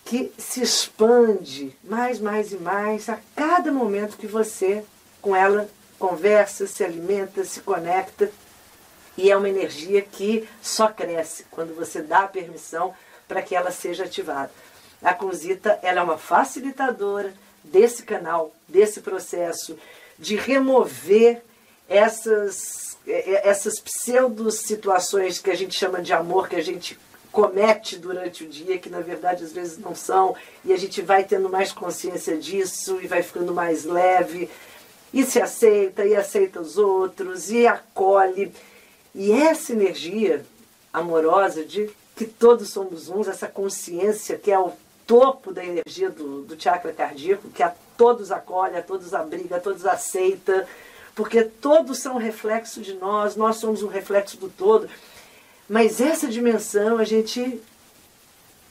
que 0.03 0.29
se 0.37 0.61
expande 0.61 1.73
mais, 1.81 2.19
mais 2.19 2.51
e 2.51 2.57
mais 2.57 3.07
a 3.07 3.17
cada 3.33 3.71
momento 3.71 4.17
que 4.17 4.27
você 4.27 4.83
com 5.21 5.33
ela 5.33 5.69
conversa, 5.97 6.67
se 6.67 6.83
alimenta, 6.83 7.45
se 7.45 7.61
conecta. 7.61 8.29
E 9.15 9.31
é 9.31 9.37
uma 9.37 9.47
energia 9.47 10.01
que 10.01 10.49
só 10.61 10.89
cresce 10.89 11.45
quando 11.49 11.73
você 11.73 12.01
dá 12.01 12.23
a 12.23 12.27
permissão 12.27 12.93
para 13.25 13.41
que 13.41 13.55
ela 13.55 13.71
seja 13.71 14.03
ativada. 14.03 14.51
A 15.01 15.13
Conzita 15.13 15.79
ela 15.81 16.01
é 16.01 16.03
uma 16.03 16.17
facilitadora 16.17 17.33
desse 17.63 18.03
canal, 18.03 18.53
desse 18.67 19.01
processo 19.01 19.77
de 20.17 20.35
remover 20.35 21.41
essas, 21.89 22.97
essas 23.07 23.79
pseudo 23.79 24.51
situações 24.51 25.39
que 25.39 25.49
a 25.49 25.55
gente 25.55 25.73
chama 25.73 26.01
de 26.01 26.13
amor, 26.13 26.47
que 26.47 26.55
a 26.55 26.63
gente 26.63 26.97
comete 27.31 27.97
durante 27.97 28.43
o 28.43 28.47
dia, 28.47 28.77
que 28.77 28.89
na 28.89 28.99
verdade 28.99 29.43
às 29.43 29.51
vezes 29.51 29.77
não 29.77 29.95
são, 29.95 30.35
e 30.63 30.73
a 30.73 30.77
gente 30.77 31.01
vai 31.01 31.23
tendo 31.23 31.49
mais 31.49 31.71
consciência 31.71 32.37
disso 32.37 32.99
e 33.01 33.07
vai 33.07 33.23
ficando 33.23 33.53
mais 33.53 33.85
leve, 33.85 34.49
e 35.13 35.25
se 35.25 35.41
aceita, 35.41 36.05
e 36.05 36.15
aceita 36.15 36.61
os 36.61 36.77
outros, 36.77 37.51
e 37.51 37.65
acolhe. 37.67 38.51
E 39.13 39.31
essa 39.31 39.73
energia 39.73 40.45
amorosa 40.93 41.65
de 41.65 41.89
que 42.15 42.25
todos 42.25 42.69
somos 42.69 43.09
uns, 43.09 43.27
essa 43.27 43.47
consciência 43.47 44.37
que 44.37 44.51
é 44.51 44.59
o 44.59 44.71
topo 45.11 45.51
da 45.51 45.61
energia 45.61 46.09
do, 46.09 46.43
do 46.43 46.57
chakra 46.57 46.93
cardíaco, 46.93 47.49
que 47.49 47.61
a 47.61 47.75
todos 47.97 48.31
acolhe, 48.31 48.77
a 48.77 48.81
todos 48.81 49.13
abriga, 49.13 49.57
a 49.57 49.59
todos 49.59 49.85
aceita, 49.85 50.65
porque 51.13 51.43
todos 51.43 51.99
são 51.99 52.15
reflexo 52.15 52.79
de 52.79 52.93
nós, 52.93 53.35
nós 53.35 53.57
somos 53.57 53.83
um 53.83 53.89
reflexo 53.89 54.37
do 54.37 54.47
todo. 54.47 54.89
Mas 55.67 55.99
essa 55.99 56.29
dimensão 56.29 56.97
a 56.97 57.03
gente 57.03 57.61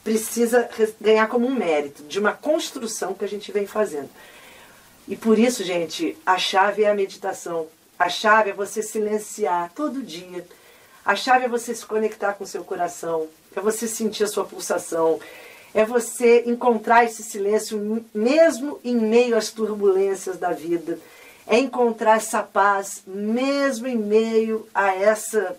precisa 0.03 0.67
ganhar 0.99 1.27
como 1.27 1.45
um 1.45 1.53
mérito 1.53 2.01
de 2.05 2.17
uma 2.17 2.33
construção 2.33 3.13
que 3.13 3.23
a 3.23 3.29
gente 3.29 3.51
vem 3.51 3.67
fazendo. 3.67 4.09
E 5.07 5.15
por 5.15 5.37
isso, 5.37 5.63
gente, 5.63 6.17
a 6.25 6.39
chave 6.39 6.85
é 6.85 6.89
a 6.89 6.95
meditação. 6.95 7.67
A 7.99 8.09
chave 8.09 8.49
é 8.49 8.53
você 8.53 8.81
silenciar 8.81 9.71
todo 9.75 10.01
dia. 10.01 10.43
A 11.05 11.15
chave 11.15 11.45
é 11.45 11.49
você 11.49 11.75
se 11.75 11.85
conectar 11.85 12.33
com 12.33 12.47
seu 12.47 12.63
coração, 12.63 13.27
é 13.55 13.61
você 13.61 13.87
sentir 13.87 14.23
a 14.23 14.27
sua 14.27 14.43
pulsação, 14.45 15.19
é 15.73 15.85
você 15.85 16.43
encontrar 16.45 17.05
esse 17.05 17.23
silêncio 17.23 18.05
mesmo 18.13 18.79
em 18.83 18.95
meio 18.95 19.37
às 19.37 19.51
turbulências 19.51 20.37
da 20.37 20.51
vida. 20.51 20.99
É 21.47 21.57
encontrar 21.57 22.17
essa 22.17 22.43
paz 22.43 23.03
mesmo 23.05 23.87
em 23.87 23.97
meio 23.97 24.67
a 24.73 24.95
essa 24.95 25.57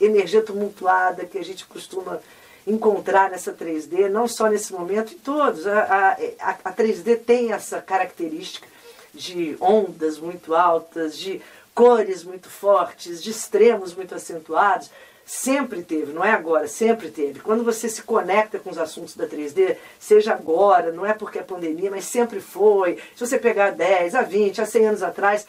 energia 0.00 0.42
tumultuada 0.42 1.24
que 1.24 1.38
a 1.38 1.44
gente 1.44 1.66
costuma 1.66 2.20
encontrar 2.66 3.30
nessa 3.30 3.52
3D, 3.52 4.08
não 4.08 4.28
só 4.28 4.48
nesse 4.48 4.72
momento, 4.72 5.14
em 5.14 5.18
todos. 5.18 5.66
A, 5.66 6.16
a, 6.40 6.50
a 6.64 6.72
3D 6.72 7.18
tem 7.24 7.52
essa 7.52 7.80
característica 7.80 8.68
de 9.12 9.56
ondas 9.60 10.18
muito 10.18 10.54
altas, 10.54 11.18
de 11.18 11.40
cores 11.74 12.22
muito 12.24 12.48
fortes, 12.48 13.22
de 13.22 13.30
extremos 13.30 13.94
muito 13.94 14.14
acentuados. 14.14 14.90
Sempre 15.34 15.82
teve, 15.82 16.12
não 16.12 16.22
é 16.22 16.30
agora, 16.30 16.68
sempre 16.68 17.08
teve. 17.08 17.40
Quando 17.40 17.64
você 17.64 17.88
se 17.88 18.02
conecta 18.02 18.58
com 18.58 18.68
os 18.68 18.76
assuntos 18.76 19.16
da 19.16 19.26
3D, 19.26 19.76
seja 19.98 20.34
agora, 20.34 20.92
não 20.92 21.06
é 21.06 21.14
porque 21.14 21.38
é 21.38 21.42
pandemia, 21.42 21.90
mas 21.90 22.04
sempre 22.04 22.38
foi. 22.38 22.98
Se 23.16 23.26
você 23.26 23.38
pegar 23.38 23.70
10, 23.70 24.14
a 24.14 24.22
20, 24.22 24.60
a 24.60 24.66
100 24.66 24.86
anos 24.88 25.02
atrás, 25.02 25.46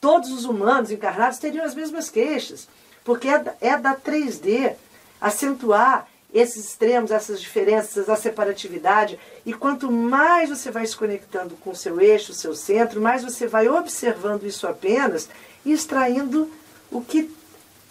todos 0.00 0.32
os 0.32 0.44
humanos 0.44 0.90
encarnados 0.90 1.38
teriam 1.38 1.64
as 1.64 1.76
mesmas 1.76 2.10
queixas 2.10 2.66
porque 3.04 3.28
é 3.28 3.38
da, 3.38 3.54
é 3.60 3.76
da 3.76 3.96
3D 3.96 4.74
acentuar 5.20 6.08
esses 6.32 6.64
extremos, 6.64 7.10
essas 7.10 7.40
diferenças, 7.40 8.08
a 8.08 8.16
separatividade. 8.16 9.18
E 9.44 9.52
quanto 9.52 9.90
mais 9.90 10.48
você 10.48 10.70
vai 10.70 10.86
se 10.86 10.96
conectando 10.96 11.56
com 11.56 11.70
o 11.70 11.76
seu 11.76 12.00
eixo, 12.00 12.32
o 12.32 12.34
seu 12.34 12.54
centro, 12.54 13.00
mais 13.00 13.24
você 13.24 13.46
vai 13.46 13.68
observando 13.68 14.44
isso 14.44 14.66
apenas 14.66 15.28
e 15.64 15.72
extraindo 15.72 16.50
o 16.90 17.00
que 17.00 17.30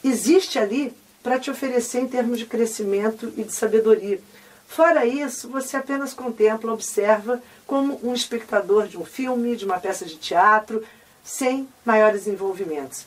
existe 0.03 0.57
ali 0.57 0.93
para 1.21 1.39
te 1.39 1.51
oferecer 1.51 1.99
em 1.99 2.07
termos 2.07 2.39
de 2.39 2.45
crescimento 2.45 3.31
e 3.37 3.43
de 3.43 3.53
sabedoria. 3.53 4.19
Fora 4.67 5.05
isso, 5.05 5.49
você 5.49 5.77
apenas 5.77 6.13
contempla, 6.13 6.73
observa 6.73 7.41
como 7.65 7.99
um 8.03 8.13
espectador 8.13 8.87
de 8.87 8.97
um 8.97 9.05
filme, 9.05 9.55
de 9.55 9.65
uma 9.65 9.79
peça 9.79 10.05
de 10.05 10.15
teatro, 10.15 10.83
sem 11.23 11.67
maiores 11.83 12.27
envolvimentos. 12.27 13.05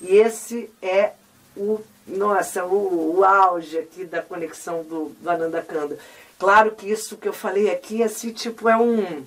E 0.00 0.16
esse 0.16 0.70
é 0.82 1.12
o, 1.56 1.80
nossa, 2.06 2.64
o, 2.64 3.18
o 3.18 3.24
auge 3.24 3.78
aqui 3.78 4.04
da 4.04 4.22
conexão 4.22 4.82
do, 4.82 5.16
do 5.20 5.30
Ananda 5.30 5.62
Kanda. 5.62 5.98
Claro 6.38 6.72
que 6.72 6.88
isso 6.88 7.16
que 7.16 7.26
eu 7.26 7.32
falei 7.32 7.70
aqui, 7.70 8.02
assim, 8.02 8.32
tipo, 8.32 8.68
é 8.68 8.76
um. 8.76 9.24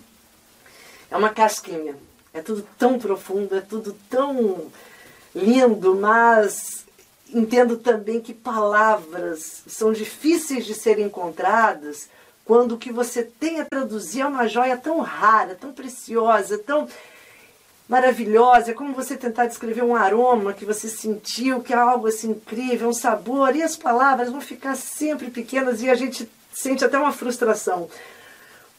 É 1.10 1.18
uma 1.18 1.30
casquinha. 1.30 1.96
É 2.34 2.42
tudo 2.42 2.66
tão 2.78 2.98
profundo, 2.98 3.58
é 3.58 3.62
tudo 3.62 3.96
tão 4.10 4.68
lindo, 5.36 5.96
mas 5.96 6.81
entendo 7.34 7.78
também 7.78 8.20
que 8.20 8.34
palavras 8.34 9.64
são 9.68 9.92
difíceis 9.92 10.66
de 10.66 10.74
serem 10.74 11.06
encontradas 11.06 12.10
quando 12.44 12.74
o 12.74 12.78
que 12.78 12.92
você 12.92 13.24
tem 13.24 13.62
a 13.62 13.66
traduzir 13.66 14.22
é 14.22 14.26
uma 14.26 14.48
joia 14.48 14.76
tão 14.76 15.00
rara, 15.00 15.56
tão 15.56 15.72
preciosa, 15.72 16.58
tão 16.58 16.88
maravilhosa, 17.88 18.72
é 18.72 18.74
como 18.74 18.94
você 18.94 19.18
tentar 19.18 19.48
descrever 19.48 19.84
um 19.84 19.96
aroma 19.96 20.54
que 20.54 20.66
você 20.66 20.88
sentiu, 20.88 21.62
que 21.62 21.74
é 21.74 21.78
algo 21.78 22.08
assim 22.08 22.32
incrível, 22.32 22.88
um 22.88 22.94
sabor, 22.94 23.56
e 23.56 23.62
as 23.62 23.76
palavras 23.76 24.30
vão 24.30 24.40
ficar 24.40 24.76
sempre 24.76 25.30
pequenas 25.30 25.82
e 25.82 25.90
a 25.90 25.96
gente 25.96 26.30
sente 26.54 26.86
até 26.86 26.98
uma 26.98 27.12
frustração. 27.12 27.90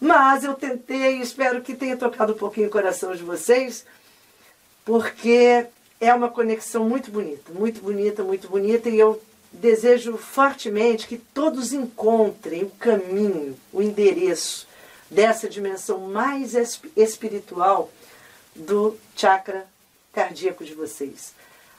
Mas 0.01 0.45
eu 0.45 0.55
tentei, 0.55 1.21
espero 1.21 1.61
que 1.61 1.75
tenha 1.75 1.97
tocado 1.97 2.33
um 2.33 2.39
pouquinho 2.39 2.69
o 2.69 2.71
coração 2.71 3.15
de 3.15 3.23
vocês, 3.23 3.85
porque 4.85 5.67
é 6.03 6.13
uma 6.13 6.29
conexão 6.29 6.89
muito 6.89 7.13
bonita, 7.13 7.53
muito 7.53 7.81
bonita, 7.81 8.25
muito 8.25 8.49
bonita, 8.49 8.91
e 8.91 8.99
eu 8.99 9.23
desejo 9.53 10.17
fortemente 10.17 11.07
que 11.07 11.17
todos 11.17 11.73
encontrem 11.73 12.65
o 12.65 12.71
caminho, 12.71 13.57
o 13.73 13.81
endereço 13.81 14.67
dessa 15.09 15.49
dimensão 15.49 16.01
mais 16.01 16.55
espiritual 16.97 17.89
do 18.53 18.99
chakra 19.15 19.65
cardíaco 20.13 20.65
de 20.65 20.75
vocês. 20.75 21.35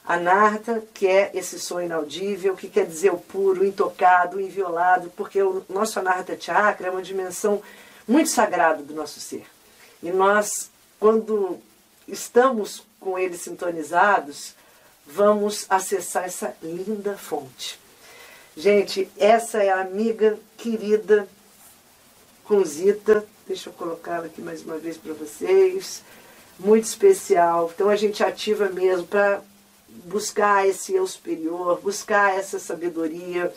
A 0.05 0.15
Narta, 0.15 0.81
que 0.93 1.05
é 1.05 1.31
esse 1.33 1.59
som 1.59 1.81
inaudível, 1.81 2.55
que 2.55 2.69
quer 2.69 2.85
dizer 2.85 3.11
o 3.11 3.17
puro, 3.17 3.61
o 3.61 3.65
intocado, 3.65 4.37
o 4.37 4.41
inviolado, 4.41 5.11
porque 5.17 5.41
o 5.43 5.65
nosso 5.67 5.99
Anarta 5.99 6.39
Chakra 6.39 6.87
é 6.87 6.91
uma 6.91 7.01
dimensão 7.01 7.61
muito 8.07 8.29
sagrada 8.29 8.83
do 8.83 8.93
nosso 8.93 9.19
ser. 9.19 9.45
E 10.01 10.11
nós, 10.11 10.69
quando 10.97 11.59
estamos 12.07 12.83
com 12.99 13.17
ele 13.17 13.37
sintonizados, 13.37 14.55
vamos 15.05 15.65
acessar 15.69 16.25
essa 16.25 16.55
linda 16.61 17.17
fonte. 17.17 17.79
Gente, 18.55 19.09
essa 19.17 19.63
é 19.63 19.69
a 19.69 19.81
amiga 19.81 20.39
querida 20.57 21.27
Conzita. 22.43 23.25
Deixa 23.47 23.69
eu 23.69 23.73
colocá-la 23.73 24.25
aqui 24.25 24.41
mais 24.41 24.63
uma 24.63 24.77
vez 24.77 24.97
para 24.97 25.13
vocês 25.13 26.03
muito 26.59 26.85
especial. 26.85 27.71
Então 27.73 27.89
a 27.89 27.95
gente 27.95 28.23
ativa 28.23 28.69
mesmo 28.69 29.07
para 29.07 29.41
buscar 30.05 30.67
esse 30.67 30.93
eu 30.93 31.05
superior, 31.05 31.79
buscar 31.81 32.37
essa 32.37 32.59
sabedoria, 32.59 33.53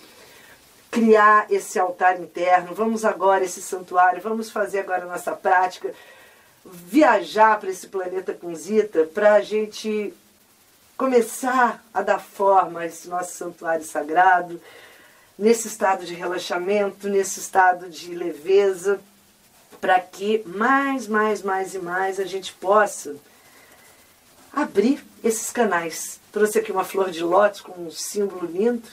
criar 0.90 1.46
esse 1.50 1.78
altar 1.78 2.20
interno. 2.20 2.74
Vamos 2.74 3.04
agora 3.04 3.44
esse 3.44 3.62
santuário, 3.62 4.22
vamos 4.22 4.50
fazer 4.50 4.80
agora 4.80 5.04
a 5.04 5.08
nossa 5.08 5.32
prática, 5.32 5.92
viajar 6.72 7.58
para 7.58 7.70
esse 7.70 7.86
planeta 7.86 8.32
com 8.32 8.54
Zita 8.54 9.04
para 9.04 9.34
a 9.34 9.40
gente 9.40 10.12
começar 10.96 11.84
a 11.92 12.02
dar 12.02 12.18
forma 12.18 12.80
a 12.80 12.86
esse 12.86 13.08
nosso 13.08 13.36
santuário 13.36 13.84
sagrado, 13.84 14.60
nesse 15.38 15.68
estado 15.68 16.06
de 16.06 16.14
relaxamento, 16.14 17.08
nesse 17.08 17.38
estado 17.38 17.90
de 17.90 18.14
leveza, 18.14 18.98
para 19.80 20.00
que 20.00 20.42
mais, 20.46 21.06
mais, 21.06 21.42
mais 21.42 21.74
e 21.74 21.78
mais 21.78 22.18
a 22.18 22.24
gente 22.24 22.52
possa 22.54 23.14
abrir 24.52 25.04
esses 25.22 25.50
canais. 25.50 26.18
Trouxe 26.32 26.58
aqui 26.58 26.72
uma 26.72 26.84
flor 26.84 27.10
de 27.10 27.22
lótus 27.22 27.60
com 27.60 27.72
um 27.72 27.90
símbolo 27.90 28.46
lindo 28.46 28.88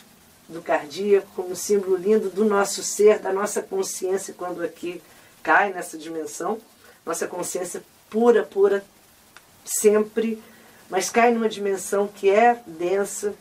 do 0.50 0.62
cardíaco, 0.62 1.28
com 1.36 1.44
um 1.44 1.56
símbolo 1.56 1.96
lindo 1.96 2.30
do 2.30 2.44
nosso 2.44 2.84
ser, 2.84 3.20
da 3.20 3.32
nossa 3.32 3.62
consciência 3.62 4.34
quando 4.38 4.62
aqui 4.62 5.02
cai 5.42 5.72
nessa 5.72 5.98
dimensão. 5.98 6.60
Nossa 7.06 7.28
consciência 7.28 7.84
pura, 8.10 8.44
pura, 8.44 8.84
sempre 9.66 10.42
mas 10.90 11.10
cai 11.10 11.34
numa 11.34 11.50
dimensão 11.50 12.08
que 12.08 12.30
é 12.30 12.62
densa 12.68 13.34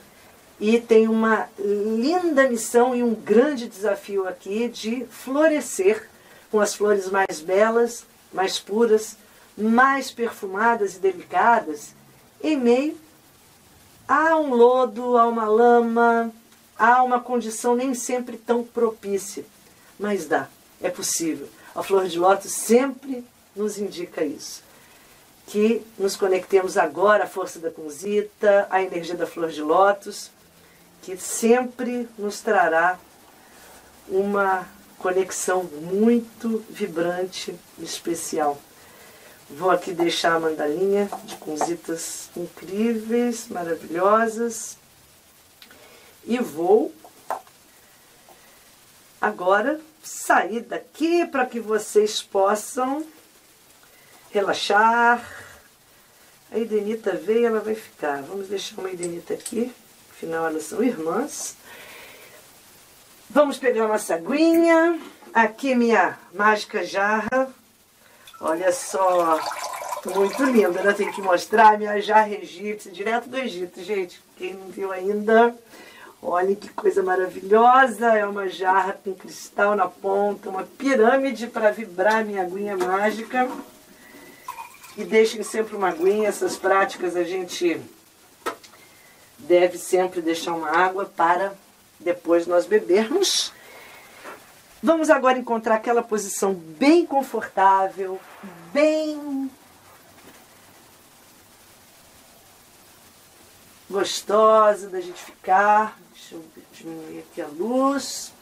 e 0.58 0.80
tem 0.80 1.06
uma 1.06 1.50
linda 1.58 2.48
missão 2.48 2.94
e 2.94 3.02
um 3.02 3.14
grande 3.14 3.68
desafio 3.68 4.26
aqui 4.26 4.68
de 4.68 5.04
florescer 5.10 6.08
com 6.50 6.60
as 6.60 6.74
flores 6.74 7.10
mais 7.10 7.40
belas, 7.40 8.06
mais 8.32 8.58
puras, 8.58 9.16
mais 9.54 10.10
perfumadas 10.10 10.94
e 10.94 10.98
delicadas, 10.98 11.94
em 12.42 12.56
meio 12.56 12.96
a 14.08 14.36
um 14.36 14.54
lodo, 14.54 15.18
a 15.18 15.26
uma 15.26 15.46
lama, 15.46 16.32
a 16.78 17.02
uma 17.02 17.20
condição 17.20 17.74
nem 17.74 17.92
sempre 17.92 18.36
tão 18.36 18.64
propícia. 18.64 19.44
Mas 19.98 20.26
dá, 20.26 20.48
é 20.80 20.88
possível. 20.88 21.48
A 21.74 21.82
flor 21.82 22.06
de 22.06 22.18
lótus 22.18 22.52
sempre 22.52 23.24
nos 23.54 23.78
indica 23.78 24.24
isso 24.24 24.62
que 25.46 25.84
nos 25.98 26.16
conectemos 26.16 26.76
agora 26.76 27.24
à 27.24 27.26
força 27.26 27.58
da 27.58 27.70
Kunzita, 27.70 28.66
à 28.70 28.82
energia 28.82 29.14
da 29.14 29.26
flor 29.26 29.50
de 29.50 29.60
lótus, 29.60 30.30
que 31.02 31.16
sempre 31.16 32.08
nos 32.16 32.40
trará 32.40 32.98
uma 34.08 34.66
conexão 34.98 35.64
muito 35.64 36.64
vibrante 36.70 37.54
e 37.78 37.84
especial. 37.84 38.58
Vou 39.50 39.70
aqui 39.70 39.92
deixar 39.92 40.36
a 40.36 40.40
mandalinha 40.40 41.10
de 41.24 41.36
kunzitas 41.36 42.30
incríveis, 42.36 43.48
maravilhosas. 43.48 44.78
E 46.24 46.38
vou 46.38 46.94
agora 49.20 49.80
sair 50.02 50.60
daqui 50.60 51.26
para 51.26 51.44
que 51.44 51.60
vocês 51.60 52.22
possam 52.22 53.04
relaxar. 54.32 55.22
A 56.50 56.58
Idenita 56.58 57.12
veio, 57.12 57.46
ela 57.46 57.60
vai 57.60 57.74
ficar. 57.74 58.22
Vamos 58.22 58.48
deixar 58.48 58.78
uma 58.78 58.90
Idenita 58.90 59.34
aqui, 59.34 59.72
afinal 60.10 60.46
elas 60.46 60.64
são 60.64 60.82
irmãs. 60.82 61.56
Vamos 63.30 63.58
pegar 63.58 63.88
nossa 63.88 64.14
aguinha. 64.14 65.00
Aqui 65.32 65.74
minha 65.74 66.18
mágica 66.34 66.84
jarra. 66.84 67.48
Olha 68.38 68.70
só, 68.72 69.40
muito 70.14 70.44
linda, 70.44 70.82
né? 70.82 70.92
Tem 70.92 71.10
que 71.10 71.22
mostrar 71.22 71.78
minha 71.78 71.98
jarra 72.02 72.30
egípcia, 72.30 72.92
direto 72.92 73.28
do 73.28 73.38
Egito, 73.38 73.82
gente. 73.82 74.20
Quem 74.36 74.52
não 74.52 74.66
viu 74.66 74.92
ainda, 74.92 75.54
olha 76.20 76.54
que 76.54 76.68
coisa 76.68 77.02
maravilhosa. 77.02 78.08
É 78.08 78.26
uma 78.26 78.48
jarra 78.48 78.98
com 79.02 79.14
cristal 79.14 79.74
na 79.74 79.88
ponta, 79.88 80.50
uma 80.50 80.64
pirâmide 80.64 81.46
para 81.46 81.70
vibrar 81.70 82.24
minha 82.26 82.42
aguinha 82.42 82.76
mágica. 82.76 83.48
E 84.96 85.04
deixem 85.04 85.42
sempre 85.42 85.74
uma 85.74 85.88
aguinha, 85.88 86.28
essas 86.28 86.56
práticas 86.56 87.16
a 87.16 87.24
gente 87.24 87.80
deve 89.38 89.78
sempre 89.78 90.20
deixar 90.20 90.54
uma 90.54 90.70
água 90.70 91.06
para 91.06 91.54
depois 91.98 92.46
nós 92.46 92.66
bebermos. 92.66 93.52
Vamos 94.82 95.10
agora 95.10 95.38
encontrar 95.38 95.76
aquela 95.76 96.02
posição 96.02 96.52
bem 96.52 97.06
confortável, 97.06 98.20
bem 98.72 99.50
gostosa 103.88 104.88
da 104.88 105.00
gente 105.00 105.22
ficar. 105.22 105.98
Deixa 106.12 106.34
eu 106.34 106.44
diminuir 106.72 107.20
aqui 107.20 107.40
a 107.40 107.46
luz. 107.46 108.32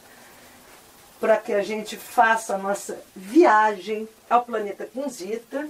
Para 1.21 1.37
que 1.37 1.53
a 1.53 1.63
gente 1.63 1.97
faça 1.97 2.55
a 2.55 2.59
nossa 2.59 2.99
viagem 3.15 4.09
ao 4.29 4.43
planeta 4.43 4.87
Kunzita. 4.87 5.69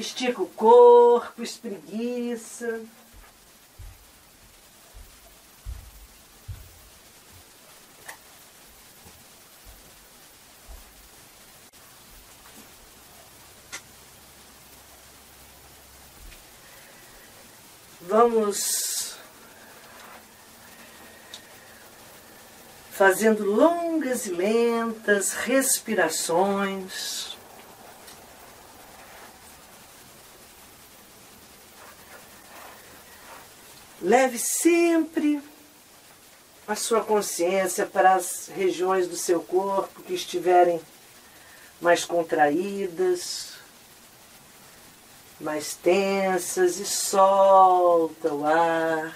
Estica 0.00 0.40
o 0.40 0.46
corpo, 0.46 1.42
espreguiça. 1.42 2.80
Vamos 18.00 19.18
fazendo 22.90 23.44
longas 23.44 24.24
e 24.24 24.30
lentas 24.30 25.34
respirações. 25.34 27.38
Leve 34.02 34.38
sempre 34.38 35.42
a 36.66 36.74
sua 36.74 37.02
consciência 37.02 37.84
para 37.84 38.14
as 38.14 38.48
regiões 38.48 39.06
do 39.06 39.16
seu 39.16 39.42
corpo 39.42 40.02
que 40.02 40.14
estiverem 40.14 40.80
mais 41.82 42.06
contraídas, 42.06 43.58
mais 45.38 45.74
tensas 45.74 46.78
e 46.78 46.86
solta 46.86 48.32
o 48.32 48.46
ar. 48.46 49.14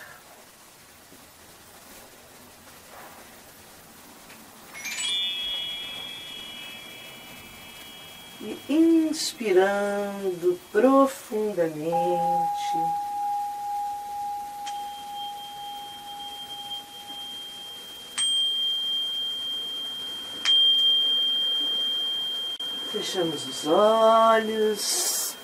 E 8.40 8.58
inspirando 8.68 10.60
profundamente. 10.70 13.03
Fechamos 22.94 23.48
os 23.48 23.66
olhos 23.66 25.34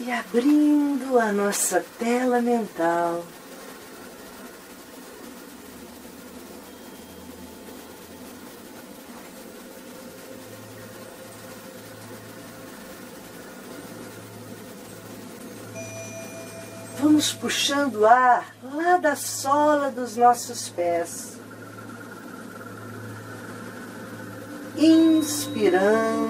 e 0.00 0.10
abrindo 0.10 1.16
a 1.16 1.30
nossa 1.30 1.86
tela 1.96 2.42
mental. 2.42 3.24
Vamos 17.00 17.32
puxando 17.32 18.00
o 18.00 18.06
ar 18.06 18.56
lá 18.60 18.96
da 18.96 19.14
sola 19.14 19.88
dos 19.88 20.16
nossos 20.16 20.68
pés. 20.68 21.35
Inspirando 24.78 26.26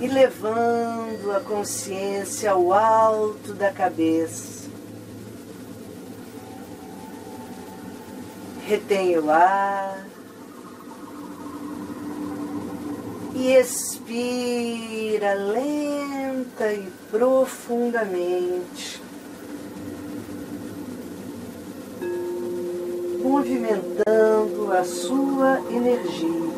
e 0.00 0.06
levando 0.06 1.32
a 1.32 1.40
consciência 1.40 2.52
ao 2.52 2.72
alto 2.72 3.52
da 3.52 3.70
cabeça. 3.70 4.68
Retém 8.66 9.18
o 9.18 9.30
ar 9.30 10.06
e 13.34 13.54
expira 13.54 15.34
lenta 15.34 16.72
e 16.72 16.90
profundamente. 17.10 19.07
movimentando 23.28 24.72
a 24.72 24.82
sua 24.84 25.60
energia. 25.70 26.48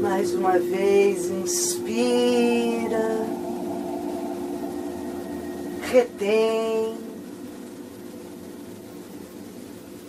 Mais 0.00 0.32
uma 0.32 0.58
vez, 0.58 1.30
inspira, 1.30 3.26
retém. 5.82 6.94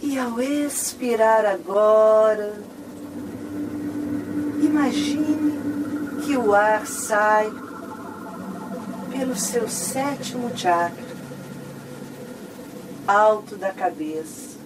E 0.02 0.18
ao 0.18 0.42
expirar 0.42 1.46
agora, 1.46 2.54
imagine 4.62 5.60
que 6.26 6.38
o 6.38 6.54
ar 6.54 6.88
sai 6.88 7.52
pelo 9.22 9.36
seu 9.36 9.70
sétimo 9.70 10.50
chakra, 10.58 11.06
alto 13.08 13.56
da 13.56 13.70
cabeça. 13.70 14.58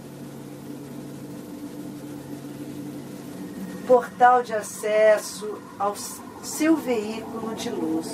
Portal 3.85 4.41
de 4.43 4.53
acesso 4.53 5.59
ao 5.77 5.93
seu 6.41 6.77
veículo 6.77 7.53
de 7.53 7.69
luz. 7.69 8.07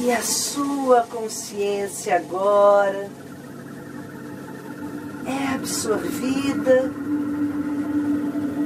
E 0.00 0.10
a 0.10 0.22
sua 0.22 1.02
consciência 1.02 2.16
agora 2.16 3.10
é 5.26 5.54
absorvida 5.54 6.90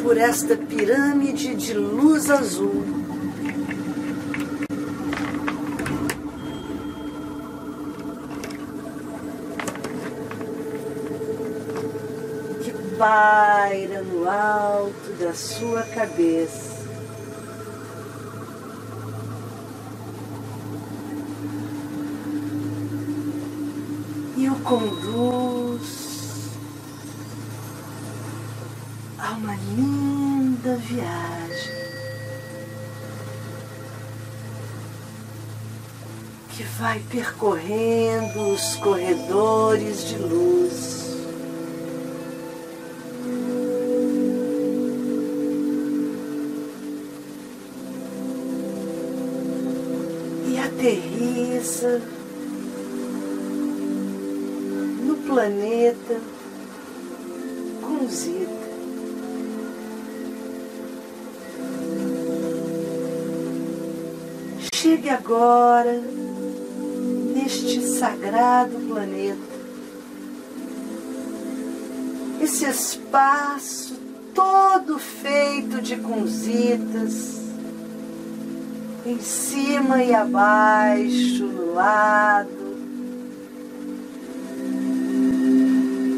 por 0.08 0.16
esta 0.16 0.56
pirâmide 0.56 1.54
de 1.54 1.74
luz 1.74 2.30
azul. 2.30 2.82
Que 12.64 12.72
paira 12.96 14.02
no 14.02 14.26
alto 14.26 15.12
da 15.20 15.34
sua 15.34 15.82
cabeça. 15.82 16.78
E 24.38 24.48
o 24.48 24.54
conduz 24.60 26.08
a 29.18 29.32
uma 29.32 29.54
linda 29.76 30.77
viagem 30.88 31.74
que 36.56 36.62
vai 36.80 36.98
percorrendo 37.10 38.54
os 38.54 38.74
corredores 38.76 40.08
de 40.08 40.16
luz. 40.16 40.98
E 50.46 50.58
aterriza 50.58 52.00
no 55.04 55.16
planeta 55.16 56.37
Chegue 65.08 65.10
agora 65.10 66.02
neste 67.34 67.80
sagrado 67.80 68.76
planeta, 68.88 69.38
esse 72.42 72.66
espaço 72.66 73.96
todo 74.34 74.98
feito 74.98 75.80
de 75.80 75.96
conzitas, 75.96 77.40
em 79.06 79.18
cima 79.20 80.02
e 80.04 80.14
abaixo, 80.14 81.44
no 81.44 81.72
lado, 81.72 82.50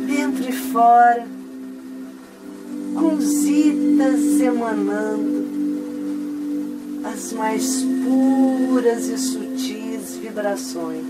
dentro 0.09 0.49
e 0.49 0.53
fora, 0.53 1.28
conzitas 2.95 4.41
emanando 4.41 5.49
as 7.05 7.32
mais 7.32 7.82
puras 8.05 9.09
e 9.09 9.18
sutis 9.18 10.16
vibrações. 10.16 11.05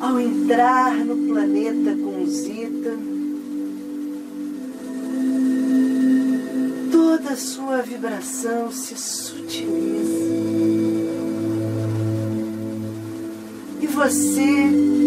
Ao 0.00 0.18
entrar 0.18 0.96
no 1.04 1.28
planeta 1.28 1.94
com 1.96 2.26
Zita, 2.26 2.96
toda 6.90 7.30
a 7.30 7.36
sua 7.36 7.82
vibração 7.82 8.72
se 8.72 8.96
sutiliza. 8.96 10.30
E 13.82 13.86
você 13.86 14.99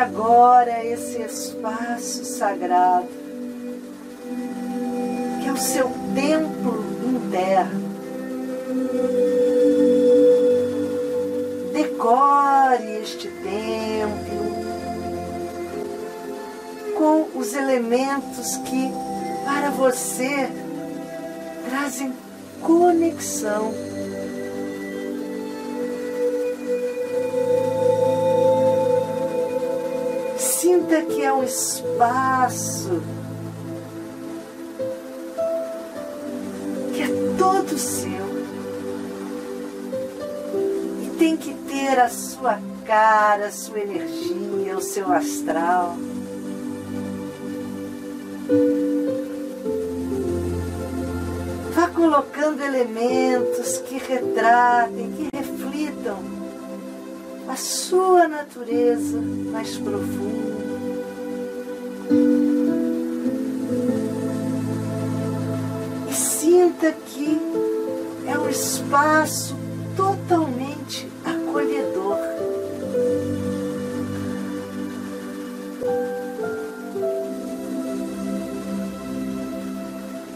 agora 0.00 0.82
esse 0.84 1.20
espaço 1.20 2.24
sagrado, 2.24 3.08
que 5.42 5.48
é 5.48 5.52
o 5.52 5.56
seu 5.58 5.90
templo 6.14 6.82
interno. 7.06 7.90
Decore 11.74 13.00
este 13.02 13.28
templo 13.28 14.40
com 16.96 17.38
os 17.38 17.54
elementos 17.54 18.56
que, 18.56 18.90
para 19.44 19.70
você, 19.70 20.48
trazem 21.68 22.12
conexão. 22.62 23.89
Que 30.90 31.24
é 31.24 31.32
um 31.32 31.44
espaço 31.44 33.02
que 36.92 37.02
é 37.02 37.36
todo 37.38 37.78
seu 37.78 38.10
e 41.02 41.10
tem 41.18 41.36
que 41.36 41.54
ter 41.54 42.00
a 42.00 42.08
sua 42.08 42.58
cara, 42.86 43.46
a 43.46 43.50
sua 43.52 43.80
energia, 43.80 44.76
o 44.76 44.80
seu 44.80 45.12
astral. 45.12 45.96
Vá 51.72 51.88
colocando 51.88 52.62
elementos 52.62 53.78
que 53.78 53.96
retratem, 53.96 55.12
que 55.12 55.36
reflitam 55.36 56.18
a 57.48 57.56
sua 57.56 58.26
natureza 58.26 59.20
mais 59.52 59.76
profunda. 59.76 60.69
Sinta 66.80 66.92
que 66.92 67.38
é 68.26 68.38
um 68.38 68.48
espaço 68.48 69.54
totalmente 69.94 71.06
acolhedor. 71.22 72.16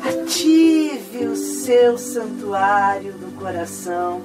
Ative 0.03 1.29
o 1.29 1.35
seu 1.35 1.97
santuário 1.97 3.15
do 3.15 3.35
coração. 3.41 4.21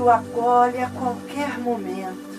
O 0.00 0.08
acolhe 0.08 0.78
a 0.78 0.90
qualquer 0.90 1.58
momento. 1.58 2.30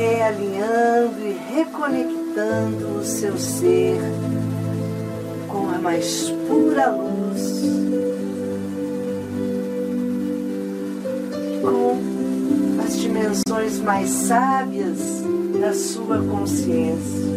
realinhando 0.00 1.20
e 1.20 1.36
reconectando 1.54 3.00
o 3.00 3.04
seu 3.04 3.36
ser 3.36 4.00
com 5.46 5.68
a 5.68 5.78
mais 5.78 6.30
pura 6.48 6.90
luz, 6.90 7.60
com 11.60 11.98
as 12.82 12.96
dimensões 12.98 13.78
mais 13.80 14.08
sábias 14.08 15.22
da 15.60 15.74
sua 15.74 16.16
consciência. 16.22 17.28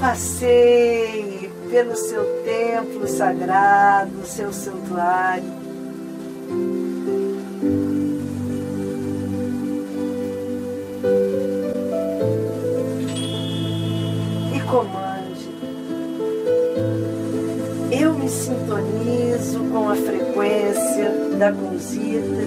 Passeie 0.00 1.19
pelo 1.70 1.94
seu 1.96 2.24
templo 2.42 3.06
sagrado, 3.06 4.26
seu 4.26 4.52
santuário 4.52 5.60
sintonizo 18.30 19.58
com 19.72 19.88
a 19.88 19.96
frequência 19.96 21.10
da 21.36 21.52
consciência 21.52 22.46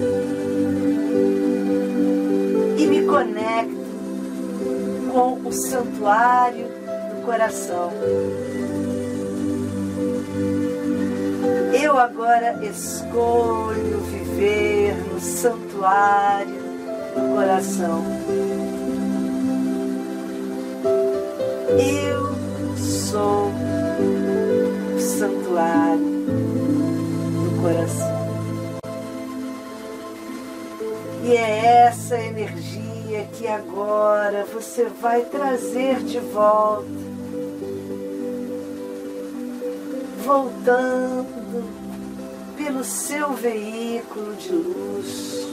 e 2.78 2.86
me 2.86 3.04
conecto 3.04 3.84
com 5.12 5.46
o 5.46 5.52
santuário 5.52 6.66
do 6.66 7.24
coração. 7.24 7.92
Eu 11.94 12.00
agora 12.00 12.58
escolho 12.60 14.00
viver 14.00 14.96
no 15.12 15.20
santuário 15.20 16.60
do 17.14 17.36
coração. 17.36 18.04
Eu 21.78 22.76
sou 22.76 23.52
santuário 24.98 26.26
do 27.30 27.62
coração. 27.62 28.28
E 31.22 31.36
é 31.36 31.86
essa 31.86 32.20
energia 32.20 33.28
que 33.34 33.46
agora 33.46 34.44
você 34.52 34.90
vai 35.00 35.22
trazer 35.26 36.02
de 36.02 36.18
volta, 36.18 36.88
voltando 40.24 41.83
pelo 42.64 42.82
seu 42.82 43.34
veículo 43.34 44.34
de 44.36 44.52
luz, 44.52 45.52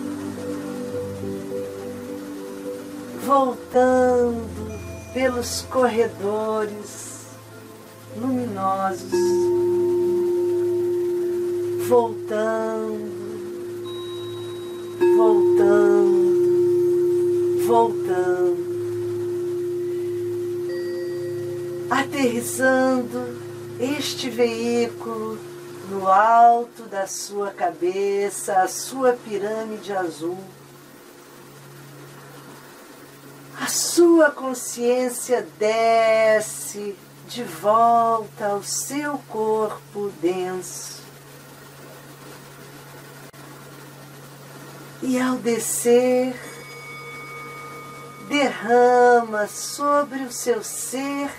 voltando 3.25 4.71
pelos 5.13 5.63
corredores 5.63 7.25
luminosos, 8.15 9.11
voltando, 11.89 13.11
voltando, 15.17 16.31
voltando, 17.67 18.57
aterrissando 21.89 23.21
este 23.81 24.29
veículo 24.29 25.50
no 25.91 26.07
alto 26.07 26.83
da 26.83 27.05
sua 27.05 27.51
cabeça, 27.51 28.61
a 28.61 28.67
sua 28.69 29.11
pirâmide 29.11 29.91
azul. 29.91 30.39
A 33.59 33.67
sua 33.67 34.31
consciência 34.31 35.45
desce 35.59 36.95
de 37.27 37.43
volta 37.43 38.47
ao 38.47 38.63
seu 38.63 39.17
corpo 39.27 40.09
denso. 40.21 41.01
E 45.01 45.19
ao 45.19 45.35
descer, 45.35 46.33
derrama 48.29 49.45
sobre 49.47 50.23
o 50.23 50.31
seu 50.31 50.63
ser 50.63 51.29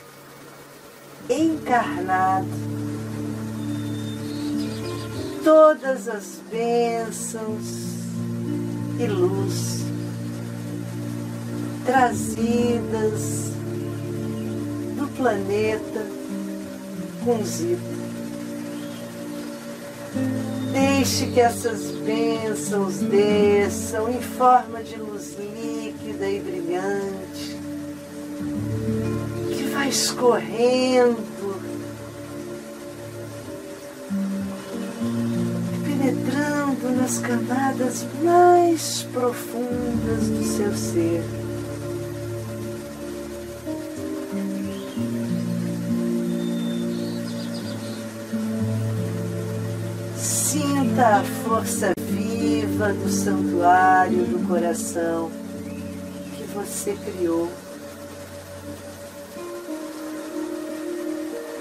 encarnado 1.30 2.91
todas 5.45 6.09
as 6.09 6.40
bênçãos 6.51 7.93
e 8.99 9.07
luz 9.07 9.82
trazidas 11.84 13.53
planeta 15.22 16.05
com 17.24 17.45
Zita. 17.45 18.03
Deixe 20.72 21.26
que 21.28 21.40
essas 21.40 21.93
bênçãos 21.93 22.97
desçam 22.99 24.11
em 24.11 24.20
forma 24.20 24.82
de 24.82 24.97
luz 24.97 25.36
líquida 25.38 26.28
e 26.28 26.40
brilhante, 26.40 27.57
que 29.57 29.62
vai 29.72 29.88
escorrendo, 29.88 31.22
nas 37.03 37.18
camadas 37.18 38.07
mais 38.22 39.03
profundas 39.12 40.28
do 40.28 40.44
seu 40.44 40.72
ser. 40.72 41.24
Sinta 50.16 51.16
a 51.16 51.24
força 51.44 51.92
viva 51.98 52.92
do 52.92 53.11
santuário 53.11 54.24
do 54.26 54.46
coração 54.46 55.28
que 56.36 56.44
você 56.55 56.96
criou. 57.05 57.50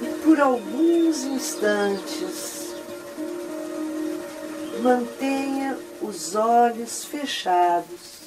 E 0.03 0.23
por 0.23 0.39
alguns 0.39 1.23
instantes, 1.23 2.60
mantenha 4.81 5.77
os 6.01 6.35
olhos 6.35 7.05
fechados. 7.05 8.21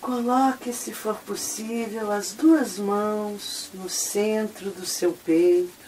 Coloque, 0.00 0.72
se 0.72 0.92
for 0.92 1.16
possível, 1.16 2.12
as 2.12 2.32
duas 2.32 2.78
mãos 2.78 3.70
no 3.74 3.88
centro 3.88 4.70
do 4.70 4.86
seu 4.86 5.12
peito. 5.12 5.85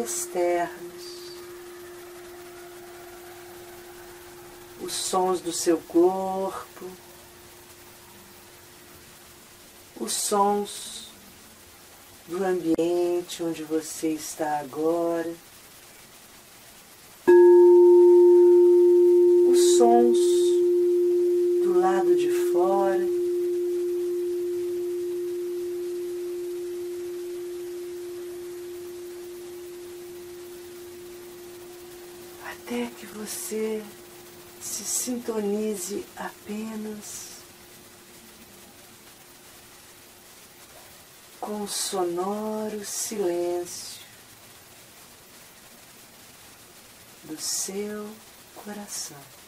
Externos. 0.00 1.20
Os 4.80 4.92
sons 4.92 5.40
do 5.40 5.52
seu 5.52 5.78
corpo. 5.78 6.86
Os 10.00 10.12
sons 10.12 11.10
do 12.30 12.44
ambiente 12.44 13.42
onde 13.42 13.64
você 13.64 14.12
está 14.12 14.60
agora, 14.60 15.34
os 19.50 19.76
sons 19.76 20.18
do 21.64 21.80
lado 21.80 22.14
de 22.14 22.30
fora 22.52 23.19
você 33.14 33.84
se 34.60 34.84
sintonize 34.84 36.06
apenas 36.16 37.40
com 41.40 41.62
o 41.62 41.68
sonoro 41.68 42.84
silêncio 42.84 44.00
do 47.24 47.40
seu 47.40 48.08
coração. 48.54 49.39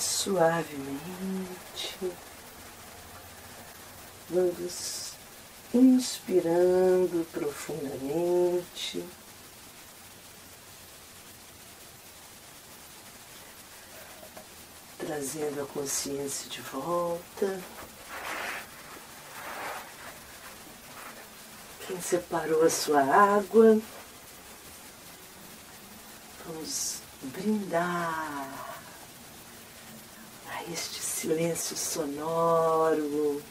Suavemente 0.00 1.50
vamos 4.30 5.12
inspirando 5.74 7.26
profundamente. 7.32 9.04
Trazendo 14.98 15.62
a 15.62 15.66
consciência 15.66 16.48
de 16.48 16.60
volta. 16.62 17.60
Quem 21.86 22.00
separou 22.00 22.64
a 22.64 22.70
sua 22.70 23.02
água, 23.02 23.80
vamos 26.46 26.98
brindar 27.22 28.39
silêncio 31.20 31.76
sonoro. 31.76 33.42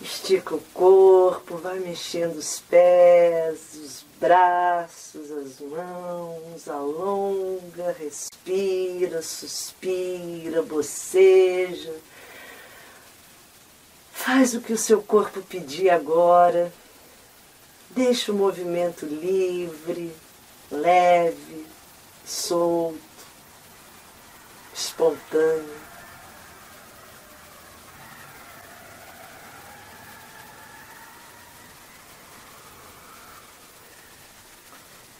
Estica 0.00 0.54
o 0.54 0.60
corpo, 0.72 1.56
vai 1.56 1.80
mexendo 1.80 2.36
os 2.36 2.60
pés, 2.60 3.74
os 3.74 4.04
braços, 4.18 5.30
as 5.30 5.60
mãos, 5.60 6.68
alonga, 6.68 7.94
respira, 7.98 9.20
suspira, 9.20 10.62
boceja. 10.62 11.94
Faz 14.12 14.54
o 14.54 14.60
que 14.60 14.72
o 14.72 14.78
seu 14.78 15.02
corpo 15.02 15.42
pedir 15.42 15.90
agora. 15.90 16.72
Deixa 17.90 18.32
o 18.32 18.36
movimento 18.36 19.04
livre, 19.04 20.14
leve, 20.70 21.66
solto 22.24 23.08
espontâneo. 24.72 25.87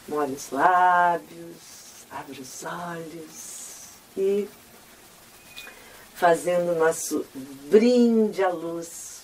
Molhe 0.08 0.32
os 0.32 0.50
lábios, 0.50 2.06
abre 2.10 2.40
os 2.40 2.64
olhos 2.64 3.88
e 4.16 4.48
fazendo 6.14 6.74
nosso 6.74 7.26
brinde 7.70 8.42
à 8.42 8.48
luz, 8.48 9.22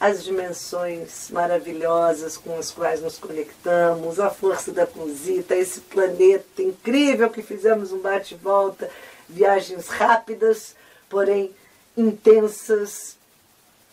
as 0.00 0.24
dimensões 0.24 1.30
maravilhosas 1.30 2.36
com 2.36 2.58
as 2.58 2.70
quais 2.70 3.00
nos 3.00 3.18
conectamos, 3.18 4.18
a 4.18 4.30
força 4.30 4.72
da 4.72 4.86
Punzita, 4.86 5.54
esse 5.54 5.80
planeta 5.80 6.62
incrível 6.62 7.30
que 7.30 7.42
fizemos 7.42 7.92
um 7.92 8.00
bate-volta 8.00 8.90
viagens 9.28 9.88
rápidas, 9.88 10.74
porém 11.08 11.54
intensas, 11.96 13.16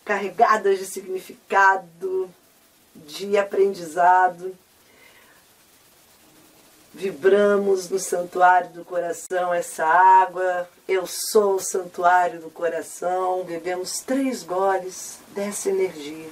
carregadas 0.06 0.80
de 0.80 0.86
significado, 0.86 2.30
de 2.96 3.38
aprendizado. 3.38 4.56
Vibramos 6.94 7.90
no 7.90 7.98
santuário 7.98 8.70
do 8.70 8.86
coração 8.86 9.54
essa 9.54 9.86
água. 9.86 10.70
Eu 10.88 11.06
sou 11.08 11.56
o 11.56 11.60
santuário 11.60 12.40
do 12.40 12.50
coração. 12.50 13.44
Bebemos 13.44 14.02
três 14.02 14.44
goles 14.44 15.20
dessa 15.30 15.70
energia. 15.70 16.30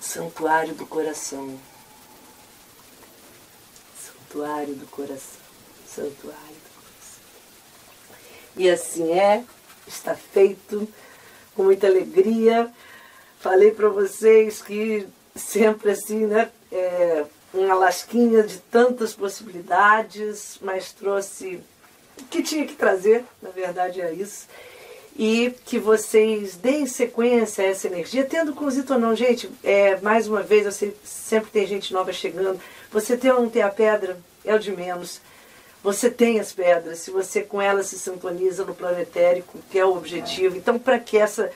Santuário 0.00 0.74
do 0.74 0.86
coração 0.86 1.58
santuário 4.34 4.74
do 4.74 4.86
coração, 4.86 5.40
santuário 5.86 6.56
do 6.56 6.70
coração. 6.74 7.22
E 8.56 8.68
assim 8.68 9.12
é, 9.12 9.44
está 9.86 10.16
feito 10.16 10.88
com 11.54 11.62
muita 11.62 11.86
alegria. 11.86 12.68
Falei 13.38 13.70
para 13.70 13.88
vocês 13.88 14.60
que 14.60 15.06
sempre 15.34 15.90
assim, 15.90 16.26
né? 16.26 16.50
É, 16.70 17.24
uma 17.52 17.74
lasquinha 17.74 18.42
de 18.42 18.58
tantas 18.58 19.14
possibilidades, 19.14 20.58
mas 20.60 20.92
trouxe 20.92 21.60
o 22.18 22.24
que 22.24 22.42
tinha 22.42 22.66
que 22.66 22.74
trazer, 22.74 23.24
na 23.42 23.50
verdade 23.50 24.00
é 24.00 24.12
isso. 24.12 24.46
E 25.16 25.54
que 25.64 25.78
vocês 25.78 26.56
deem 26.56 26.86
sequência 26.86 27.64
a 27.64 27.68
essa 27.68 27.86
energia, 27.86 28.24
tendo 28.24 28.52
cozito 28.52 28.94
ou 28.94 28.98
não. 28.98 29.14
Gente, 29.14 29.48
é, 29.62 30.00
mais 30.00 30.26
uma 30.26 30.42
vez, 30.42 30.66
eu 30.66 30.72
sei, 30.72 30.96
sempre 31.04 31.50
tem 31.50 31.66
gente 31.66 31.92
nova 31.92 32.12
chegando. 32.12 32.60
Você 32.90 33.16
ter 33.16 33.32
ou 33.32 33.42
não 33.42 33.48
ter 33.48 33.62
a 33.62 33.68
pedra 33.68 34.18
é 34.44 34.54
o 34.54 34.58
de 34.58 34.72
menos. 34.72 35.20
Você 35.84 36.10
tem 36.10 36.40
as 36.40 36.50
pedras, 36.50 37.00
se 37.00 37.10
você 37.10 37.42
com 37.42 37.60
elas 37.60 37.86
se 37.88 37.98
sintoniza 37.98 38.64
no 38.64 38.74
plano 38.74 38.98
etérico, 38.98 39.58
que 39.70 39.78
é 39.78 39.84
o 39.84 39.96
objetivo. 39.96 40.56
Então, 40.56 40.78
para 40.78 40.98
que 40.98 41.16
essa 41.16 41.52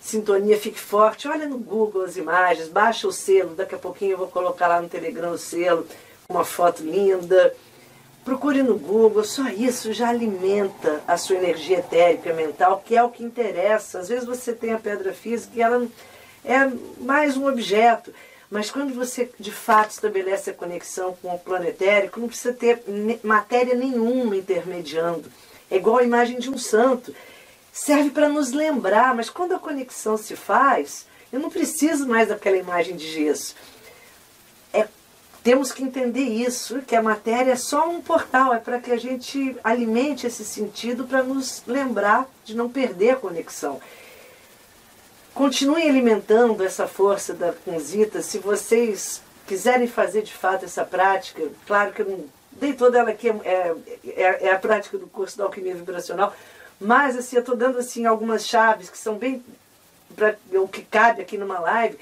sintonia 0.00 0.58
fique 0.58 0.80
forte, 0.80 1.28
olha 1.28 1.46
no 1.46 1.58
Google 1.58 2.02
as 2.02 2.16
imagens, 2.16 2.68
baixa 2.68 3.06
o 3.06 3.12
selo, 3.12 3.54
daqui 3.54 3.74
a 3.74 3.78
pouquinho 3.78 4.12
eu 4.12 4.18
vou 4.18 4.28
colocar 4.28 4.66
lá 4.66 4.80
no 4.80 4.88
Telegram 4.88 5.32
o 5.32 5.38
selo, 5.38 5.86
uma 6.28 6.44
foto 6.44 6.82
linda. 6.82 7.54
Procure 8.24 8.62
no 8.62 8.78
Google, 8.78 9.24
só 9.24 9.48
isso 9.48 9.92
já 9.92 10.08
alimenta 10.08 11.02
a 11.06 11.16
sua 11.16 11.36
energia 11.36 11.78
etérica 11.78 12.32
mental, 12.32 12.82
que 12.84 12.96
é 12.96 13.02
o 13.02 13.08
que 13.08 13.24
interessa. 13.24 13.98
Às 13.98 14.08
vezes 14.08 14.24
você 14.24 14.52
tem 14.52 14.72
a 14.72 14.78
pedra 14.78 15.12
física 15.12 15.52
e 15.56 15.62
ela 15.62 15.86
é 16.44 16.70
mais 17.00 17.36
um 17.36 17.46
objeto. 17.46 18.12
Mas 18.50 18.70
quando 18.70 18.92
você 18.94 19.30
de 19.38 19.52
fato 19.52 19.92
estabelece 19.92 20.50
a 20.50 20.54
conexão 20.54 21.16
com 21.22 21.34
o 21.34 21.38
plano 21.38 21.66
etérico, 21.66 22.20
não 22.20 22.28
precisa 22.28 22.52
ter 22.52 22.82
matéria 23.22 23.74
nenhuma 23.74 24.36
intermediando. 24.36 25.30
É 25.70 25.76
igual 25.76 25.98
a 25.98 26.04
imagem 26.04 26.38
de 26.38 26.50
um 26.50 26.58
santo. 26.58 27.14
Serve 27.72 28.10
para 28.10 28.28
nos 28.28 28.52
lembrar, 28.52 29.14
mas 29.14 29.30
quando 29.30 29.54
a 29.54 29.58
conexão 29.58 30.16
se 30.16 30.34
faz, 30.34 31.06
eu 31.32 31.38
não 31.38 31.50
preciso 31.50 32.06
mais 32.06 32.28
daquela 32.28 32.56
imagem 32.56 32.96
de 32.96 33.08
gesso. 33.10 33.54
É, 34.72 34.88
temos 35.42 35.72
que 35.72 35.82
entender 35.82 36.24
isso, 36.24 36.82
que 36.82 36.96
a 36.96 37.02
matéria 37.02 37.52
é 37.52 37.56
só 37.56 37.88
um 37.88 38.00
portal, 38.00 38.52
é 38.52 38.58
para 38.58 38.80
que 38.80 38.90
a 38.90 38.96
gente 38.96 39.56
alimente 39.62 40.26
esse 40.26 40.44
sentido 40.44 41.04
para 41.04 41.22
nos 41.22 41.62
lembrar 41.66 42.28
de 42.44 42.56
não 42.56 42.68
perder 42.68 43.10
a 43.10 43.16
conexão. 43.16 43.80
Continuem 45.32 45.88
alimentando 45.88 46.64
essa 46.64 46.88
força 46.88 47.32
da 47.32 47.52
Punzita. 47.52 48.20
Se 48.20 48.38
vocês 48.38 49.22
quiserem 49.46 49.86
fazer 49.86 50.22
de 50.22 50.34
fato 50.34 50.64
essa 50.64 50.84
prática, 50.84 51.42
claro 51.66 51.92
que 51.92 52.02
eu 52.02 52.08
não 52.08 52.24
dei 52.52 52.72
toda 52.72 52.98
ela 52.98 53.10
aqui, 53.10 53.28
é, 53.28 53.74
é, 54.06 54.46
é 54.46 54.52
a 54.52 54.58
prática 54.58 54.98
do 54.98 55.06
curso 55.06 55.38
da 55.38 55.44
alquimia 55.44 55.74
vibracional, 55.74 56.34
mas 56.80 57.16
assim, 57.16 57.36
eu 57.36 57.40
estou 57.40 57.56
dando 57.56 57.78
assim, 57.78 58.06
algumas 58.06 58.46
chaves 58.46 58.88
que 58.88 58.98
são 58.98 59.16
bem 59.16 59.44
para 60.16 60.36
o 60.54 60.66
que 60.66 60.82
cabe 60.82 61.22
aqui 61.22 61.36
numa 61.36 61.58
live. 61.60 61.98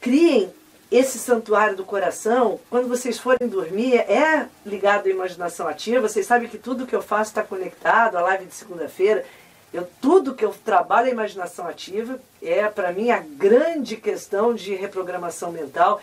Criem 0.00 0.52
esse 0.90 1.18
santuário 1.18 1.76
do 1.76 1.84
coração, 1.84 2.58
quando 2.70 2.88
vocês 2.88 3.18
forem 3.18 3.48
dormir, 3.48 3.96
é 3.96 4.46
ligado 4.64 5.06
à 5.06 5.10
imaginação 5.10 5.68
ativa. 5.68 6.08
Vocês 6.08 6.26
sabem 6.26 6.48
que 6.48 6.58
tudo 6.58 6.86
que 6.86 6.94
eu 6.96 7.02
faço 7.02 7.30
está 7.30 7.42
conectado, 7.42 8.16
a 8.16 8.22
live 8.22 8.46
de 8.46 8.54
segunda-feira 8.54 9.24
eu, 9.72 9.86
tudo 10.00 10.34
que 10.34 10.44
eu 10.44 10.54
trabalho 10.64 11.08
a 11.08 11.12
imaginação 11.12 11.66
ativa 11.66 12.18
é, 12.42 12.66
para 12.68 12.92
mim, 12.92 13.10
a 13.10 13.18
grande 13.18 13.96
questão 13.96 14.54
de 14.54 14.74
reprogramação 14.74 15.52
mental. 15.52 16.00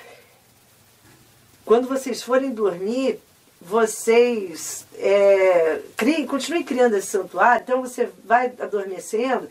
Quando 1.66 1.88
vocês 1.88 2.22
forem 2.22 2.52
dormir, 2.52 3.20
vocês 3.68 4.86
é, 4.98 5.80
criem, 5.98 6.28
continuem 6.28 6.64
criando 6.64 6.96
esse 6.96 7.08
santuário, 7.08 7.64
então 7.64 7.82
você 7.82 8.10
vai 8.24 8.54
adormecendo. 8.60 9.50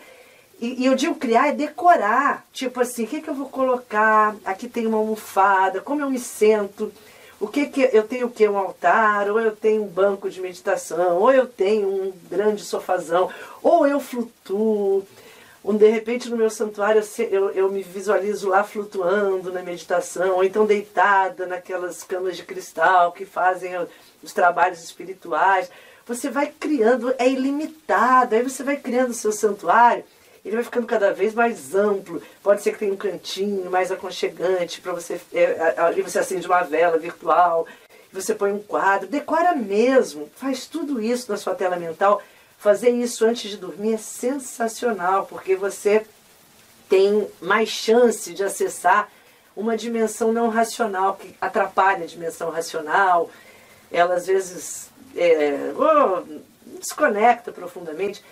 E, 0.60 0.82
e 0.82 0.86
eu 0.86 0.94
digo 0.94 1.16
criar 1.16 1.48
é 1.48 1.52
decorar. 1.52 2.46
Tipo 2.52 2.80
assim, 2.80 3.04
o 3.04 3.06
que, 3.08 3.20
que 3.20 3.28
eu 3.28 3.34
vou 3.34 3.48
colocar? 3.48 4.36
Aqui 4.44 4.68
tem 4.68 4.86
uma 4.86 4.98
almofada, 4.98 5.80
como 5.80 6.00
eu 6.00 6.08
me 6.08 6.18
sento? 6.18 6.92
O 7.40 7.48
que 7.48 7.66
que 7.66 7.90
eu 7.92 8.04
tenho 8.04 8.28
o 8.28 8.30
que 8.30 8.48
um 8.48 8.56
altar, 8.56 9.28
ou 9.28 9.40
eu 9.40 9.54
tenho 9.54 9.82
um 9.82 9.88
banco 9.88 10.30
de 10.30 10.40
meditação, 10.40 11.18
ou 11.18 11.32
eu 11.32 11.46
tenho 11.46 11.88
um 11.88 12.12
grande 12.30 12.64
sofazão, 12.64 13.28
ou 13.62 13.86
eu 13.86 13.98
flutuo. 13.98 15.04
Um, 15.64 15.76
de 15.76 15.88
repente 15.88 16.28
no 16.28 16.36
meu 16.36 16.50
santuário 16.50 17.02
eu, 17.30 17.50
eu 17.50 17.72
me 17.72 17.82
visualizo 17.82 18.48
lá 18.48 18.62
flutuando 18.62 19.50
na 19.50 19.62
meditação, 19.62 20.36
ou 20.36 20.44
então 20.44 20.66
deitada 20.66 21.46
naquelas 21.46 22.04
camas 22.04 22.36
de 22.36 22.42
cristal 22.42 23.12
que 23.12 23.24
fazem 23.24 23.72
os 24.22 24.32
trabalhos 24.32 24.84
espirituais. 24.84 25.70
Você 26.06 26.28
vai 26.28 26.48
criando, 26.48 27.14
é 27.18 27.26
ilimitado, 27.26 28.34
aí 28.34 28.42
você 28.42 28.62
vai 28.62 28.76
criando 28.76 29.10
o 29.10 29.14
seu 29.14 29.32
santuário 29.32 30.04
ele 30.44 30.56
vai 30.56 30.64
ficando 30.64 30.86
cada 30.86 31.12
vez 31.12 31.32
mais 31.32 31.74
amplo. 31.74 32.22
Pode 32.42 32.62
ser 32.62 32.72
que 32.72 32.80
tenha 32.80 32.92
um 32.92 32.96
cantinho 32.96 33.70
mais 33.70 33.90
aconchegante 33.90 34.80
para 34.80 34.92
você. 34.92 35.18
É, 35.32 35.74
ali 35.78 36.02
você 36.02 36.18
acende 36.18 36.46
uma 36.46 36.62
vela 36.62 36.98
virtual, 36.98 37.66
você 38.12 38.34
põe 38.34 38.52
um 38.52 38.58
quadro, 38.58 39.08
decora 39.08 39.54
mesmo, 39.54 40.30
faz 40.36 40.66
tudo 40.66 41.00
isso 41.00 41.30
na 41.30 41.38
sua 41.38 41.54
tela 41.54 41.76
mental. 41.76 42.22
Fazer 42.64 42.88
isso 42.88 43.26
antes 43.26 43.50
de 43.50 43.58
dormir 43.58 43.92
é 43.92 43.98
sensacional, 43.98 45.26
porque 45.26 45.54
você 45.54 46.06
tem 46.88 47.28
mais 47.38 47.68
chance 47.68 48.32
de 48.32 48.42
acessar 48.42 49.12
uma 49.54 49.76
dimensão 49.76 50.32
não 50.32 50.48
racional 50.48 51.14
que 51.16 51.34
atrapalha 51.38 52.04
a 52.04 52.06
dimensão 52.06 52.48
racional. 52.48 53.28
Ela 53.92 54.14
às 54.14 54.26
vezes 54.26 54.88
é, 55.14 55.74
oh, 55.76 56.22
desconecta 56.78 57.52
profundamente. 57.52 58.24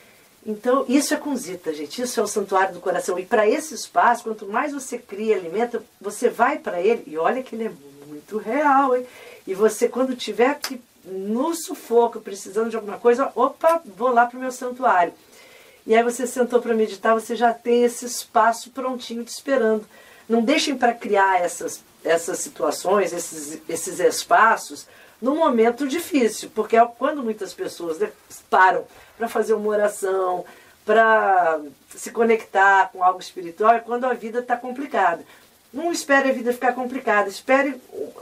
Então, 0.47 0.87
isso 0.89 1.13
é 1.13 1.19
Kunzita, 1.19 1.75
gente. 1.75 2.01
Isso 2.01 2.19
é 2.19 2.23
o 2.23 2.27
santuário 2.27 2.73
do 2.73 2.81
coração. 2.81 3.19
E 3.19 3.27
para 3.27 3.47
esse 3.47 3.75
espaço, 3.75 4.25
quanto 4.25 4.47
mais 4.47 4.73
você 4.73 4.97
cria 4.97 5.37
alimento, 5.37 5.85
você 6.01 6.31
vai 6.31 6.59
para 6.59 6.81
ele. 6.81 7.03
E 7.07 7.19
olha 7.19 7.43
que 7.43 7.55
ele 7.55 7.67
é 7.67 7.73
muito 8.07 8.39
real, 8.39 8.97
hein? 8.97 9.07
E 9.47 9.53
você, 9.53 9.91
quando 9.91 10.17
tiver 10.17 10.59
que 10.59 10.81
no 11.05 11.55
sufoco, 11.55 12.21
precisando 12.21 12.71
de 12.71 12.77
alguma 12.77 12.99
coisa, 12.99 13.31
opa, 13.35 13.83
vou 13.97 14.13
lá 14.13 14.27
para 14.27 14.37
o 14.37 14.41
meu 14.41 14.53
santuário. 14.53 15.13
E 15.87 15.95
aí 15.95 16.03
você 16.03 16.27
sentou 16.27 16.61
para 16.61 16.75
meditar, 16.75 17.15
você 17.15 17.35
já 17.35 17.53
tem 17.53 17.85
esse 17.85 18.07
espaço 18.07 18.71
prontinho 18.71 19.25
te 19.25 19.33
esperando. 19.33 19.85
Não 20.29 20.43
deixem 20.43 20.77
para 20.77 20.95
criar 20.95 21.41
essas, 21.41 21.83
essas 22.05 22.39
situações, 22.39 23.13
esses, 23.13 23.61
esses 23.69 23.99
espaços, 23.99 24.87
num 25.21 25.37
momento 25.37 25.87
difícil, 25.87 26.51
porque 26.55 26.77
é 26.77 26.87
quando 26.87 27.23
muitas 27.23 27.53
pessoas 27.53 27.99
param 28.49 28.85
para 29.17 29.29
fazer 29.29 29.55
uma 29.55 29.69
oração, 29.69 30.45
para 30.85 31.61
se 31.95 32.11
conectar 32.11 32.91
com 32.93 33.03
algo 33.03 33.21
espiritual, 33.21 33.75
é 33.75 33.81
quando 33.81 34.05
a 34.05 34.15
vida 34.15 34.41
está 34.41 34.57
complicada. 34.57 35.25
Não 35.73 35.91
espere 35.91 36.29
a 36.31 36.33
vida 36.33 36.53
ficar 36.53 36.75
complicada, 36.75 37.29
espere 37.29 37.81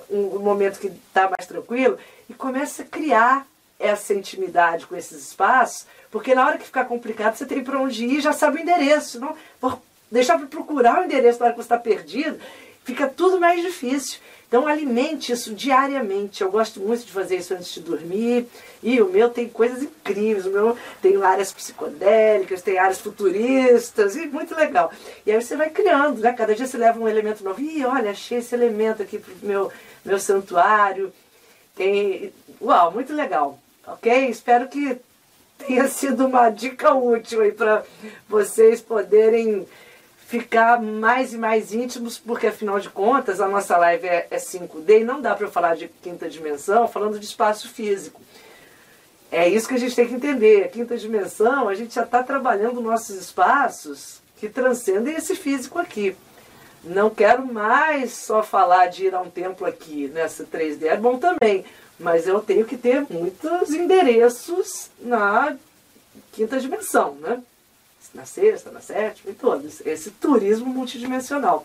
um, 0.09 0.39
momento 0.39 0.79
que 0.79 0.87
está 0.87 1.23
mais 1.25 1.49
tranquilo 1.49 1.99
e 2.29 2.35
comece 2.35 2.83
a 2.83 2.85
criar 2.85 3.47
essa 3.79 4.15
intimidade 4.15 4.87
com 4.87 4.95
esses 4.95 5.29
espaços, 5.29 5.87
porque 6.11 6.35
na 6.35 6.47
hora 6.47 6.59
que 6.59 6.65
ficar 6.65 6.85
complicado 6.85 7.35
você 7.35 7.47
tem 7.47 7.65
para 7.65 7.81
onde 7.81 8.05
ir, 8.05 8.21
já 8.21 8.33
sabe 8.33 8.59
o 8.59 8.61
endereço. 8.61 9.19
Não? 9.19 9.37
Deixar 10.11 10.39
para 10.39 10.47
procurar 10.47 11.01
o 11.01 11.05
endereço 11.05 11.41
na 11.41 11.47
hora 11.47 11.55
que 11.55 11.61
você 11.61 11.67
está 11.67 11.79
perdido, 11.79 12.39
fica 12.85 13.09
tudo 13.09 13.41
mais 13.41 13.63
difícil. 13.63 14.21
Então 14.51 14.67
alimente 14.67 15.31
isso 15.31 15.55
diariamente. 15.55 16.43
Eu 16.43 16.51
gosto 16.51 16.81
muito 16.81 17.07
de 17.07 17.13
fazer 17.13 17.37
isso 17.37 17.55
antes 17.55 17.73
de 17.73 17.79
dormir. 17.79 18.49
E 18.83 19.01
o 19.01 19.09
meu 19.09 19.29
tem 19.31 19.49
coisas 19.49 19.81
incríveis. 19.81 20.45
O 20.45 20.51
meu 20.51 20.77
tem 21.01 21.23
áreas 21.23 21.53
psicodélicas, 21.53 22.61
tem 22.61 22.77
áreas 22.77 23.01
futuristas, 23.01 24.17
e 24.17 24.27
muito 24.27 24.53
legal. 24.57 24.91
E 25.25 25.31
aí 25.31 25.41
você 25.41 25.55
vai 25.55 25.71
criando, 25.71 26.21
né? 26.21 26.33
Cada 26.33 26.53
dia 26.53 26.67
você 26.67 26.77
leva 26.77 26.99
um 26.99 27.07
elemento 27.07 27.45
novo. 27.45 27.61
Ih, 27.61 27.85
olha, 27.85 28.11
achei 28.11 28.39
esse 28.39 28.53
elemento 28.53 29.01
aqui 29.01 29.21
pro 29.21 29.33
meu, 29.41 29.71
meu 30.05 30.19
santuário. 30.19 31.13
Tem. 31.77 32.33
Uau, 32.61 32.91
muito 32.91 33.15
legal. 33.15 33.57
Ok? 33.87 34.29
Espero 34.31 34.67
que 34.67 34.99
tenha 35.59 35.87
sido 35.87 36.27
uma 36.27 36.51
dica 36.51 36.93
útil 36.93 37.41
aí 37.43 37.53
para 37.53 37.85
vocês 38.29 38.81
poderem 38.81 39.65
ficar 40.31 40.81
mais 40.81 41.35
e 41.35 41.37
mais 41.37 41.73
íntimos, 41.75 42.17
porque 42.17 42.47
afinal 42.47 42.79
de 42.79 42.89
contas 42.89 43.41
a 43.41 43.49
nossa 43.49 43.77
live 43.77 44.07
é, 44.07 44.29
é 44.31 44.37
5D 44.37 45.01
e 45.01 45.05
não 45.05 45.21
dá 45.21 45.35
para 45.35 45.49
falar 45.49 45.75
de 45.75 45.89
quinta 45.89 46.31
dimensão 46.31 46.87
falando 46.87 47.19
de 47.19 47.27
espaço 47.27 47.69
físico. 47.69 48.21
É 49.33 49.49
isso 49.49 49.67
que 49.67 49.75
a 49.75 49.79
gente 49.79 49.97
tem 49.97 50.07
que 50.07 50.15
entender. 50.15 50.63
A 50.63 50.69
quinta 50.69 50.97
dimensão, 50.97 51.69
a 51.69 51.75
gente 51.75 51.97
já 51.97 52.05
está 52.05 52.23
trabalhando 52.23 52.81
nossos 52.81 53.17
espaços 53.17 54.21
que 54.37 54.49
transcendem 54.49 55.17
esse 55.17 55.35
físico 55.35 55.81
aqui. 55.81 56.17
Não 56.85 57.11
quero 57.11 57.45
mais 57.45 58.13
só 58.13 58.41
falar 58.41 58.87
de 58.87 59.07
ir 59.07 59.15
a 59.17 59.21
um 59.21 59.29
templo 59.29 59.67
aqui 59.67 60.07
nessa 60.15 60.45
3D. 60.45 60.85
É 60.85 60.97
bom 60.97 61.19
também, 61.19 61.65
mas 61.99 62.29
eu 62.29 62.39
tenho 62.41 62.65
que 62.65 62.77
ter 62.77 63.05
muitos 63.11 63.71
endereços 63.71 64.91
na 65.01 65.57
quinta 66.31 66.61
dimensão, 66.61 67.17
né? 67.17 67.43
Na 68.15 68.25
sexta, 68.25 68.71
na 68.71 68.81
sétima 68.81 69.31
e 69.31 69.35
todos. 69.35 69.81
Esse 69.87 70.11
turismo 70.11 70.67
multidimensional. 70.67 71.65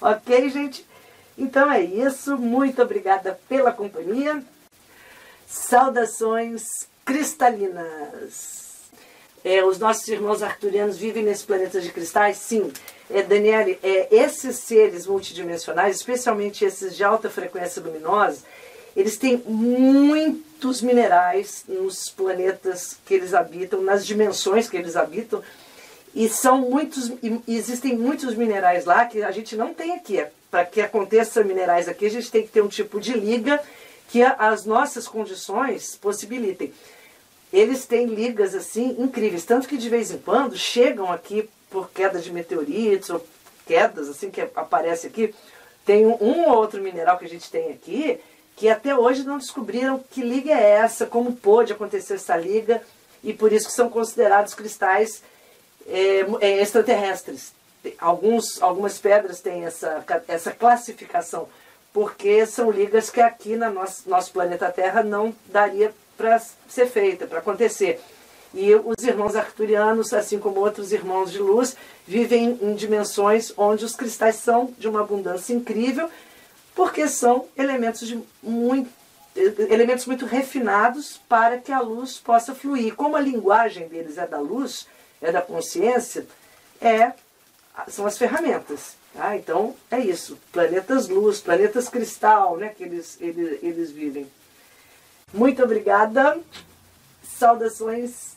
Ok, 0.00 0.48
gente? 0.50 0.86
Então 1.36 1.70
é 1.70 1.82
isso. 1.82 2.36
Muito 2.36 2.82
obrigada 2.82 3.38
pela 3.48 3.72
companhia. 3.72 4.42
Saudações 5.46 6.88
cristalinas. 7.04 8.64
É, 9.44 9.62
os 9.62 9.78
nossos 9.78 10.08
irmãos 10.08 10.42
arturianos 10.42 10.96
vivem 10.96 11.22
nesse 11.22 11.44
planeta 11.44 11.80
de 11.80 11.90
cristais? 11.92 12.38
Sim. 12.38 12.72
É, 13.10 13.22
Daniele, 13.22 13.78
é, 13.82 14.08
esses 14.10 14.56
seres 14.56 15.06
multidimensionais, 15.06 15.96
especialmente 15.96 16.64
esses 16.64 16.96
de 16.96 17.04
alta 17.04 17.28
frequência 17.28 17.82
luminosa, 17.82 18.38
eles 18.96 19.18
têm 19.18 19.42
muitos 19.46 20.80
minerais 20.80 21.64
nos 21.68 22.08
planetas 22.08 22.96
que 23.04 23.12
eles 23.12 23.34
habitam, 23.34 23.82
nas 23.82 24.06
dimensões 24.06 24.68
que 24.68 24.76
eles 24.76 24.96
habitam, 24.96 25.42
e 26.14 26.28
são 26.28 26.58
muitos, 26.58 27.10
existem 27.48 27.96
muitos 27.96 28.34
minerais 28.34 28.84
lá 28.84 29.04
que 29.04 29.22
a 29.22 29.32
gente 29.32 29.56
não 29.56 29.74
tem 29.74 29.94
aqui. 29.94 30.24
Para 30.50 30.64
que 30.64 30.80
aconteça 30.80 31.42
minerais 31.42 31.88
aqui, 31.88 32.06
a 32.06 32.10
gente 32.10 32.30
tem 32.30 32.42
que 32.42 32.52
ter 32.52 32.62
um 32.62 32.68
tipo 32.68 33.00
de 33.00 33.14
liga 33.14 33.60
que 34.08 34.22
as 34.22 34.64
nossas 34.64 35.08
condições 35.08 35.96
possibilitem. 35.96 36.72
Eles 37.52 37.84
têm 37.84 38.06
ligas 38.06 38.54
assim 38.54 38.94
incríveis, 38.98 39.44
tanto 39.44 39.66
que 39.66 39.76
de 39.76 39.88
vez 39.88 40.12
em 40.12 40.18
quando 40.18 40.56
chegam 40.56 41.10
aqui 41.10 41.48
por 41.68 41.90
queda 41.90 42.20
de 42.20 42.32
meteoritos 42.32 43.10
ou 43.10 43.26
quedas 43.66 44.08
assim 44.08 44.30
que 44.30 44.40
aparece 44.40 45.08
aqui. 45.08 45.34
Tem 45.84 46.06
um, 46.06 46.16
um 46.20 46.48
ou 46.48 46.56
outro 46.56 46.80
mineral 46.80 47.18
que 47.18 47.24
a 47.24 47.28
gente 47.28 47.50
tem 47.50 47.72
aqui 47.72 48.20
que 48.56 48.68
até 48.68 48.96
hoje 48.96 49.24
não 49.24 49.38
descobriram 49.38 50.02
que 50.10 50.22
liga 50.22 50.52
é 50.52 50.70
essa, 50.70 51.06
como 51.06 51.34
pôde 51.34 51.72
acontecer 51.72 52.14
essa 52.14 52.36
liga 52.36 52.80
e 53.22 53.32
por 53.32 53.52
isso 53.52 53.66
que 53.66 53.72
são 53.72 53.90
considerados 53.90 54.54
cristais 54.54 55.22
é, 55.88 56.26
é, 56.40 56.62
extraterrestres. 56.62 57.52
Alguns, 57.98 58.62
algumas 58.62 58.98
pedras 58.98 59.40
têm 59.40 59.64
essa, 59.64 60.02
essa 60.26 60.50
classificação, 60.50 61.48
porque 61.92 62.46
são 62.46 62.70
ligas 62.70 63.10
que 63.10 63.20
aqui 63.20 63.56
no 63.56 63.70
nosso, 63.70 64.08
nosso 64.08 64.32
planeta 64.32 64.70
Terra 64.70 65.02
não 65.02 65.34
daria 65.46 65.94
para 66.16 66.40
ser 66.68 66.86
feita, 66.86 67.26
para 67.26 67.40
acontecer. 67.40 68.00
E 68.54 68.72
os 68.74 69.04
irmãos 69.04 69.34
arcturianos, 69.34 70.12
assim 70.12 70.38
como 70.38 70.60
outros 70.60 70.92
irmãos 70.92 71.32
de 71.32 71.40
luz, 71.40 71.76
vivem 72.06 72.58
em 72.62 72.74
dimensões 72.74 73.52
onde 73.56 73.84
os 73.84 73.96
cristais 73.96 74.36
são 74.36 74.72
de 74.78 74.88
uma 74.88 75.00
abundância 75.00 75.52
incrível, 75.52 76.08
porque 76.74 77.08
são 77.08 77.46
elementos, 77.56 78.06
de 78.06 78.22
muito, 78.42 78.88
elementos 79.68 80.06
muito 80.06 80.24
refinados 80.24 81.20
para 81.28 81.58
que 81.58 81.72
a 81.72 81.80
luz 81.80 82.18
possa 82.18 82.54
fluir. 82.54 82.94
Como 82.94 83.16
a 83.16 83.20
linguagem 83.20 83.88
deles 83.88 84.18
é 84.18 84.26
da 84.26 84.38
luz, 84.38 84.86
é 85.24 85.32
da 85.32 85.40
consciência, 85.40 86.26
é, 86.80 87.12
são 87.88 88.06
as 88.06 88.18
ferramentas. 88.18 88.96
Tá? 89.14 89.36
Então 89.36 89.74
é 89.90 89.98
isso. 89.98 90.38
Planetas 90.52 91.08
luz, 91.08 91.40
planetas 91.40 91.88
cristal, 91.88 92.56
né, 92.56 92.68
que 92.68 92.84
eles, 92.84 93.16
eles, 93.20 93.62
eles 93.62 93.90
vivem. 93.90 94.30
Muito 95.32 95.62
obrigada. 95.62 96.38
Saudações 97.22 98.34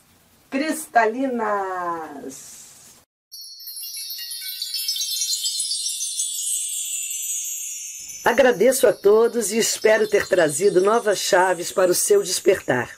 cristalinas. 0.50 2.56
Agradeço 8.24 8.88
a 8.88 8.94
todos 8.94 9.52
e 9.52 9.58
espero 9.58 10.08
ter 10.08 10.28
trazido 10.28 10.82
novas 10.82 11.20
chaves 11.20 11.72
para 11.72 11.92
o 11.92 11.96
seu 11.96 12.22
despertar. 12.22 12.98